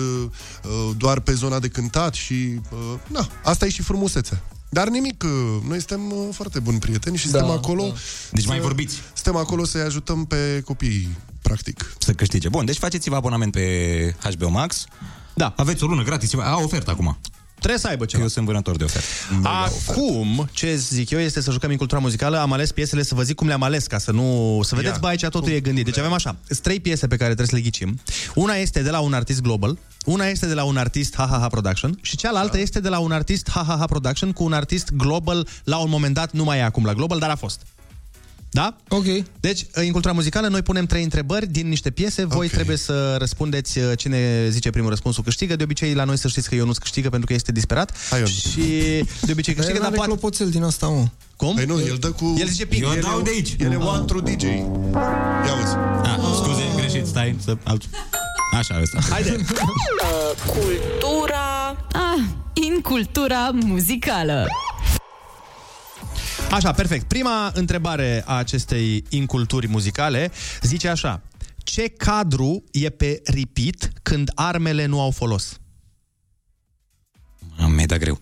[0.64, 4.42] uh, doar pe zona de cântat și, uh, na, asta e și frumusețea.
[4.68, 5.30] Dar nimic, uh,
[5.68, 7.82] noi suntem uh, foarte buni prieteni și Da, suntem acolo...
[7.86, 7.94] da.
[8.32, 8.94] Deci mai să- vorbiți.
[9.14, 11.94] Suntem acolo să-i ajutăm pe copii, practic.
[11.98, 12.48] Să câștige.
[12.48, 14.84] Bun, deci faceți-vă abonament pe HBO Max.
[15.34, 15.52] Da.
[15.56, 16.34] Aveți o lună gratis.
[16.34, 17.18] A, ofertă acum.
[17.58, 18.22] Trebuie să aibă ceva.
[18.22, 19.06] Eu sunt vânător de oferte.
[19.42, 22.38] Acum, ce zic eu, este să jucăm în cultura muzicală.
[22.38, 24.60] Am ales piesele să vă zic cum le-am ales, ca să nu...
[24.62, 24.98] Să vedeți, Ia.
[25.00, 25.84] bă, aici totul e gândit.
[25.84, 28.00] Deci avem așa, sunt trei piese pe care trebuie să le ghicim.
[28.34, 31.98] Una este de la un artist global, una este de la un artist HaHaHa Production
[32.02, 35.90] și cealaltă este de la un artist HaHaHa Production cu un artist global la un
[35.90, 37.60] moment dat, nu mai e acum la global, dar a fost.
[38.54, 38.76] Da?
[38.88, 39.04] Ok.
[39.40, 42.24] Deci, în cultura muzicală, noi punem trei întrebări din niște piese.
[42.24, 42.52] Voi Ok.
[42.52, 45.56] trebuie să răspundeți uh, cine zice primul răspunsul câștigă.
[45.56, 47.92] De obicei, la noi să știți că eu nu câștigă pentru că este disperat.
[48.10, 48.34] Hai, Ionuț.
[48.34, 48.60] și
[49.20, 50.10] de obicei câștigă, Dar dar are poate...
[50.10, 51.04] clopoțel din asta, mă.
[51.36, 51.54] Cum?
[51.54, 52.34] Păi nu, el dă cu...
[52.38, 52.82] El zice ping.
[52.82, 53.56] Eu El dau e- de aici.
[53.58, 54.42] El e one true DJ.
[54.42, 55.74] Ia uzi.
[56.02, 57.36] Ah, scuze, greșit, stai.
[57.44, 57.56] Să...
[57.62, 57.88] alt-
[58.58, 58.98] Așa, ăsta.
[59.10, 59.36] Haide!
[60.54, 61.76] Cultura...
[61.92, 62.22] Ah,
[62.52, 64.46] in cultura muzicală.
[66.50, 67.06] Așa, perfect.
[67.06, 70.30] Prima întrebare a acestei inculturi muzicale
[70.62, 71.22] zice așa.
[71.56, 75.58] Ce cadru e pe repeat când armele nu au folos?
[77.58, 78.18] Am mai dat greu.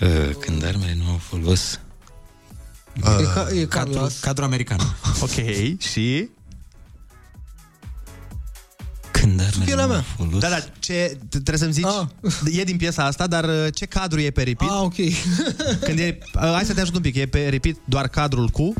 [0.00, 1.80] Uh, când armele nu au folos...
[2.96, 3.00] E,
[3.34, 4.18] ca, e Cadru, Carlos.
[4.20, 4.78] cadru american.
[5.20, 5.30] Ok,
[5.78, 6.28] și...
[9.24, 10.04] Când armele Pielea nu mea.
[10.18, 10.40] au folos...
[10.40, 12.06] Da, da, ce, t- trebuie să-mi zici, Ah.
[12.58, 14.70] e din piesa asta, dar uh, ce cadru e pe repeat?
[14.70, 14.94] Ah, ok.
[15.86, 18.72] Când e, uh, hai să te ajut un pic, e pe repeat doar cadrul cu...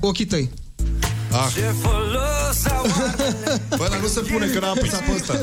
[0.00, 0.50] Cu ochii tăi.
[1.30, 1.46] Ah.
[3.76, 5.34] Bă, dar nu se pune că n-a apăsat pe ăsta.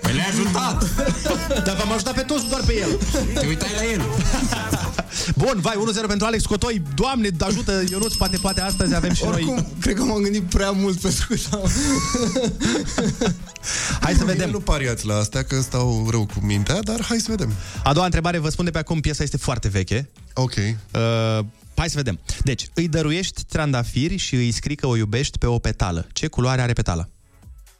[0.00, 0.84] Păi le-a ajutat!
[1.64, 2.98] Dar v-am ajutat pe toți, doar pe el.
[3.34, 4.02] Te uitai la el.
[5.36, 5.74] Bun, vai,
[6.04, 6.82] 1-0 pentru Alex Cotoi.
[6.94, 9.66] Doamne, ajută, Ionuț, poate, poate astăzi avem și Oricum, noi...
[9.80, 11.60] cred că m-am gândit prea mult pentru că
[14.00, 14.50] Hai să vedem.
[14.50, 17.52] Nu pariați la astea, că stau rău cu mintea, dar hai să vedem.
[17.84, 20.10] A doua întrebare, vă spun de pe acum, piesa este foarte veche.
[20.34, 20.54] Ok.
[20.56, 21.44] Uh,
[21.76, 22.18] hai să vedem.
[22.44, 26.06] Deci, îi dăruiești trandafiri și îi scrii că o iubești pe o petală.
[26.12, 27.08] Ce culoare are petala?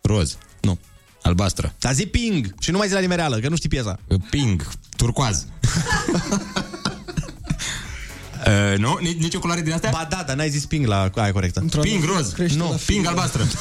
[0.02, 0.36] Roz.
[0.60, 0.78] Nu.
[1.22, 1.74] Albastră.
[1.78, 3.98] Dar zi ping și nu mai zi la nimereală, că nu știi piesa.
[4.30, 4.68] Ping.
[4.96, 5.46] Turcoaz.
[8.46, 8.98] Uh, nu?
[9.00, 9.90] Nici, nici o culoare din astea?
[9.92, 11.64] Ba da, dar n-ai zis ping la aia corectă.
[11.80, 12.34] Ping roz.
[12.56, 13.42] Nu, ping albastră.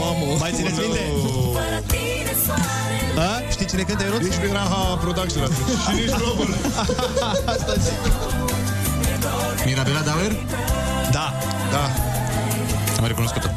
[0.00, 0.36] Mamă.
[0.38, 0.98] Mai țineți minte?
[3.18, 3.50] A?
[3.50, 4.22] Știi cine cântă Ionuț?
[4.22, 5.78] Nici nu era ha production atunci.
[5.88, 6.64] Și nici Robert.
[7.54, 7.98] Asta zic.
[9.64, 10.32] Mirabela Dauer?
[11.10, 11.32] Da.
[11.70, 11.90] Da.
[12.98, 13.48] Am recunoscut-o.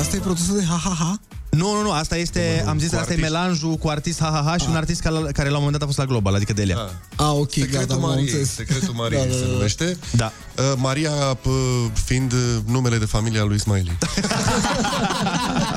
[0.00, 1.20] Asta e produsă de ha-ha-ha?
[1.56, 3.32] Nu, nu, nu, asta este, am zis, cu asta e artiști.
[3.32, 5.98] melanjul cu artist ha-ha-ha și un artist care, care la un moment dat a fost
[5.98, 6.76] la Global, adică Delia.
[7.16, 8.24] Ah, ok, Secretul gata, m-am Mariei.
[8.24, 8.54] înțeles.
[8.54, 9.46] Secretul Mariei Da, da, se da.
[9.46, 9.96] numește.
[10.10, 10.32] Da.
[10.58, 13.98] Uh, Maria p- fiind uh, numele de familie al lui Smiley.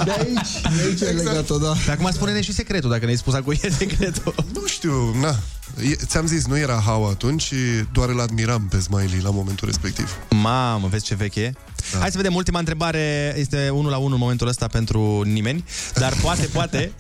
[0.04, 1.12] De aici, de aici Exact.
[1.12, 1.74] e legat-o, da.
[1.86, 4.36] Dar acum spune-ne și secretul, dacă ne-ai spus acum e secretul.
[4.54, 5.36] Nu știu, na.
[5.84, 7.56] E- Ți-am zis, nu era Hau atunci, și
[7.94, 10.18] doar îl admiram pe Smiley la momentul respectiv.
[10.30, 11.54] Mamă, vezi ce veche e?
[11.92, 12.00] Da.
[12.00, 15.64] Hai să vedem, ultima întrebare este 1 la 1 în momentul ăsta pentru nimeni,
[15.94, 16.92] dar poate, poate.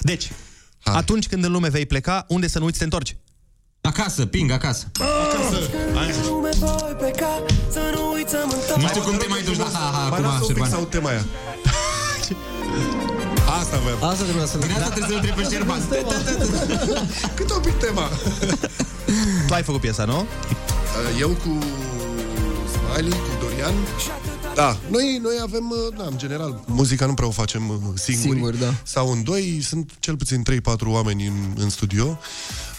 [0.00, 0.30] Deci,
[0.80, 0.94] Hai.
[0.96, 3.16] atunci când în lume vei pleca, unde să nu uiți să te întorci?
[3.80, 4.86] Acasă, ping, acasă.
[8.76, 10.68] Nu știu cum te mai duci la ha-ha Mai acum, lasă un pic Șerban.
[10.70, 11.24] să aud tema aia.
[13.68, 14.10] Asta aveam.
[14.10, 15.80] Asta trebuia să Din asta trebuie să-l întrebi pe Șerban.
[17.34, 18.08] Cât un pic tema.
[19.46, 20.18] Tu ai făcut piesa, nu?
[20.18, 21.58] Uh, Eu cu
[22.72, 23.74] Smiley, cu Dorian.
[24.54, 28.30] Da, noi, noi avem, uh, da, în general, muzica nu prea o facem uh, singuri.
[28.32, 28.74] Singuri, da.
[28.82, 32.18] Sau în doi, sunt cel puțin 3-4 oameni în, în studio.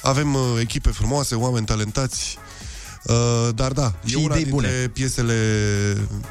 [0.02, 2.38] Avem uh, echipe frumoase, oameni talentați.
[3.04, 4.88] Uh, dar da, Și e una idei dintre bune.
[4.94, 5.34] piesele,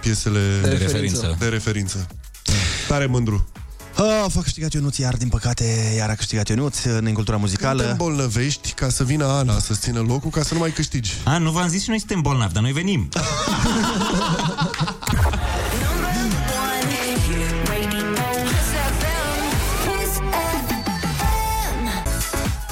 [0.01, 1.36] piesele De referință.
[1.39, 2.06] De referință.
[2.89, 3.48] Tare mândru.
[4.01, 7.37] Oh, a câștigat Ionuț iar, din păcate, iar a câștigat Ionuț în cultura Când te
[7.37, 7.91] muzicală.
[7.91, 11.12] îmbolnăvești ca să vină Ana să țină locul ca să nu mai câștigi.
[11.25, 13.09] A, nu v-am zis și noi suntem bolnavi, dar noi venim.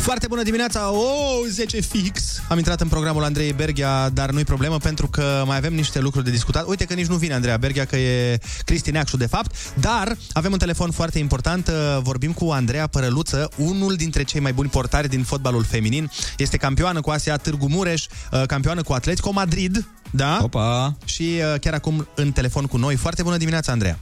[0.06, 2.42] Foarte bună dimineața, o, 10 fix.
[2.48, 6.24] Am intrat în programul Andrei Berghia, dar nu-i problemă pentru că mai avem niște lucruri
[6.24, 6.66] de discutat.
[6.66, 10.52] Uite că nici nu vine Andreea Berghia, că e Cristi Neacșu de fapt, dar avem
[10.52, 11.68] un telefon foarte important.
[11.68, 16.10] Uh, Vorbim cu Andreea Părăluță, unul dintre cei mai buni portari din fotbalul feminin.
[16.36, 20.38] Este campioană cu Asia Târgu Mureș, uh, campioană cu Atletico Madrid, da?
[20.42, 20.96] Opa!
[21.04, 22.96] Și uh, chiar acum în telefon cu noi.
[22.96, 23.98] Foarte bună dimineața, Andreea.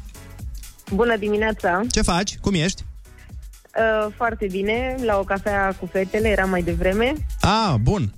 [0.92, 1.80] Bună dimineața!
[1.90, 2.38] Ce faci?
[2.40, 2.84] Cum ești?
[3.78, 7.12] Uh, foarte bine, la o cafea cu fetele, era mai devreme.
[7.40, 8.12] Ah, bun.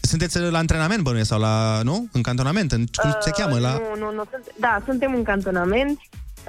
[0.00, 2.08] Sunteți la antrenament, bănuiesc, sau la, nu?
[2.12, 3.58] În cantonament, în, cum se cheamă?
[3.58, 3.74] La...
[3.74, 4.22] Uh, Nu, nu, nu.
[4.30, 5.98] Sunt, da, suntem în cantonament.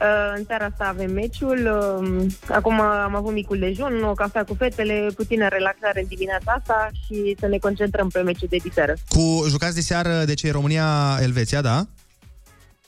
[0.01, 1.59] Uh, în seara asta avem meciul.
[2.01, 6.89] Uh, acum am avut micul dejun, o cafea cu fetele, puțină relaxare în dimineața asta
[7.05, 8.93] și să ne concentrăm pe meciul de diseară.
[9.07, 11.85] Cu jucați de seară, de ce e România-Elveția, da?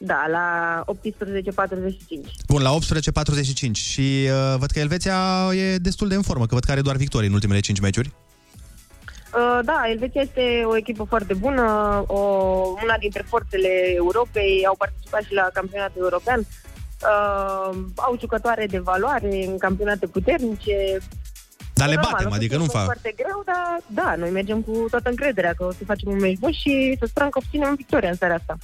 [0.03, 0.93] Da, la 18.45.
[2.47, 6.63] Bun, la 18.45 și uh, văd că Elveția e destul de în formă, că văd
[6.63, 8.11] că are doar victorii în ultimele 5 meciuri.
[9.35, 11.63] Uh, da, Elveția este o echipă foarte bună,
[12.07, 12.19] o,
[12.83, 19.45] una dintre forțele Europei, au participat și la campionatul european, uh, au jucătoare de valoare
[19.45, 20.97] în campionate puternice.
[21.73, 22.83] Dar le Normal, batem, o să adică fie nu un fac.
[22.83, 26.37] foarte greu, dar da, noi mergem cu toată încrederea că o să facem un meci
[26.37, 28.57] bun și să sperăm că obținem victoria în seara asta.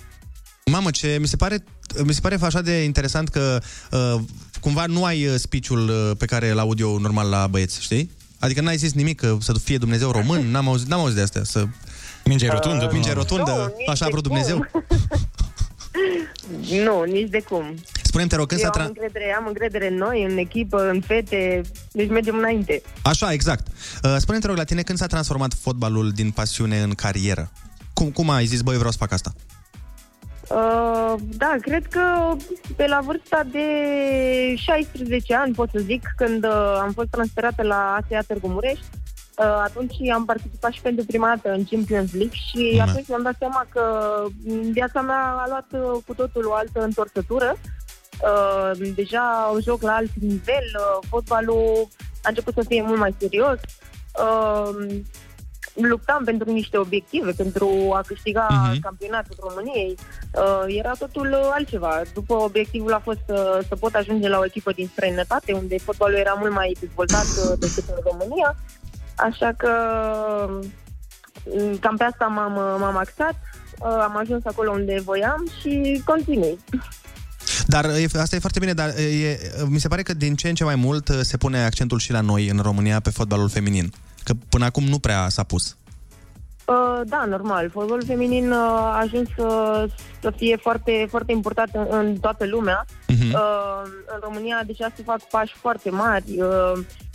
[0.71, 1.63] Mamă, ce mi se pare,
[2.03, 3.59] mi se pare așa de interesant că
[3.91, 4.15] uh,
[4.59, 8.11] cumva nu ai uh, speech-ul uh, pe care îl aud eu normal la băieți, știi?
[8.39, 11.43] Adică n-ai zis nimic, că să fie Dumnezeu român, n-am auzit, n-am auzit de astea.
[11.43, 11.65] Să...
[12.25, 14.35] Minge rotundă, Uh, Minge nu, rotundă, nici așa a de vrut cum.
[14.35, 14.65] Dumnezeu.
[16.83, 17.75] Nu, nici de cum.
[18.03, 20.89] Spune-mi, te rog, când Eu s-a am tra- încredere, am încredere în noi, în echipă,
[20.89, 21.61] în fete,
[21.91, 22.81] deci mergem înainte.
[23.01, 23.67] Așa, exact.
[24.03, 27.51] Uh, spune-mi, te rog, la tine când s-a transformat fotbalul din pasiune în carieră?
[27.93, 29.33] Cum, cum ai zis, băi, eu vreau să fac asta?
[29.35, 29.56] Uh,
[31.37, 32.35] da, cred că
[32.75, 33.65] pe la vârsta de
[34.55, 39.45] 16 ani, pot să zic, când uh, am fost transferată la ASEA Târgu Mureș, uh,
[39.63, 42.89] atunci am participat și pentru prima dată în Champions League și Mhm.
[42.89, 43.83] atunci mi-am dat seama că
[44.45, 47.57] mm, viața mea a luat uh, cu totul o altă întorsătură
[48.23, 51.87] Uh, deja joc la alt nivel, uh, fotbalul
[52.23, 53.59] a început să fie mult mai serios.
[54.21, 54.95] Uh,
[55.73, 58.79] luptam pentru niște obiective, pentru a câștiga Mhm.
[58.79, 59.95] campionatul României.
[60.33, 62.01] Uh, era totul uh, altceva.
[62.13, 66.17] După obiectivul a fost să, să pot ajunge la o echipă din străinătate, unde fotbalul
[66.17, 68.55] era mult mai dezvoltat uh, decât în România.
[69.15, 69.71] Așa că
[70.49, 73.35] mm, cam pe asta m-am, m-am axat.
[73.79, 76.59] Uh, am ajuns acolo unde voiam și continui.
[77.67, 79.37] Dar e, asta e foarte bine, dar e,
[79.67, 82.11] mi se pare că din ce în ce mai mult uh, se pune accentul și
[82.11, 83.91] la noi în România pe fotbalul feminin.
[84.27, 85.77] Că până acum nu prea s-a pus.
[86.65, 87.69] Uh, da, normal.
[87.69, 89.85] Fotbalul feminin uh, a ajuns să,
[90.21, 92.85] să fie foarte, foarte important în, în toată lumea.
[93.07, 93.33] Mhm.
[93.33, 96.71] Uh, în România deja se fac pași foarte mari uh,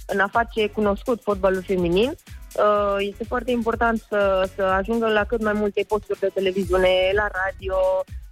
[0.07, 2.11] în a face cunoscut fotbalul feminin.
[2.55, 7.29] Uh, este foarte important să, să ajungă la cât mai multe posturi de televiziune, la
[7.45, 7.75] radio,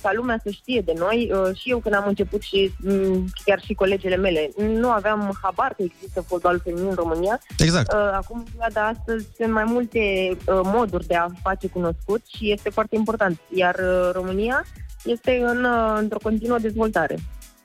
[0.03, 1.31] ca lumea să știe de noi.
[1.33, 5.75] Uh, și eu când am început și mm, chiar și colegele mele, nu aveam habar
[5.77, 7.41] că există fotbalul feminin în România.
[7.59, 7.93] Exact.
[7.93, 9.99] Uh, acum, în perioada astăzi, sunt mai multe
[10.31, 13.39] uh, moduri de a face cunoscut și este foarte important.
[13.55, 14.67] Iar uh, România
[15.05, 17.19] este în, uh, într-o continuă dezvoltare.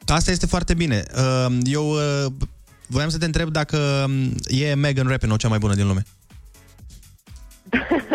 [0.06, 1.04] Asta este foarte bine.
[1.16, 2.26] Uh, Eu uh,
[2.88, 6.06] voiam să te întreb dacă um, e Megan Rapinoe cea mai bună din lume.
[6.06, 6.25] Uh,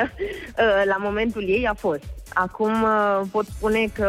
[0.93, 2.03] La momentul ei a fost.
[2.35, 4.07] Acum uh, pot spune că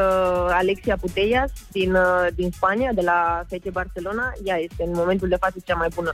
[0.51, 5.37] Alexia Putellas din, uh, din Spania, de la FC Barcelona, ea este în momentul de
[5.39, 6.13] față cea mai bună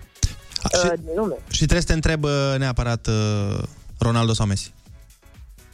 [0.84, 1.36] uh, din lume.
[1.50, 3.64] Și trebuie să te întreb uh, neapărat uh,
[3.98, 4.74] Ronaldo sau Messi.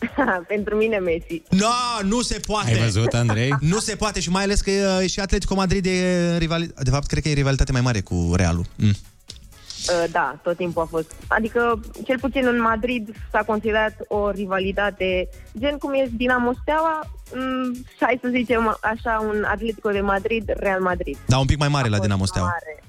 [0.48, 1.41] Pentru mine Messi.
[1.49, 2.72] No, nu se poate.
[2.72, 3.56] Ai văzut, Andrei?
[3.73, 4.72] Nu se poate și mai ales că
[5.02, 6.84] uh, și Atletico Madrid e rivalitate.
[6.84, 8.65] De fapt, cred că e rivalitate mai mare cu Realul.
[8.76, 8.94] Mm.
[9.89, 11.11] Uh, Da, tot timpul a fost.
[11.27, 15.30] Adică, cel puțin în Madrid s-a considerat o rivalitate,
[15.60, 20.81] gen cum e Dinamo Steaua, mm, hai să zicem așa, un Atletico de Madrid, Real
[20.81, 21.18] Madrid.
[21.26, 22.47] Da, un pic mai mare la Dinamo Steaua.
[22.47, 22.84] Mare.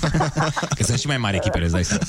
[0.76, 2.04] Că sunt și mai mari echipele, îți dai seama.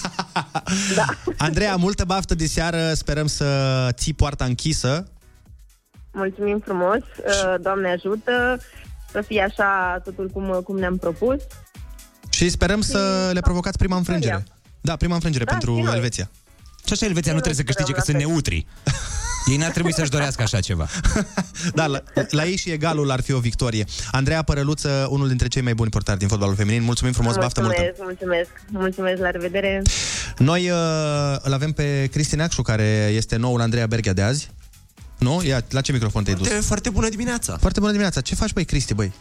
[1.37, 2.93] Andreea, multă baftă de seară.
[2.93, 5.07] Sperăm să ții poarta închisă.
[6.11, 8.59] Mulțumim frumos, uh, Doamne ajută,
[9.11, 11.41] să fie așa totul cum, cum ne-am propus.
[12.33, 14.43] Și sperăm să le provocați prima înfrângere.
[14.81, 15.95] Da, prima înfrângere Da, pentru și noi.
[15.95, 16.29] Elveția.
[16.85, 18.65] Și așa Elveția nu trebuie să câștige, că sunt neutri.
[19.51, 20.87] Ei n-ar trebui să-și dorească așa ceva.
[21.73, 23.85] Da, la, la ei și egalul ar fi o victorie.
[24.11, 26.83] Andreea Părăluță, unul dintre cei mai buni portari din fotbalul feminin.
[26.83, 27.81] Mulțumim frumos, baftă multă!
[27.81, 29.81] mulțumesc, mulțumesc, mulțumesc, la revedere.
[30.37, 30.77] Noi uh,
[31.41, 34.49] îl avem pe Cristi Neacșu, care este noul Andreea Berghia de azi.
[35.17, 35.41] Nu?
[35.43, 36.47] Ia, la ce microfon te-ai dus?
[36.47, 37.57] Foarte, foarte bună dimineața!
[37.57, 38.21] Foarte bună dimineața!
[38.21, 39.11] Ce faci, băi, Cristi, băi?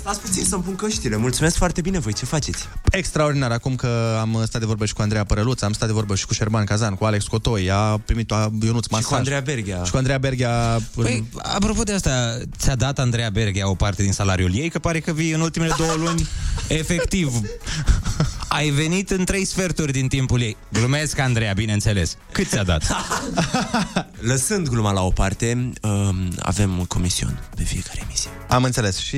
[0.00, 1.16] Stați puțin să-mi pun căștile.
[1.16, 2.68] Mulțumesc foarte bine, voi ce faceți?
[2.90, 6.14] Extraordinar, acum că am stat de vorbă și cu Andreea Părăluț, am stat de vorbă
[6.14, 9.06] și cu Șerban Cazan, cu Alex Cotoi, a primit a, Ionuț masaj.
[9.08, 9.84] cu Andreea Berghia.
[9.84, 10.80] Și cu Andreea Berghia.
[10.94, 14.68] Păi, apropo de asta, ți-a dat Andreea Berghia o parte din salariul ei?
[14.68, 16.28] Că pare că vii în ultimele două luni
[16.68, 17.32] efectiv.
[18.56, 20.56] Ai venit în trei sferturi din timpul ei.
[20.72, 22.16] Glumesc, Andreea, bineînțeles.
[22.32, 22.82] Cât ți-a dat?
[24.30, 28.30] Lăsând gluma la o parte, um, avem comision pe fiecare emisie.
[28.48, 28.98] Am înțeles.
[28.98, 29.16] Și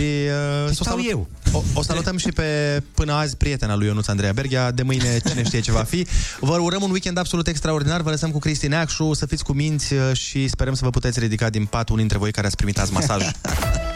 [0.64, 1.04] uh, o, salut...
[1.08, 1.28] eu.
[1.52, 4.70] O, o salutăm și pe până azi prietena lui Ionuț Andreea Berghia.
[4.70, 6.06] De mâine cine știe ce va fi.
[6.40, 8.00] Vă urăm un weekend absolut extraordinar.
[8.00, 9.12] Vă lăsăm cu Cristi Neacșu.
[9.12, 12.18] Să fiți cu minți uh, și sperăm să vă puteți ridica din pat unii dintre
[12.18, 13.22] voi care ați primit azi masaj.